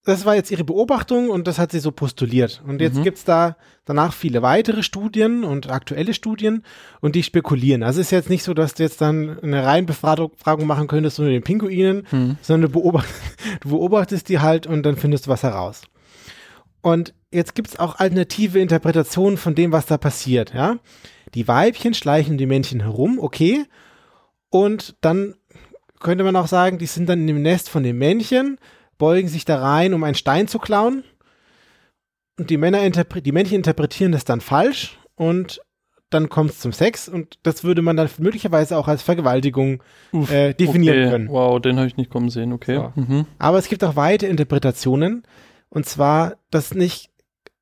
das 0.06 0.26
war 0.26 0.36
jetzt 0.36 0.50
ihre 0.52 0.64
Beobachtung 0.64 1.30
und 1.30 1.46
das 1.48 1.60
hat 1.60 1.72
sie 1.72 1.80
so 1.80 1.92
postuliert. 1.92 2.62
Und 2.66 2.82
jetzt 2.82 2.98
Mhm. 2.98 3.04
gibt's 3.04 3.24
da 3.24 3.56
danach 3.86 4.14
viele 4.14 4.42
weitere 4.42 4.82
Studien 4.84 5.44
und 5.44 5.70
aktuelle 5.70 6.14
Studien 6.14 6.64
und 7.02 7.16
die 7.16 7.24
spekulieren. 7.24 7.84
Also 7.84 8.00
es 8.00 8.08
ist 8.08 8.12
jetzt 8.12 8.30
nicht 8.30 8.44
so, 8.44 8.54
dass 8.54 8.74
du 8.76 8.84
jetzt 8.84 9.02
dann 9.02 9.38
eine 9.44 9.64
Reihenbefragung 9.66 10.32
Befragung 10.32 10.66
machen 10.68 10.88
könntest 10.88 11.20
unter 11.20 11.32
den 11.32 11.44
Pinguinen, 11.44 12.08
Hm. 12.10 12.38
sondern 12.42 12.72
du, 12.72 12.80
beobacht, 12.80 13.08
du 13.62 13.70
beobachtest 13.70 14.30
die 14.30 14.40
halt 14.40 14.66
und 14.68 14.84
dann 14.84 14.96
findest 14.96 15.26
du 15.28 15.32
was 15.32 15.44
heraus. 15.44 15.82
Und 16.82 17.14
jetzt 17.32 17.56
gibt's 17.56 17.78
auch 17.80 18.00
alternative 18.00 18.60
Interpretationen 18.60 19.38
von 19.38 19.56
dem, 19.56 19.72
was 19.72 19.86
da 19.86 19.98
passiert. 19.98 20.54
Ja? 20.54 20.78
Die 21.34 21.48
Weibchen 21.48 21.94
schleichen 21.94 22.38
die 22.38 22.46
Männchen 22.46 22.82
herum, 22.82 23.20
okay. 23.20 23.66
Und 24.50 24.96
dann 25.02 25.36
könnte 26.00 26.24
man 26.24 26.36
auch 26.36 26.48
sagen, 26.48 26.78
die 26.78 26.88
sind 26.88 27.08
dann 27.08 27.22
in 27.22 27.28
dem 27.28 27.42
Nest 27.42 27.70
von 27.70 27.84
den 27.84 27.98
Männchen, 27.98 28.58
beugen 28.98 29.28
sich 29.28 29.46
da 29.46 29.62
rein, 29.62 29.94
um 29.94 30.04
einen 30.04 30.16
Stein 30.16 30.48
zu 30.48 30.60
klauen. 30.60 31.04
Und 32.38 32.50
die 32.50 32.58
Männer 32.58 32.80
die 32.90 33.32
Männchen 33.32 33.58
interpretieren 33.58 34.12
das 34.12 34.26
dann 34.26 34.42
falsch 34.42 34.98
und 35.16 35.62
dann 36.10 36.28
kommt 36.28 36.52
es 36.52 36.60
zum 36.60 36.74
Sex 36.74 37.08
und 37.08 37.40
das 37.44 37.64
würde 37.64 37.82
man 37.82 37.96
dann 37.96 38.10
möglicherweise 38.20 38.78
auch 38.78 38.88
als 38.88 39.02
Vergewaltigung 39.02 39.82
Uff, 40.12 40.32
äh, 40.32 40.54
definieren 40.54 41.00
okay. 41.00 41.10
können. 41.10 41.30
Wow, 41.30 41.62
den 41.62 41.78
habe 41.78 41.88
ich 41.88 41.98
nicht 41.98 42.10
kommen 42.10 42.30
sehen, 42.30 42.52
okay. 42.52 42.76
So. 42.76 43.02
Mhm. 43.02 43.26
Aber 43.40 43.58
es 43.58 43.70
gibt 43.70 43.84
auch 43.84 43.96
weitere 43.96 44.30
Interpretationen. 44.30 45.24
Und 45.72 45.86
zwar, 45.88 46.36
dass 46.52 46.74
nicht, 46.76 47.10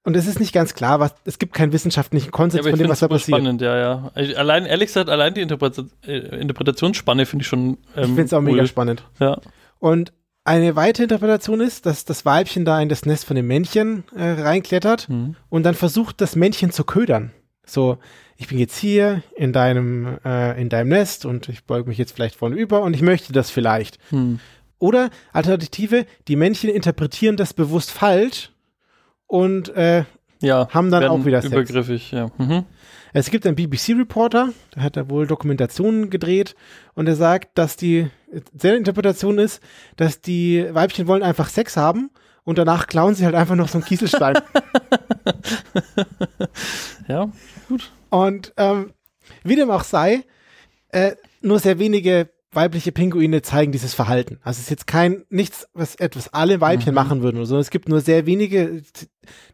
und 0.04 0.16
es 0.18 0.26
ist 0.28 0.40
nicht 0.40 0.52
ganz 0.52 0.74
klar, 0.74 1.00
was, 1.00 1.14
es 1.26 1.40
gibt 1.40 1.54
keinen 1.54 1.72
wissenschaftlichen 1.72 2.26
Ja, 2.26 2.32
Konsens 2.32 2.66
ich 2.66 2.70
von 2.72 2.80
dem, 2.80 2.90
was 2.90 3.00
da 3.00 3.08
passiert. 3.08 3.38
spannend, 3.38 3.62
ja, 3.62 3.78
ja. 3.78 4.12
Allein, 4.36 4.66
ehrlich 4.66 4.88
gesagt, 4.88 5.10
allein 5.10 5.34
die 5.36 5.42
äh, 5.42 6.40
Interpretationsspanne 6.42 7.26
finde 7.26 7.44
ich 7.44 7.48
schon 7.48 7.62
ähm, 7.68 7.78
Ich 7.96 8.02
finde 8.06 8.24
es 8.24 8.34
auch 8.34 8.40
cool. 8.40 8.52
mega 8.52 8.66
spannend. 8.66 9.04
Ja. 9.20 9.40
Und 9.80 10.12
eine 10.44 10.76
weitere 10.76 11.04
Interpretation 11.04 11.62
ist, 11.62 11.86
dass 11.86 12.06
das 12.06 12.26
Weibchen 12.26 12.66
da 12.66 12.82
in 12.82 12.90
das 12.90 13.06
Nest 13.06 13.26
von 13.26 13.36
dem 13.36 13.46
Männchen 13.48 14.04
äh, 14.16 14.42
reinklettert 14.42 15.08
Mhm. 15.10 15.36
und 15.50 15.64
dann 15.64 15.76
versucht, 15.76 16.20
das 16.22 16.36
Männchen 16.36 16.72
zu 16.72 16.84
ködern. 16.84 17.32
So, 17.66 18.00
ich 18.38 18.48
bin 18.48 18.58
jetzt 18.58 18.78
hier 18.78 19.22
in 19.36 19.54
deinem, 19.54 20.18
äh, 20.26 20.60
in 20.60 20.70
deinem 20.70 20.90
Nest 20.90 21.26
und 21.26 21.50
ich 21.50 21.66
beuge 21.66 21.88
mich 21.88 22.00
jetzt 22.00 22.14
vielleicht 22.14 22.36
vornüber 22.36 22.82
und 22.82 22.96
ich 22.96 23.04
möchte 23.04 23.32
das 23.32 23.52
vielleicht. 23.52 24.00
Hm. 24.10 24.40
Oder 24.80 25.10
Alternative, 25.34 26.06
die 26.28 26.36
Männchen 26.36 26.70
interpretieren 26.70 27.36
das 27.38 27.54
bewusst 27.54 27.92
falsch 27.92 28.52
und 29.28 29.70
äh, 29.76 30.06
Ja, 30.42 30.68
haben 30.72 30.90
dann 30.90 31.04
auch 31.06 31.26
wieder 31.26 31.42
Sex. 31.42 31.54
übergriffig, 31.54 32.12
ja. 32.12 32.32
Mhm. 32.38 32.66
Es 33.12 33.30
gibt 33.32 33.46
einen 33.48 33.56
BBC-Reporter, 33.56 34.50
der 34.76 34.84
hat 34.84 34.96
da 34.96 35.10
wohl 35.10 35.26
Dokumentationen 35.28 36.10
gedreht 36.10 36.56
und 36.94 37.08
er 37.08 37.16
sagt, 37.16 37.58
dass 37.58 37.76
die 37.76 38.08
seine 38.56 38.78
Interpretation 38.78 39.38
ist, 39.40 39.62
dass 39.98 40.22
die 40.22 40.66
Weibchen 40.72 41.08
wollen 41.08 41.24
einfach 41.24 41.50
Sex 41.50 41.76
haben 41.76 42.12
und 42.44 42.58
danach 42.60 42.86
klauen 42.88 43.16
sie 43.16 43.26
halt 43.26 43.34
einfach 43.36 43.56
noch 43.56 43.68
so 43.68 43.80
einen 43.80 43.86
Kieselstein. 43.86 44.36
Ja, 47.08 47.32
gut. 47.68 47.92
und 48.10 48.54
ähm, 48.58 48.94
wie 49.44 49.56
dem 49.56 49.72
auch 49.72 49.84
sei, 49.84 50.24
äh, 50.90 51.14
nur 51.42 51.60
sehr 51.60 51.80
wenige 51.80 52.30
weibliche 52.52 52.92
Pinguine 52.92 53.42
zeigen 53.44 53.72
dieses 53.72 53.94
Verhalten. 53.94 54.40
Also 54.42 54.58
es 54.58 54.64
ist 54.64 54.70
jetzt 54.72 54.88
kein 54.88 55.24
nichts, 55.30 55.68
was 55.74 55.94
etwas 55.96 56.34
alle 56.34 56.60
Weibchen 56.62 56.92
Mhm. 56.92 56.96
machen 56.96 57.22
würden, 57.22 57.46
sondern 57.46 57.62
es 57.62 57.70
gibt 57.70 57.88
nur 57.90 58.02
sehr 58.02 58.26
wenige. 58.26 58.82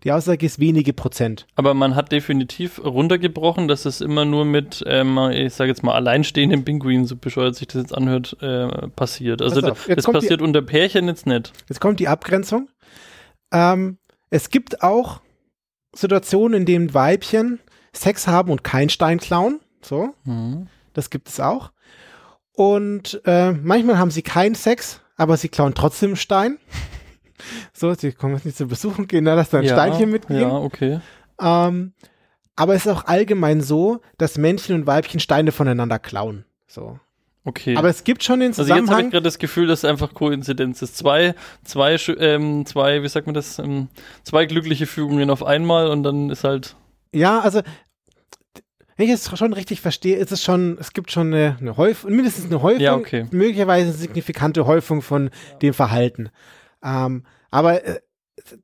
Die 0.05 0.11
Aussage 0.13 0.45
ist 0.45 0.59
wenige 0.59 0.93
Prozent. 0.93 1.45
Aber 1.55 1.73
man 1.73 1.95
hat 1.95 2.13
definitiv 2.13 2.81
runtergebrochen, 2.83 3.67
dass 3.67 3.83
es 3.85 3.99
immer 3.99 4.23
nur 4.23 4.45
mit, 4.45 4.81
ähm, 4.87 5.17
ich 5.33 5.53
sage 5.53 5.69
jetzt 5.71 5.83
mal, 5.83 5.93
alleinstehenden 5.93 6.63
Pinguinen, 6.63 7.05
so 7.05 7.17
bescheuert 7.17 7.55
sich 7.55 7.67
das 7.67 7.81
jetzt 7.81 7.93
anhört, 7.95 8.37
äh, 8.41 8.87
passiert. 8.89 9.41
Also 9.41 9.59
auf, 9.71 9.87
das, 9.93 10.05
kommt 10.05 10.15
die- 10.15 10.19
passiert 10.21 10.41
unter 10.41 10.61
Pärchen 10.61 11.07
jetzt 11.07 11.25
nicht. 11.27 11.51
Jetzt 11.67 11.81
kommt 11.81 11.99
die 11.99 12.07
Abgrenzung. 12.07 12.69
Ähm, 13.51 13.97
es 14.29 14.49
gibt 14.49 14.81
auch 14.83 15.19
Situationen, 15.93 16.61
in 16.61 16.65
denen 16.65 16.93
Weibchen 16.93 17.59
Sex 17.93 18.27
haben 18.27 18.51
und 18.51 18.63
keinen 18.63 18.89
Stein 18.89 19.19
klauen. 19.19 19.59
So, 19.81 20.13
Mhm. 20.23 20.67
das 20.93 21.09
gibt 21.09 21.27
es 21.29 21.39
auch. 21.39 21.71
Und 22.55 23.21
äh, 23.25 23.51
manchmal 23.51 23.97
haben 23.97 24.11
sie 24.11 24.21
keinen 24.21 24.55
Sex, 24.55 25.01
aber 25.17 25.37
sie 25.37 25.49
klauen 25.49 25.73
trotzdem 25.73 26.11
einen 26.11 26.15
Stein. 26.15 26.57
so, 27.73 27.93
sie 27.93 28.13
kommen 28.13 28.35
jetzt 28.35 28.45
nicht 28.45 28.57
zu 28.57 28.67
Besuch 28.67 28.97
und 28.97 29.09
gehen 29.09 29.25
da, 29.25 29.35
dass 29.35 29.49
da 29.49 29.59
ein 29.59 29.65
ja, 29.65 29.73
Steinchen 29.73 30.09
mitgehen. 30.09 30.41
Ja, 30.41 30.53
okay. 30.53 30.99
Ähm, 31.39 31.93
aber 32.55 32.75
es 32.75 32.85
ist 32.85 32.91
auch 32.91 33.05
allgemein 33.05 33.61
so, 33.61 33.99
dass 34.17 34.37
Männchen 34.37 34.75
und 34.75 34.87
Weibchen 34.87 35.19
Steine 35.19 35.51
voneinander 35.51 35.99
klauen. 35.99 36.45
So. 36.67 36.99
Okay. 37.43 37.75
Aber 37.77 37.89
es 37.89 38.03
gibt 38.03 38.23
schon 38.23 38.39
den 38.39 38.49
also 38.49 38.61
jetzt 38.61 38.69
habe 38.71 38.79
ich 38.79 38.85
Zusammenhang. 38.85 39.11
gerade 39.11 39.23
das 39.23 39.37
Gefühl, 39.37 39.67
dass 39.67 39.85
einfach 39.85 40.13
Koinzidenz 40.13 40.81
ist. 40.81 40.97
Zwei, 40.97 41.35
zwei, 41.63 41.97
ähm, 42.17 42.65
zwei, 42.65 43.03
wie 43.03 43.07
sagt 43.07 43.27
man 43.27 43.35
das, 43.35 43.59
ähm, 43.59 43.89
zwei 44.23 44.45
glückliche 44.45 44.87
Fügungen 44.87 45.29
auf 45.29 45.43
einmal 45.43 45.89
und 45.89 46.03
dann 46.03 46.31
ist 46.31 46.43
halt, 46.43 46.75
ja, 47.13 47.39
also 47.39 47.61
wenn 48.97 49.07
ich 49.07 49.13
es 49.13 49.37
schon 49.37 49.53
richtig 49.53 49.81
verstehe, 49.81 50.17
ist 50.17 50.31
es 50.31 50.41
schon, 50.43 50.77
es 50.79 50.93
gibt 50.93 51.11
schon 51.11 51.33
eine, 51.33 51.57
eine 51.59 51.77
Häufung, 51.77 52.11
mindestens 52.15 52.45
eine 52.45 52.61
Häufung, 52.61 52.81
Ja, 52.81 52.95
okay. 52.95 53.25
möglicherweise 53.31 53.87
eine 53.89 53.93
signifikante 53.97 54.65
Häufung 54.65 55.01
von 55.01 55.29
dem 55.61 55.73
Verhalten. 55.73 56.29
Ähm, 56.83 57.23
aber 57.51 57.83
äh, 57.85 57.99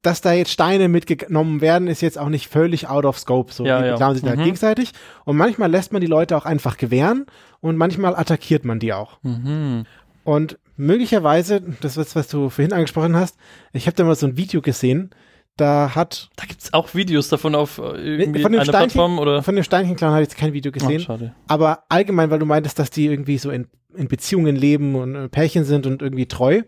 dass 0.02 0.22
da 0.22 0.34
jetzt 0.34 0.52
Steine 0.52 0.90
mitgenommen 0.90 1.60
werden, 1.62 1.88
ist 1.88 2.02
jetzt 2.02 2.18
auch 2.20 2.30
nicht 2.30 2.48
völlig 2.48 2.88
out 2.88 3.06
of 3.06 3.18
scope. 3.18 3.52
So, 3.54 3.66
Ja, 3.66 3.82
die 3.82 3.88
ja. 4.00 4.14
sich 4.14 4.22
da 4.24 4.36
Mhm. 4.36 4.44
gegenseitig. 4.44 4.92
Und 5.26 5.38
manchmal 5.38 5.72
lässt 5.72 5.92
man 5.92 6.02
die 6.02 6.08
Leute 6.08 6.38
auch 6.38 6.46
einfach 6.46 6.78
gewähren 6.78 7.26
und 7.62 7.78
manchmal 7.78 8.16
attackiert 8.16 8.64
man 8.66 8.80
die 8.80 8.94
auch. 8.94 9.20
mhm. 9.24 9.86
Und 10.24 10.60
möglicherweise, 10.78 11.62
das 11.82 11.98
was, 11.98 12.16
was 12.16 12.28
du 12.28 12.50
vorhin 12.50 12.74
angesprochen 12.74 13.16
hast, 13.16 13.38
ich 13.74 13.88
habe 13.88 13.96
da 13.98 14.04
mal 14.04 14.14
so 14.16 14.28
ein 14.28 14.38
Video 14.38 14.62
gesehen, 14.62 15.10
da 15.58 15.93
hat 15.95 16.30
da 16.38 16.45
gibt's 16.45 16.74
auch 16.74 16.93
Videos 16.95 17.28
davon 17.30 17.56
auf 17.56 17.78
äh, 17.78 17.82
irgendwie 18.22 18.41
von 18.41 18.52
dem 18.52 18.62
einer 18.62 18.72
Plattform 18.72 19.20
oder? 19.20 19.43
von 19.43 19.56
dem 19.56 19.64
Steinchenclown 19.64 20.12
habe 20.12 20.24
ich 20.24 20.30
jetzt 20.30 20.38
kein 20.38 20.54
Video 20.54 20.70
Oh, 20.72 20.74
gesehen, 20.74 21.02
schade. 21.02 21.36
aber 21.47 21.84
allgemein, 21.89 22.30
weil 22.32 22.39
du 22.39 22.45
meintest, 22.45 22.80
dass 22.80 22.89
die 22.89 23.06
irgendwie 23.08 23.38
so 23.38 23.52
in, 23.52 23.68
in 23.95 24.08
Beziehungen 24.08 24.56
leben 24.56 24.95
und 24.95 25.16
äh, 25.16 25.30
Pärchen 25.30 25.64
sind 25.66 25.86
und 25.86 26.02
irgendwie 26.02 26.26
treu. 26.28 26.62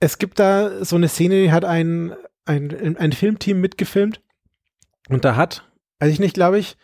Es 0.00 0.18
gibt 0.18 0.38
da 0.38 0.84
so 0.84 0.96
eine 0.96 1.08
Szene, 1.08 1.42
die 1.42 1.52
hat 1.52 1.64
ein, 1.64 2.12
ein, 2.44 2.96
ein 2.98 3.12
Filmteam 3.12 3.60
mitgefilmt 3.60 4.20
und 5.08 5.24
da 5.24 5.36
hat, 5.36 5.64
weiß 6.00 6.10
ich 6.12 6.18
nicht, 6.20 6.34
glaube 6.34 6.58
ich, 6.58 6.76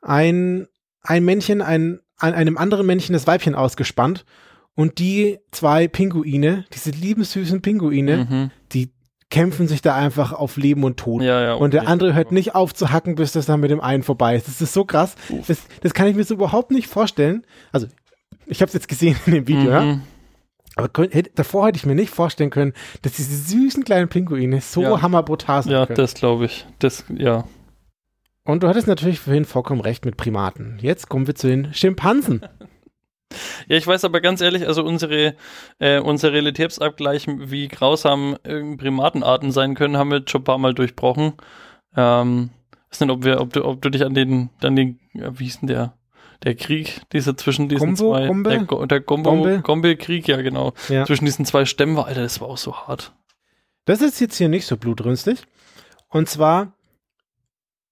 ein, 0.00 0.68
ein 1.02 1.24
Männchen 1.24 1.60
ein, 1.62 2.00
an 2.18 2.34
einem 2.34 2.56
anderen 2.56 2.86
Männchen 2.86 3.12
das 3.14 3.26
Weibchen 3.26 3.54
ausgespannt 3.54 4.24
und 4.74 4.98
die 4.98 5.38
zwei 5.50 5.88
Pinguine, 5.88 6.64
diese 6.72 6.90
lieben 6.90 7.24
süßen 7.24 7.60
Pinguine, 7.62 8.26
Mhm. 8.30 8.50
die 8.72 8.90
kämpfen 9.32 9.66
sich 9.66 9.80
da 9.80 9.96
einfach 9.96 10.32
auf 10.32 10.58
Leben 10.58 10.84
und 10.84 10.98
Tod. 10.98 11.22
Ja, 11.22 11.42
ja. 11.42 11.54
Und 11.54 11.72
der 11.72 11.82
okay. 11.82 11.90
andere 11.90 12.14
hört 12.14 12.32
nicht 12.32 12.54
auf 12.54 12.74
zu 12.74 12.92
hacken, 12.92 13.14
bis 13.14 13.32
das 13.32 13.46
dann 13.46 13.60
mit 13.60 13.70
dem 13.70 13.80
einen 13.80 14.02
vorbei 14.02 14.36
ist. 14.36 14.46
Das 14.46 14.60
ist 14.60 14.74
so 14.74 14.84
krass. 14.84 15.16
Das, 15.48 15.62
das 15.80 15.94
kann 15.94 16.06
ich 16.06 16.14
mir 16.14 16.22
so 16.22 16.34
überhaupt 16.34 16.70
nicht 16.70 16.86
vorstellen. 16.86 17.44
Also, 17.72 17.86
ich 18.46 18.60
habe 18.60 18.68
es 18.68 18.74
jetzt 18.74 18.88
gesehen 18.88 19.16
in 19.26 19.32
dem 19.32 19.48
Video, 19.48 19.70
ja. 19.70 19.80
Mhm. 19.80 20.02
Aber 20.76 20.88
könnt- 20.88 21.14
hätte, 21.14 21.30
davor 21.34 21.66
hätte 21.66 21.78
ich 21.78 21.86
mir 21.86 21.94
nicht 21.94 22.10
vorstellen 22.10 22.50
können, 22.50 22.74
dass 23.00 23.12
diese 23.14 23.34
süßen 23.34 23.84
kleinen 23.84 24.08
Pinguine 24.08 24.60
so 24.60 24.82
Ja. 24.82 25.00
hammerbrutal 25.02 25.62
sind. 25.62 25.72
Ja, 25.72 25.86
können. 25.86 25.96
das 25.96 26.12
glaube 26.14 26.44
ich. 26.44 26.66
Das, 26.78 27.04
ja. 27.16 27.44
Und 28.44 28.62
du 28.62 28.68
hattest 28.68 28.86
natürlich 28.86 29.18
vorhin 29.18 29.46
vollkommen 29.46 29.80
recht 29.80 30.04
mit 30.04 30.18
Primaten. 30.18 30.78
Jetzt 30.80 31.08
kommen 31.08 31.26
wir 31.26 31.34
zu 31.34 31.46
den 31.46 31.72
Schimpansen. 31.72 32.42
Ja, 33.68 33.76
ich 33.76 33.86
weiß 33.86 34.04
aber 34.04 34.20
ganz 34.20 34.40
ehrlich, 34.40 34.66
also 34.66 34.84
unsere, 34.84 35.34
äh, 35.78 35.98
unser 36.00 36.32
Realitätsabgleich, 36.32 37.26
wie 37.28 37.68
grausam 37.68 38.36
äh, 38.44 38.76
Primatenarten 38.76 39.52
sein 39.52 39.74
können, 39.74 39.96
haben 39.96 40.10
wir 40.10 40.18
jetzt 40.18 40.30
schon 40.30 40.42
ein 40.42 40.44
paar 40.44 40.58
Mal 40.58 40.74
durchbrochen. 40.74 41.34
Ähm, 41.96 42.50
weiß 42.90 43.00
nicht, 43.00 43.10
ob 43.10 43.24
wir, 43.24 43.40
ob 43.40 43.52
du, 43.52 43.64
ob 43.64 43.82
du 43.82 43.90
dich 43.90 44.04
an 44.04 44.14
den, 44.14 44.50
an 44.62 44.76
den, 44.76 44.98
wie 45.14 45.44
hieß 45.44 45.60
denn 45.60 45.68
der, 45.68 45.94
der 46.42 46.54
Krieg, 46.54 47.00
dieser 47.12 47.36
zwischen 47.36 47.68
diesen 47.68 47.94
Gombo? 47.94 48.12
zwei, 48.14 48.26
Gombe? 48.26 48.50
der, 48.50 48.86
der 48.86 49.00
Gombo, 49.00 49.30
Gombe? 49.30 49.60
Gombe-Krieg, 49.62 50.26
ja 50.28 50.40
genau, 50.42 50.72
Ja. 50.88 51.04
zwischen 51.06 51.24
diesen 51.24 51.44
zwei 51.44 51.64
Stämmen 51.64 51.96
war, 51.96 52.06
Alter, 52.06 52.22
das 52.22 52.40
war 52.40 52.48
auch 52.48 52.58
so 52.58 52.74
hart. 52.74 53.12
Das 53.84 54.00
ist 54.00 54.20
jetzt 54.20 54.36
hier 54.36 54.48
nicht 54.48 54.66
so 54.66 54.76
blutrünstig. 54.76 55.42
Und 56.08 56.28
zwar, 56.28 56.72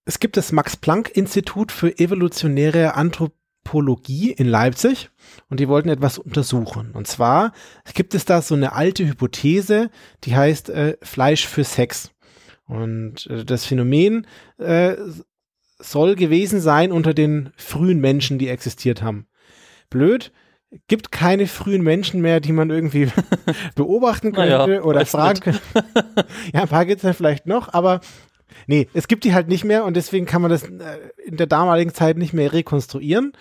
es 0.05 0.19
gibt 0.19 0.37
das 0.37 0.53
Max-Planck-Institut 0.53 1.73
für 1.73 1.99
evolutionäre 1.99 2.95
Anthropologie 2.95 3.40
in 4.37 4.49
Leipzig 4.49 5.11
und 5.49 5.61
die 5.61 5.69
wollten 5.69 5.91
etwas 5.91 6.19
untersuchen. 6.19 6.91
Und 6.93 7.07
zwar 7.07 7.53
gibt 7.95 8.15
es 8.15 8.25
da 8.25 8.43
so 8.43 8.57
eine 8.57 8.73
alte 8.73 9.07
Hypothese, 9.07 9.91
die 10.25 10.35
heißt 10.35 10.71
äh, 10.71 10.97
Fleisch 11.03 11.47
für 11.47 11.63
Sex. 11.63 12.11
Und 12.67 13.27
äh, 13.29 13.45
das 13.45 13.65
Phänomen 13.65 14.27
äh, 14.59 14.97
soll 15.79 16.17
gewesen 16.17 16.61
sein 16.61 16.91
unter 16.91 17.15
den 17.15 17.53
frühen 17.57 18.01
Menschen, 18.01 18.39
die 18.39 18.49
existiert 18.49 19.03
haben. 19.03 19.27
Blöd, 19.89 20.33
gibt 20.89 21.11
keine 21.11 21.47
frühen 21.47 21.83
Menschen 21.83 22.21
mehr, 22.21 22.41
die 22.41 22.53
man 22.53 22.71
irgendwie 22.71 23.11
beobachten 23.75 24.33
könnte 24.33 24.57
Naja, 24.57 24.83
oder 24.83 25.05
fragen 25.07 25.41
könnte. 25.41 25.61
ja, 26.53 26.63
ein 26.63 26.69
paar 26.69 26.87
gibt 26.87 26.99
es 26.99 27.03
dann 27.03 27.15
vielleicht 27.15 27.47
noch, 27.47 27.73
aber 27.73 28.01
nee, 28.67 28.89
es 28.95 29.09
gibt 29.09 29.25
die 29.25 29.35
halt 29.35 29.49
nicht 29.49 29.65
mehr 29.65 29.85
und 29.85 29.95
deswegen 29.95 30.27
kann 30.27 30.43
man 30.43 30.51
das 30.51 30.65
äh, 30.65 30.99
in 31.25 31.37
der 31.37 31.47
damaligen 31.47 31.95
Zeit 31.95 32.17
nicht 32.17 32.33
mehr 32.33 32.53
rekonstruieren. 32.53 33.33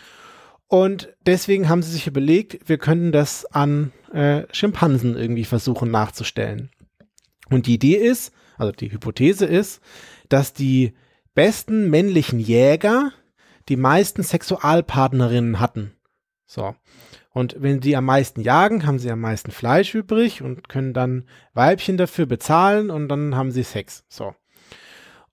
Und 0.68 1.10
deswegen 1.26 1.68
haben 1.68 1.82
sie 1.82 1.92
sich 1.92 2.06
überlegt, 2.06 2.70
wir 2.70 2.78
könnten 2.78 3.12
das 3.12 3.46
an 3.46 3.92
äh, 4.14 4.44
Schimpansen 4.52 5.18
irgendwie 5.18 5.46
versuchen 5.46 5.90
nachzustellen. 5.90 6.70
Und 7.50 7.66
die 7.66 7.74
Idee 7.74 7.96
ist, 7.96 8.32
also 8.58 8.72
die 8.72 8.92
Hypothese 8.92 9.46
ist, 9.46 9.82
dass 10.30 10.54
die 10.54 10.94
besten 11.34 11.90
männlichen 11.90 12.40
Jäger 12.40 13.12
die 13.68 13.78
meisten 13.78 14.22
Sexualpartnerinnen 14.24 15.60
hatten. 15.60 15.94
So. 16.46 16.76
Und 17.32 17.56
wenn 17.60 17.80
die 17.80 17.96
am 17.96 18.06
meisten 18.06 18.42
jagen, 18.42 18.86
haben 18.86 19.00
sie 19.00 19.12
am 19.12 19.22
meisten 19.22 19.52
Fleisch 19.52 19.94
übrig 19.94 20.42
und 20.42 20.68
können 20.68 20.94
dann 20.94 21.28
Weibchen 21.54 21.98
dafür 21.98 22.26
bezahlen 22.26 22.90
und 22.90 23.08
dann 23.08 23.36
haben 23.36 23.52
sie 23.52 23.64
Sex. 23.64 24.04
So. 24.10 24.36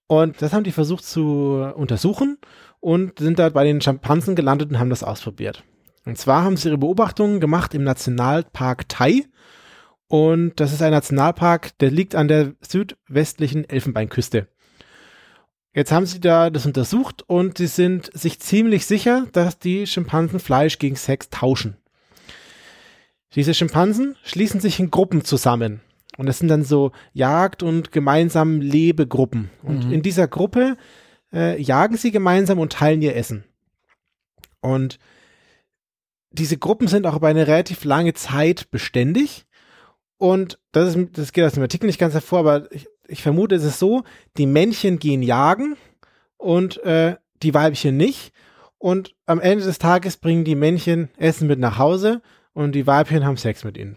Und 0.06 0.40
das 0.40 0.52
haben 0.52 0.64
die 0.64 0.72
versucht 0.72 1.04
zu 1.04 1.72
untersuchen 1.74 2.38
und 2.80 3.18
sind 3.18 3.38
da 3.38 3.48
bei 3.48 3.64
den 3.64 3.80
Schimpansen 3.80 4.36
gelandet 4.36 4.70
und 4.70 4.78
haben 4.78 4.90
das 4.90 5.02
ausprobiert. 5.02 5.64
Und 6.04 6.16
zwar 6.16 6.44
haben 6.44 6.56
sie 6.56 6.68
ihre 6.68 6.78
Beobachtungen 6.78 7.40
gemacht 7.40 7.74
im 7.74 7.82
Nationalpark 7.82 8.88
Tai. 8.88 9.24
Und 10.06 10.60
das 10.60 10.72
ist 10.72 10.82
ein 10.82 10.92
Nationalpark, 10.92 11.76
der 11.78 11.90
liegt 11.90 12.14
an 12.14 12.28
der 12.28 12.54
südwestlichen 12.60 13.68
Elfenbeinküste. 13.68 14.46
Jetzt 15.74 15.92
haben 15.92 16.06
sie 16.06 16.20
da 16.20 16.48
das 16.48 16.64
untersucht 16.64 17.22
und 17.26 17.58
sie 17.58 17.66
sind 17.66 18.10
sich 18.16 18.40
ziemlich 18.40 18.86
sicher, 18.86 19.26
dass 19.32 19.58
die 19.58 19.86
Schimpansen 19.86 20.38
Fleisch 20.38 20.78
gegen 20.78 20.96
Sex 20.96 21.28
tauschen. 21.28 21.76
Diese 23.34 23.52
Schimpansen 23.52 24.16
schließen 24.22 24.60
sich 24.60 24.80
in 24.80 24.90
Gruppen 24.90 25.24
zusammen. 25.24 25.82
Und 26.16 26.26
das 26.26 26.38
sind 26.38 26.48
dann 26.48 26.64
so 26.64 26.92
Jagd- 27.12 27.62
und 27.62 27.92
gemeinsam 27.92 28.60
Lebegruppen. 28.60 29.50
Und 29.62 29.86
Mhm. 29.86 29.92
in 29.92 30.02
dieser 30.02 30.28
Gruppe 30.28 30.76
äh, 31.32 31.60
jagen 31.60 31.96
sie 31.96 32.10
gemeinsam 32.10 32.58
und 32.58 32.72
teilen 32.72 33.02
ihr 33.02 33.16
Essen. 33.16 33.44
Und 34.60 34.98
diese 36.30 36.58
Gruppen 36.58 36.88
sind 36.88 37.06
auch 37.06 37.16
über 37.16 37.28
eine 37.28 37.46
relativ 37.46 37.84
lange 37.84 38.14
Zeit 38.14 38.70
beständig. 38.70 39.46
Und 40.18 40.58
das, 40.72 40.94
ist, 40.94 41.18
das 41.18 41.32
geht 41.32 41.44
aus 41.44 41.52
dem 41.52 41.62
Artikel 41.62 41.86
nicht 41.86 41.98
ganz 41.98 42.14
hervor, 42.14 42.40
aber 42.40 42.72
ich, 42.72 42.86
ich 43.06 43.22
vermute, 43.22 43.54
es 43.54 43.64
ist 43.64 43.78
so, 43.78 44.02
die 44.36 44.46
Männchen 44.46 44.98
gehen 44.98 45.22
jagen 45.22 45.76
und 46.36 46.82
äh, 46.84 47.16
die 47.42 47.54
Weibchen 47.54 47.96
nicht. 47.96 48.32
Und 48.78 49.14
am 49.26 49.40
Ende 49.40 49.64
des 49.64 49.78
Tages 49.78 50.16
bringen 50.16 50.44
die 50.44 50.54
Männchen 50.54 51.10
Essen 51.16 51.48
mit 51.48 51.58
nach 51.58 51.78
Hause 51.78 52.22
und 52.52 52.72
die 52.72 52.86
Weibchen 52.86 53.24
haben 53.24 53.36
Sex 53.36 53.64
mit 53.64 53.76
ihnen. 53.76 53.96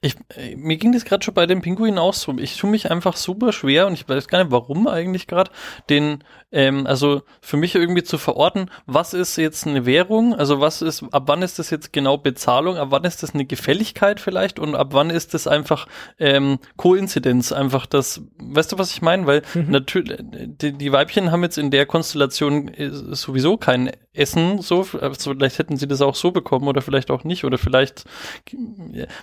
Ich, 0.00 0.14
äh, 0.36 0.56
mir 0.56 0.76
ging 0.76 0.92
das 0.92 1.04
gerade 1.04 1.24
schon 1.24 1.34
bei 1.34 1.46
den 1.46 1.60
Pinguinen 1.62 1.98
auch 1.98 2.14
so. 2.14 2.34
Ich 2.38 2.56
tue 2.56 2.70
mich 2.70 2.90
einfach 2.90 3.16
super 3.16 3.52
schwer 3.52 3.86
und 3.86 3.94
ich 3.94 4.08
weiß 4.08 4.28
gar 4.28 4.42
nicht, 4.42 4.50
warum 4.52 4.88
eigentlich 4.88 5.26
gerade, 5.26 5.50
den, 5.88 6.24
ähm, 6.52 6.86
also 6.86 7.22
für 7.40 7.56
mich 7.56 7.74
irgendwie 7.74 8.02
zu 8.02 8.18
verorten, 8.18 8.70
was 8.86 9.14
ist 9.14 9.36
jetzt 9.36 9.66
eine 9.66 9.86
Währung, 9.86 10.34
also 10.34 10.60
was 10.60 10.82
ist, 10.82 11.04
ab 11.12 11.24
wann 11.26 11.42
ist 11.42 11.58
das 11.58 11.70
jetzt 11.70 11.92
genau 11.92 12.16
Bezahlung, 12.18 12.76
ab 12.76 12.88
wann 12.90 13.04
ist 13.04 13.22
das 13.22 13.34
eine 13.34 13.44
Gefälligkeit 13.44 14.20
vielleicht 14.20 14.58
und 14.58 14.74
ab 14.74 14.88
wann 14.92 15.10
ist 15.10 15.34
das 15.34 15.46
einfach 15.46 15.86
ähm, 16.18 16.58
Koinzidenz, 16.76 17.52
einfach 17.52 17.86
das, 17.86 18.22
weißt 18.38 18.72
du, 18.72 18.78
was 18.78 18.90
ich 18.92 19.02
meine? 19.02 19.26
Weil 19.26 19.42
Mhm. 19.54 19.70
natürlich, 19.70 20.18
die, 20.20 20.72
die 20.72 20.92
Weibchen 20.92 21.30
haben 21.30 21.42
jetzt 21.42 21.58
in 21.58 21.70
der 21.70 21.86
Konstellation 21.86 22.68
äh, 22.68 22.90
sowieso 22.90 23.56
kein 23.56 23.90
Essen, 24.16 24.60
so, 24.62 24.86
also 25.00 25.32
vielleicht 25.34 25.58
hätten 25.58 25.76
sie 25.76 25.86
das 25.86 26.00
auch 26.00 26.14
so 26.14 26.30
bekommen 26.30 26.68
oder 26.68 26.82
vielleicht 26.82 27.10
auch 27.10 27.24
nicht 27.24 27.44
oder 27.44 27.58
vielleicht, 27.58 28.04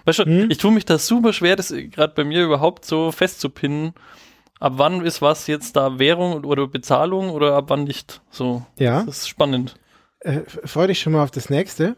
weißt 0.05 0.19
du, 0.19 0.25
Mhm. 0.25 0.51
ich 0.51 0.57
tue 0.57 0.71
mich 0.71 0.85
da 0.85 0.97
super 0.97 1.33
schwer, 1.33 1.55
das 1.55 1.73
gerade 1.91 2.13
bei 2.15 2.23
mir 2.23 2.43
überhaupt 2.43 2.85
so 2.85 3.11
festzupinnen. 3.11 3.93
Ab 4.59 4.73
wann 4.77 5.03
ist 5.05 5.21
was 5.21 5.47
jetzt 5.47 5.75
da 5.75 5.99
Währung 5.99 6.43
oder 6.45 6.67
Bezahlung 6.67 7.29
oder 7.31 7.55
ab 7.55 7.65
wann 7.67 7.83
nicht? 7.83 8.21
So, 8.31 8.65
Ja. 8.79 9.03
das 9.03 9.19
ist 9.19 9.27
spannend. 9.29 9.75
äh, 10.21 10.39
freue 10.63 10.87
dich 10.87 10.99
schon 11.01 11.11
mal 11.13 11.23
auf 11.23 11.31
das 11.31 11.49
nächste. 11.49 11.95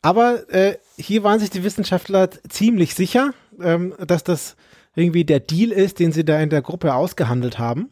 Aber 0.00 0.48
äh, 0.52 0.78
hier 0.96 1.22
waren 1.22 1.38
sich 1.38 1.50
die 1.50 1.62
Wissenschaftler 1.64 2.30
ziemlich 2.48 2.94
sicher, 2.94 3.34
ähm, 3.60 3.94
dass 4.04 4.24
das 4.24 4.56
irgendwie 4.94 5.24
der 5.24 5.40
Deal 5.40 5.70
ist, 5.70 5.98
den 6.00 6.12
sie 6.12 6.24
da 6.24 6.40
in 6.40 6.50
der 6.50 6.62
Gruppe 6.62 6.94
ausgehandelt 6.94 7.58
haben. 7.58 7.90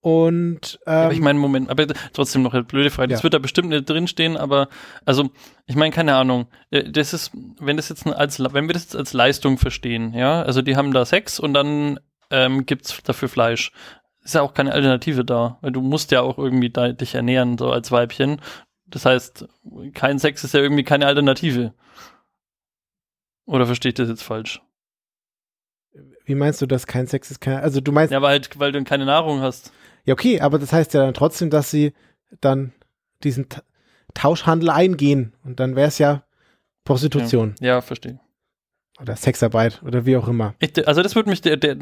Und 0.00 0.78
ähm, 0.86 1.10
ich 1.10 1.20
meine, 1.20 1.38
Moment, 1.40 1.70
aber 1.70 1.86
trotzdem 2.12 2.42
noch 2.42 2.54
eine 2.54 2.62
blöde 2.62 2.90
Frage. 2.90 3.08
Das 3.08 3.20
Ja. 3.20 3.24
wird 3.24 3.34
da 3.34 3.38
bestimmt 3.38 3.68
nicht 3.70 3.90
drinstehen, 3.90 4.36
aber 4.36 4.68
also, 5.04 5.30
ich 5.66 5.74
meine, 5.74 5.92
keine 5.92 6.14
Ahnung. 6.14 6.46
Äh, 6.70 6.84
Das 6.90 7.12
ist, 7.12 7.32
wenn 7.58 7.76
das 7.76 7.88
jetzt 7.88 8.06
als, 8.06 8.38
wenn 8.38 8.68
wir 8.68 8.74
das 8.74 8.84
jetzt 8.84 8.96
als 8.96 9.12
Leistung 9.12 9.58
verstehen, 9.58 10.14
ja, 10.14 10.42
also 10.42 10.62
die 10.62 10.76
haben 10.76 10.92
da 10.92 11.04
Sex 11.04 11.40
und 11.40 11.52
dann 11.54 11.98
ähm, 12.30 12.64
gibt's 12.64 13.02
dafür 13.02 13.28
Fleisch. 13.28 13.72
Ist 14.22 14.34
ja 14.34 14.42
auch 14.42 14.54
keine 14.54 14.72
Alternative 14.72 15.24
da, 15.24 15.58
weil 15.62 15.72
du 15.72 15.80
musst 15.80 16.12
ja 16.12 16.20
auch 16.20 16.38
irgendwie 16.38 16.70
da, 16.70 16.92
dich 16.92 17.14
ernähren, 17.14 17.58
so 17.58 17.70
als 17.72 17.90
Weibchen. 17.90 18.40
Das 18.86 19.04
heißt, 19.04 19.48
kein 19.94 20.18
Sex 20.18 20.44
ist 20.44 20.54
ja 20.54 20.60
irgendwie 20.60 20.84
keine 20.84 21.06
Alternative. 21.06 21.74
Oder 23.46 23.66
verstehe 23.66 23.90
ich 23.90 23.94
das 23.94 24.08
jetzt 24.08 24.22
falsch? 24.22 24.60
Wie 26.24 26.34
meinst 26.34 26.60
du, 26.60 26.66
dass 26.66 26.86
kein 26.86 27.06
Sex 27.06 27.30
ist? 27.30 27.40
Kein, 27.40 27.56
also 27.60 27.80
du 27.80 27.90
meinst, 27.92 28.12
Ja, 28.12 28.20
weil, 28.20 28.32
halt, 28.32 28.58
weil 28.58 28.72
du 28.72 28.84
keine 28.84 29.06
Nahrung 29.06 29.40
hast. 29.40 29.72
Ja 30.08 30.12
okay, 30.14 30.40
aber 30.40 30.58
das 30.58 30.72
heißt 30.72 30.94
ja 30.94 31.04
dann 31.04 31.14
trotzdem, 31.14 31.50
dass 31.50 31.70
sie 31.70 31.92
dann 32.40 32.72
diesen 33.22 33.48
Ta- 33.48 33.62
Tauschhandel 34.14 34.70
eingehen 34.70 35.34
und 35.44 35.60
dann 35.60 35.76
wäre 35.76 35.88
es 35.88 35.98
ja 35.98 36.24
Prostitution 36.84 37.54
Ja, 37.60 37.80
verstehe. 37.80 38.18
oder 39.00 39.14
Sexarbeit 39.16 39.82
oder 39.84 40.06
wie 40.06 40.16
auch 40.16 40.28
immer. 40.28 40.54
Ich, 40.60 40.86
also 40.88 41.02
das 41.02 41.14
würde 41.14 41.28
mich, 41.28 41.40
der, 41.42 41.56
der, 41.56 41.74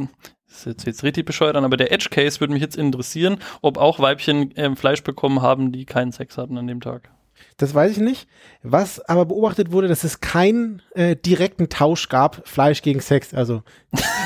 das 0.48 0.66
ist 0.66 0.86
jetzt, 0.86 1.02
richtig 1.04 1.24
bescheuert 1.24 1.56
an, 1.56 1.64
aber 1.64 1.76
der 1.76 1.92
Edge 1.92 2.08
Case 2.10 2.40
würde 2.40 2.52
mich 2.52 2.62
jetzt 2.62 2.76
interessieren, 2.76 3.38
ob 3.62 3.78
auch 3.78 3.98
Weibchen 4.00 4.52
ähm, 4.56 4.76
Fleisch 4.76 5.02
bekommen 5.02 5.40
haben, 5.42 5.72
die 5.72 5.84
keinen 5.84 6.12
Sex 6.12 6.36
hatten 6.36 6.58
an 6.58 6.66
dem 6.66 6.80
Tag. 6.80 7.10
Das 7.58 7.74
weiß 7.74 7.92
ich 7.92 7.98
nicht. 7.98 8.28
Was 8.62 8.98
aber 9.00 9.26
beobachtet 9.26 9.70
wurde, 9.70 9.88
dass 9.88 10.04
es 10.04 10.20
keinen 10.20 10.82
äh, 10.94 11.14
direkten 11.16 11.68
Tausch 11.68 12.08
gab, 12.08 12.46
Fleisch 12.48 12.82
gegen 12.82 13.00
Sex. 13.00 13.34
Also 13.34 13.62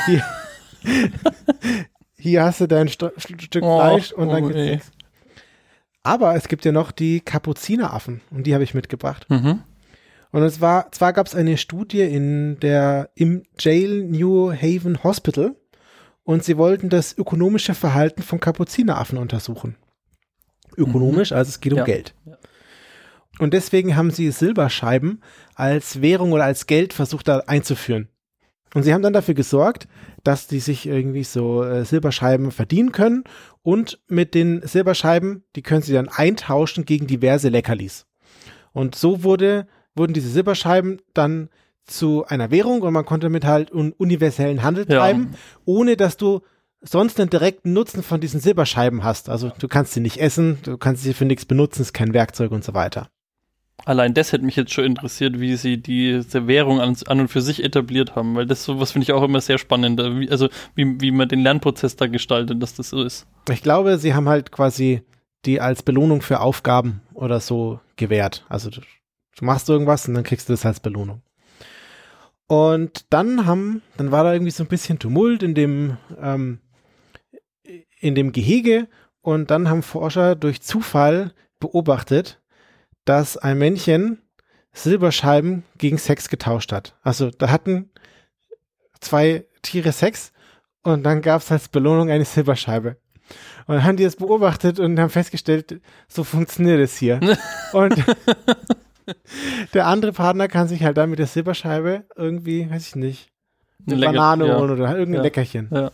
hier, 0.07 0.25
hier 2.21 2.45
hast 2.45 2.61
du 2.61 2.67
dein 2.67 2.89
St 2.89 3.07
Stück 3.17 3.63
Oh, 3.63 3.79
Fleisch 3.79 4.13
und 4.13 4.29
dann 4.29 4.45
oh 4.45 4.49
gibt's 4.49 4.63
nee. 4.63 4.73
Sex. 4.75 4.91
Aber 6.03 6.35
es 6.35 6.49
gibt 6.49 6.65
ja 6.65 6.73
noch 6.73 6.93
die 6.93 7.21
Kapuzineraffen 7.21 8.21
und 8.31 8.47
die 8.47 8.55
habe 8.55 8.65
ich 8.65 8.75
mitgebracht. 8.75 9.27
Mhm. 9.29 9.61
Und 10.33 10.43
es 10.43 10.61
war, 10.61 10.93
zwar 10.93 11.13
gab 11.13 11.27
es 11.27 11.35
eine 11.35 11.57
Studie 11.57 12.03
in 12.03 12.59
der, 12.61 13.11
im 13.15 13.43
Jail 13.59 14.05
New 14.05 14.53
Haven 14.53 15.03
Hospital 15.03 15.57
und 16.23 16.45
sie 16.45 16.57
wollten 16.57 16.89
das 16.89 17.17
ökonomische 17.17 17.75
Verhalten 17.75 18.23
von 18.23 18.39
Kapuzineraffen 18.41 19.19
untersuchen. 19.19 19.77
Ökonomisch, 20.77 21.33
also 21.33 21.49
es 21.49 21.61
geht 21.61 21.73
um 21.73 21.79
Ja. 21.79 21.85
Geld. 21.85 22.15
Ja. 22.25 22.39
Und 23.41 23.55
deswegen 23.55 23.97
haben 23.97 24.11
sie 24.11 24.31
Silberscheiben 24.31 25.23
als 25.55 26.01
Währung 26.01 26.33
oder 26.33 26.45
als 26.45 26.67
Geld 26.67 26.93
versucht 26.93 27.27
da 27.27 27.39
einzuführen. 27.47 28.09
Und 28.75 28.85
sie 28.85 28.95
haben 28.95 29.03
dann 29.03 29.13
dafür 29.13 29.35
gesorgt, 29.35 29.89
dass 30.25 30.47
die 30.47 30.61
sich 30.61 30.87
irgendwie 30.87 31.25
so 31.25 31.63
äh, 31.65 31.85
Silberscheiben 31.85 32.51
verdienen 32.51 32.93
können 32.93 33.25
und 33.63 33.99
mit 34.09 34.35
den 34.35 34.61
Silberscheiben, 34.67 35.45
die 35.57 35.63
können 35.63 35.83
sie 35.83 35.93
dann 35.93 36.09
eintauschen 36.09 36.85
gegen 36.85 37.07
diverse 37.07 37.49
Leckerlis. 37.49 38.07
Und 38.73 38.95
so 38.95 39.23
wurde, 39.25 39.67
wurden 39.95 40.13
diese 40.15 40.29
Silberscheiben 40.31 41.01
dann 41.15 41.49
zu 41.85 42.25
einer 42.27 42.51
Währung 42.51 42.83
und 42.83 42.93
man 42.93 43.05
konnte 43.05 43.27
damit 43.27 43.45
halt 43.45 43.73
un 43.73 43.93
universellen 43.93 44.63
Handel 44.63 44.87
Ja. 44.89 44.99
treiben, 44.99 45.35
ohne 45.65 45.97
dass 45.97 46.17
du 46.17 46.41
sonst 46.83 47.19
einen 47.21 47.31
direkten 47.31 47.73
Nutzen 47.73 48.03
von 48.03 48.21
diesen 48.21 48.41
Silberscheiben 48.41 49.03
hast. 49.05 49.29
Also 49.29 49.51
du 49.59 49.69
kannst 49.69 49.93
sie 49.93 50.01
nicht 50.01 50.19
essen, 50.19 50.59
du 50.63 50.79
kannst 50.79 51.03
sie 51.03 51.13
für 51.15 51.25
nichts 51.25 51.45
benutzen, 51.45 51.83
ist 51.83 51.93
kein 51.93 52.15
Werkzeug 52.15 52.53
und 52.53 52.65
so 52.65 52.73
weiter. 52.75 53.09
Allein 53.87 54.15
das 54.15 54.33
hätte 54.33 54.45
mich 54.45 54.57
jetzt 54.57 54.73
schon 54.73 54.85
interessiert, 54.85 55.41
wie 55.41 55.57
sie 55.57 55.79
diese 55.79 56.47
Währung 56.47 56.81
an, 56.81 56.97
an 57.07 57.21
und 57.21 57.29
für 57.29 57.41
sich 57.41 57.65
etabliert 57.65 58.15
haben, 58.15 58.35
weil 58.37 58.47
das 58.47 58.65
sowas 58.65 58.93
finde 58.93 59.05
ich 59.05 59.13
auch 59.13 59.23
immer 59.23 59.41
sehr 59.41 59.59
spannend. 59.59 59.99
äh, 60.01 60.21
Wie, 60.21 60.31
also 60.31 60.49
wie, 60.75 61.01
wie 61.01 61.11
man 61.11 61.29
den 61.29 61.41
Lernprozess 61.41 61.97
da 61.97 62.07
gestaltet, 62.07 62.63
dass 62.63 62.75
das 62.75 62.91
so 62.91 63.03
ist. 63.03 63.27
Ich 63.51 63.63
glaube, 63.63 63.99
sie 63.99 64.15
haben 64.15 64.29
halt 64.29 64.53
quasi 64.53 65.03
die 65.47 65.61
als 65.61 65.83
Belohnung 65.83 66.21
für 66.21 66.41
Aufgaben 66.41 67.01
oder 67.15 67.41
so 67.41 67.81
gewährt. 67.97 68.45
Also 68.49 68.71
du, 68.71 68.81
du 68.81 69.45
machst 69.45 69.69
irgendwas 69.69 70.07
und 70.07 70.15
dann 70.15 70.25
kriegst 70.25 70.49
du 70.49 70.53
das 70.53 70.67
als 70.67 70.81
Belohnung. 70.81 71.23
Und 72.47 73.07
dann 73.11 73.47
haben, 73.47 73.81
dann 73.97 74.11
war 74.11 74.25
da 74.25 74.33
irgendwie 74.33 74.51
so 74.51 74.65
ein 74.65 74.69
bisschen 74.69 74.99
Tumult 74.99 75.43
in 75.43 75.55
dem, 75.55 75.97
ähm, 76.21 76.59
in 78.01 78.15
dem 78.15 78.33
Gehege 78.33 78.89
und 79.23 79.51
dann 79.51 79.69
haben 79.69 79.83
Forscher 79.83 80.35
durch 80.35 80.61
Zufall 80.61 81.33
beobachtet, 81.61 82.40
dass 83.05 83.37
ein 83.37 83.59
Männchen 83.59 84.19
Silberscheiben 84.73 85.65
gegen 85.79 85.99
Sex 85.99 86.29
getauscht 86.29 86.73
hat. 86.73 86.95
Also 87.03 87.31
da 87.31 87.51
hatten 87.51 87.91
zwei 89.01 89.45
Tiere 89.63 89.93
Sex 89.93 90.33
und 90.83 91.03
dann 91.03 91.23
gab 91.23 91.43
es 91.43 91.51
als 91.51 91.69
Belohnung 91.69 92.11
eine 92.11 92.25
Silberscheibe. 92.25 92.97
Und 93.67 93.75
dann 93.77 93.85
haben 93.85 93.97
die 93.97 94.05
das 94.05 94.17
beobachtet 94.17 94.79
und 94.81 94.99
haben 94.99 95.11
festgestellt, 95.11 95.81
so 96.09 96.25
funktioniert 96.25 96.81
es 96.81 96.97
hier. 96.97 97.21
und 97.73 97.95
der 99.75 99.87
andere 99.87 100.13
Partner 100.13 100.49
kann 100.49 100.69
sich 100.69 100.83
halt 100.83 100.97
dann 100.97 101.11
mit 101.11 101.19
der 101.19 101.27
Silberscheibe 101.27 102.05
irgendwie, 102.17 102.71
weiß 102.71 102.89
ich 102.89 102.97
nicht, 102.97 103.29
eine 103.87 103.97
Lecker- 103.97 104.13
Banane 104.13 104.47
ja. 104.49 104.59
holen 104.59 104.71
oder 104.71 104.91
irgendein 104.91 105.15
Ja. 105.15 105.23
Leckerchen. 105.23 105.69
Ja. 105.73 105.91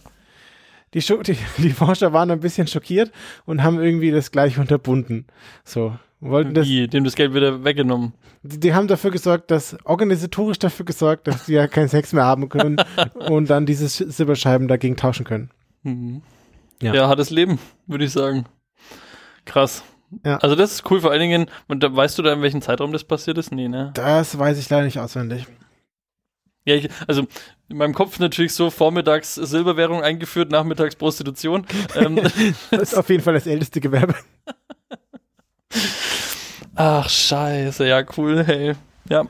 Die, 0.94 1.00
die, 1.00 1.36
die 1.62 1.70
Forscher 1.70 2.12
waren 2.12 2.30
ein 2.30 2.40
bisschen 2.40 2.66
schockiert 2.66 3.12
und 3.44 3.62
haben 3.62 3.80
irgendwie 3.82 4.10
das 4.10 4.30
gleich 4.30 4.58
unterbunden. 4.58 5.26
So. 5.64 5.96
Wollten 6.20 6.54
das, 6.54 6.66
Wie, 6.66 6.88
dem 6.88 7.04
das 7.04 7.14
Geld 7.14 7.34
wieder 7.34 7.62
weggenommen. 7.62 8.14
die, 8.42 8.58
die 8.58 8.72
haben 8.74 8.88
dafür 8.88 9.10
gesorgt, 9.10 9.50
dass, 9.50 9.76
organisatorisch 9.84 10.58
dafür 10.58 10.86
gesorgt, 10.86 11.26
dass 11.28 11.44
sie 11.44 11.52
ja 11.54 11.68
keinen 11.68 11.88
Sex 11.88 12.14
mehr 12.14 12.24
haben 12.24 12.48
können 12.48 12.78
und 13.28 13.50
dann 13.50 13.66
diese 13.66 13.84
Sch- 13.86 14.10
Silberscheiben 14.10 14.66
dagegen 14.66 14.96
tauschen 14.96 15.24
können. 15.26 15.50
Mhm. 15.82 16.22
Ja. 16.82 16.94
Ja. 16.94 17.08
hartes 17.08 17.28
Leben, 17.30 17.58
würde 17.86 18.04
ich 18.06 18.12
sagen. 18.12 18.46
Krass. 19.44 19.84
Ja. 20.24 20.38
Also 20.38 20.54
das 20.56 20.72
ist 20.72 20.90
cool, 20.90 21.00
vor 21.00 21.10
allen 21.10 21.20
Dingen, 21.20 21.46
weißt 21.68 22.18
du 22.18 22.22
da, 22.22 22.32
in 22.32 22.40
welchem 22.42 22.62
Zeitraum 22.62 22.92
das 22.92 23.04
passiert 23.04 23.36
ist? 23.38 23.52
Nee, 23.52 23.68
ne? 23.68 23.90
Das 23.94 24.38
weiß 24.38 24.58
ich 24.58 24.70
leider 24.70 24.84
nicht 24.84 24.98
auswendig. 24.98 25.46
Ja, 26.66 26.74
ich, 26.74 26.88
also 27.06 27.26
in 27.68 27.76
meinem 27.78 27.94
Kopf 27.94 28.18
natürlich 28.18 28.52
so 28.52 28.70
vormittags 28.70 29.36
Silberwährung 29.36 30.02
eingeführt, 30.02 30.50
nachmittags 30.50 30.96
Prostitution. 30.96 31.64
ähm, 31.94 32.16
Das 32.70 32.92
ist 32.92 32.94
auf 32.94 33.08
jeden 33.08 33.22
Fall 33.22 33.34
das 33.34 33.46
älteste 33.46 33.80
Gewerbe. 33.80 34.14
ach, 36.74 37.08
scheiße, 37.08 37.86
ja, 37.86 38.04
cool, 38.16 38.44
hey. 38.44 38.74
Ja, 39.08 39.24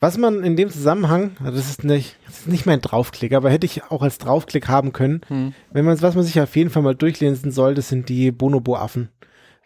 Was 0.00 0.18
man 0.18 0.44
in 0.44 0.56
dem 0.56 0.70
Zusammenhang, 0.70 1.36
also 1.40 1.56
das 1.56 1.70
ist 1.70 1.82
nicht, 1.82 2.16
das 2.26 2.40
ist 2.40 2.48
nicht 2.48 2.66
mein 2.66 2.82
Draufklick, 2.82 3.32
aber 3.32 3.48
hätte 3.48 3.64
ich 3.64 3.84
auch 3.84 4.02
als 4.02 4.18
Draufklick 4.18 4.68
haben 4.68 4.92
können, 4.92 5.22
hm. 5.28 5.54
wenn 5.72 5.84
man, 5.86 6.00
was 6.02 6.14
man 6.14 6.24
sich 6.24 6.38
auf 6.40 6.54
jeden 6.56 6.68
Fall 6.68 6.82
mal 6.82 6.94
durchlesen 6.94 7.50
soll, 7.50 7.74
das 7.74 7.88
sind 7.88 8.10
die 8.10 8.30
Bonobo-Affen. 8.30 9.08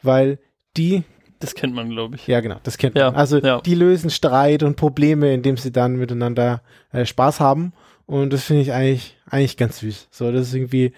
Weil 0.01 0.39
die, 0.77 1.03
das 1.43 1.55
kennt 1.55 1.75
man, 1.75 1.91
glaube 1.91 2.17
ich. 2.17 2.27
ja 2.27 2.41
genau, 2.41 2.57
das 2.63 2.79
kennt 2.79 2.97
Ja, 2.97 3.11
man. 3.11 3.17
Also 3.21 3.39
ja. 3.39 3.61
die 3.61 3.75
lösen 3.75 4.09
Streit 4.11 4.63
und 4.63 4.77
Probleme, 4.77 5.35
indem 5.35 5.57
sie 5.57 5.73
dann 5.73 5.97
miteinander 5.97 6.63
äh, 6.93 7.05
Spaß 7.05 7.41
haben. 7.41 7.73
Und 8.07 8.33
das 8.33 8.45
finde 8.45 8.63
ich 8.63 8.73
eigentlich, 8.73 9.17
eigentlich 9.29 9.57
ganz 9.57 9.79
süß. 9.81 10.09
So, 10.11 10.33
das 10.33 10.49
ist 10.49 10.55
irgendwie, 10.55 10.93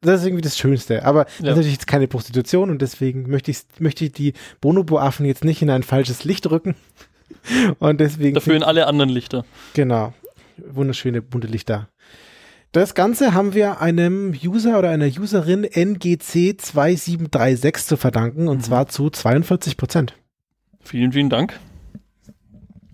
das 0.00 0.20
ist 0.20 0.26
irgendwie 0.26 0.42
das 0.42 0.58
Schönste. 0.58 1.04
Aber 1.04 1.24
das 1.24 1.32
Ja. 1.40 1.44
ist 1.50 1.56
natürlich 1.56 1.72
jetzt 1.74 1.86
keine 1.86 2.08
Prostitution 2.08 2.70
und 2.70 2.80
deswegen 2.82 3.28
möchte 3.30 3.50
ich, 3.50 3.58
möchte 3.78 4.04
ich 4.04 4.12
die 4.12 4.32
Bonobo-Affen 4.60 5.26
jetzt 5.26 5.44
nicht 5.44 5.62
in 5.62 5.70
ein 5.70 5.82
falsches 5.82 6.24
Licht 6.24 6.50
rücken. 6.50 6.74
Und 7.78 8.00
deswegen. 8.00 8.34
Dafür 8.34 8.54
in 8.54 8.62
alle 8.62 8.86
anderen 8.86 9.10
Lichter. 9.10 9.44
Genau. 9.74 10.12
Wunderschöne 10.56 11.20
bunte 11.20 11.46
Lichter. 11.48 11.88
Das 12.74 12.94
Ganze 12.94 13.34
haben 13.34 13.54
wir 13.54 13.80
einem 13.80 14.34
User 14.44 14.76
oder 14.78 14.90
einer 14.90 15.06
Userin 15.06 15.64
NGC2736 15.64 17.86
zu 17.86 17.96
verdanken 17.96 18.48
und 18.48 18.56
Mhm. 18.58 18.62
zwar 18.62 18.88
zu 18.88 19.10
42 19.10 19.76
Prozent. 19.76 20.14
Vielen, 20.82 21.12
vielen 21.12 21.30
Dank. 21.30 21.58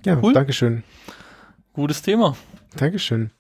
Ja, 0.05 0.19
Cool. 0.23 0.35
Dankeschön. 0.35 0.83
Gutes 1.73 2.03
Thema. 2.03 2.37
Dankeschön. 2.77 3.31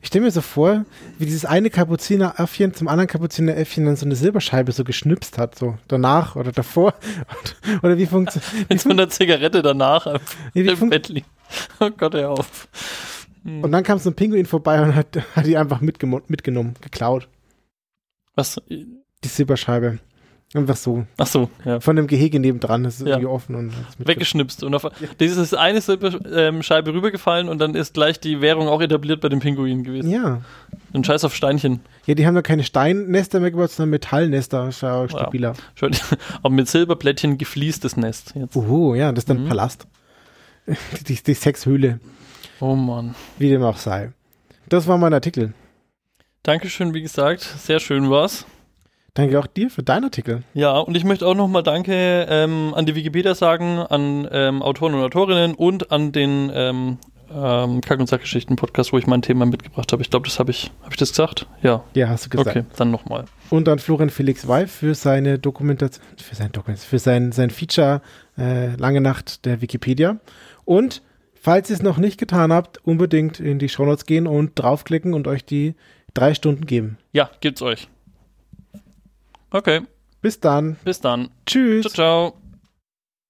Ich 0.00 0.06
stelle 0.08 0.24
mir 0.26 0.30
so 0.30 0.42
vor, 0.42 0.84
wie 1.18 1.24
dieses 1.26 1.44
eine 1.44 1.70
Kapuzineräffchen 1.70 2.72
zum 2.74 2.86
anderen 2.86 3.08
Kapuzineräffchen 3.08 3.84
dann 3.84 3.96
so 3.96 4.06
eine 4.06 4.14
Silberscheibe 4.16 4.70
so 4.70 4.84
geschnipst 4.84 5.38
hat, 5.38 5.58
so 5.58 5.76
danach 5.88 6.36
oder 6.36 6.52
davor. 6.52 6.94
Oder 7.82 7.98
wie 7.98 8.06
funktioniert. 8.06 8.70
Mit 8.70 8.80
so 8.80 8.90
einer 8.90 9.08
Zigarette 9.08 9.60
danach 9.62 10.06
Nee, 10.54 10.64
wie 10.64 10.76
fun- 10.76 10.90
Bett 10.90 11.08
liegen. 11.08 11.26
Oh 11.80 11.90
Gott, 11.90 12.14
hör 12.14 12.30
auf. 12.30 12.68
Und 13.44 13.72
dann 13.72 13.82
kam 13.82 13.98
so 13.98 14.10
ein 14.10 14.14
Pinguin 14.14 14.46
vorbei 14.46 14.80
und 14.82 14.94
hat, 14.94 15.18
hat 15.36 15.46
die 15.46 15.56
einfach 15.56 15.80
mitgenommen, 15.80 16.74
geklaut. 16.80 17.28
Was? 18.34 18.60
Die 18.68 19.28
Silberscheibe. 19.28 19.98
Einfach 20.54 20.76
so. 20.76 21.06
Ach 21.16 21.26
so, 21.26 21.48
ja. 21.64 21.80
Von 21.80 21.96
dem 21.96 22.06
Gehege 22.06 22.38
nebendran. 22.38 22.84
Das 22.84 22.96
ist 22.96 23.00
Ja. 23.06 23.14
irgendwie 23.14 23.26
offen 23.28 23.54
und. 23.54 23.72
Weggeschnipst. 23.98 24.62
Und 24.64 24.74
auf, 24.74 24.86
dieses 25.18 25.54
eine 25.54 25.80
Silberscheibe 25.80 26.92
rübergefallen 26.92 27.48
und 27.48 27.58
dann 27.58 27.74
ist 27.74 27.94
gleich 27.94 28.20
die 28.20 28.42
Währung 28.42 28.68
auch 28.68 28.82
etabliert 28.82 29.22
bei 29.22 29.30
den 29.30 29.40
Pinguinen 29.40 29.82
gewesen. 29.82 30.10
Ja. 30.10 30.42
Ein 30.92 31.04
Scheiß 31.04 31.24
auf 31.24 31.34
Steinchen. 31.34 31.80
Ja, 32.04 32.14
die 32.14 32.26
haben 32.26 32.34
da 32.34 32.42
keine 32.42 32.64
Steinnester 32.64 33.40
mehr 33.40 33.50
gebaut, 33.50 33.70
sondern 33.70 33.90
Metallnester. 33.90 34.68
Ist 34.68 34.82
ja 34.82 34.94
auch 35.02 35.08
stabiler. 35.08 35.54
Schon, 35.74 35.92
auch 36.42 36.50
mit 36.50 36.68
Silberplättchen 36.68 37.38
gefliestes 37.38 37.96
Nest 37.96 38.34
jetzt. 38.36 38.54
Uhu, 38.54 38.94
ja, 38.94 39.10
das 39.10 39.22
ist 39.22 39.30
dann 39.30 39.44
Mhm. 39.44 39.48
Palast. 39.48 39.86
Die, 41.08 41.14
die 41.20 41.34
Sexhöhle, 41.34 41.98
Oh 42.62 42.76
Mann. 42.76 43.16
wie 43.38 43.48
dem 43.48 43.64
auch 43.64 43.76
sei. 43.76 44.12
Das 44.68 44.86
war 44.86 44.96
mein 44.96 45.12
Artikel. 45.12 45.52
Dankeschön, 46.44 46.94
wie 46.94 47.02
gesagt. 47.02 47.40
Sehr 47.40 47.80
schön 47.80 48.08
war's. 48.08 48.46
Danke 49.14 49.36
auch 49.40 49.48
dir 49.48 49.68
für 49.68 49.82
deinen 49.82 50.04
Artikel. 50.04 50.44
Ja, 50.54 50.78
und 50.78 50.96
ich 50.96 51.02
möchte 51.02 51.26
auch 51.26 51.34
nochmal 51.34 51.64
Danke 51.64 52.24
ähm, 52.30 52.72
an 52.76 52.86
die 52.86 52.94
Wikipedia 52.94 53.34
sagen, 53.34 53.80
an 53.80 54.28
ähm, 54.30 54.62
Autoren 54.62 54.94
und 54.94 55.02
Autorinnen 55.02 55.54
und 55.56 55.90
an 55.90 56.12
den 56.12 56.52
ähm, 56.54 56.98
ähm, 57.34 57.80
Kack- 57.80 57.98
und 57.98 58.08
Sackgeschichten-Podcast, 58.08 58.92
wo 58.92 58.98
ich 58.98 59.08
mein 59.08 59.22
Thema 59.22 59.44
mitgebracht 59.44 59.90
habe. 59.90 60.00
Ich 60.00 60.10
glaube, 60.10 60.28
das 60.28 60.38
habe 60.38 60.52
ich, 60.52 60.70
habe 60.82 60.92
ich 60.92 60.98
das 60.98 61.10
gesagt? 61.10 61.48
Ja. 61.62 61.82
Ja, 61.94 62.10
hast 62.10 62.26
du 62.26 62.30
gesagt. 62.30 62.56
Okay, 62.56 62.64
dann 62.76 62.92
nochmal. 62.92 63.24
Und 63.50 63.66
dann 63.66 63.80
Florian 63.80 64.08
Felix 64.10 64.46
Weil 64.46 64.68
für 64.68 64.94
seine 64.94 65.40
Dokumentation, 65.40 66.04
für 66.16 66.36
sein 66.36 66.52
Dokument, 66.52 66.78
für 66.78 67.00
sein, 67.00 67.32
sein 67.32 67.50
Feature 67.50 68.02
äh, 68.38 68.76
Lange 68.76 69.00
Nacht 69.00 69.46
der 69.46 69.60
Wikipedia. 69.60 70.20
Und 70.64 71.02
falls 71.42 71.68
ihr 71.70 71.74
es 71.76 71.82
noch 71.82 71.98
nicht 71.98 72.18
getan 72.18 72.52
habt, 72.52 72.78
unbedingt 72.86 73.40
in 73.40 73.58
die 73.58 73.68
Shownotes 73.68 74.06
gehen 74.06 74.26
und 74.28 74.52
draufklicken 74.54 75.12
und 75.12 75.26
euch 75.26 75.44
die 75.44 75.74
drei 76.14 76.34
Stunden 76.34 76.66
geben. 76.66 76.98
Ja, 77.12 77.30
gibt's 77.40 77.60
euch. 77.62 77.88
Okay, 79.50 79.82
Bis 80.22 80.38
dann. 80.40 80.76
bis 80.84 81.00
dann. 81.00 81.30
Tschüss. 81.46 81.82
Ciao, 81.82 82.30
ciao. 82.30 82.41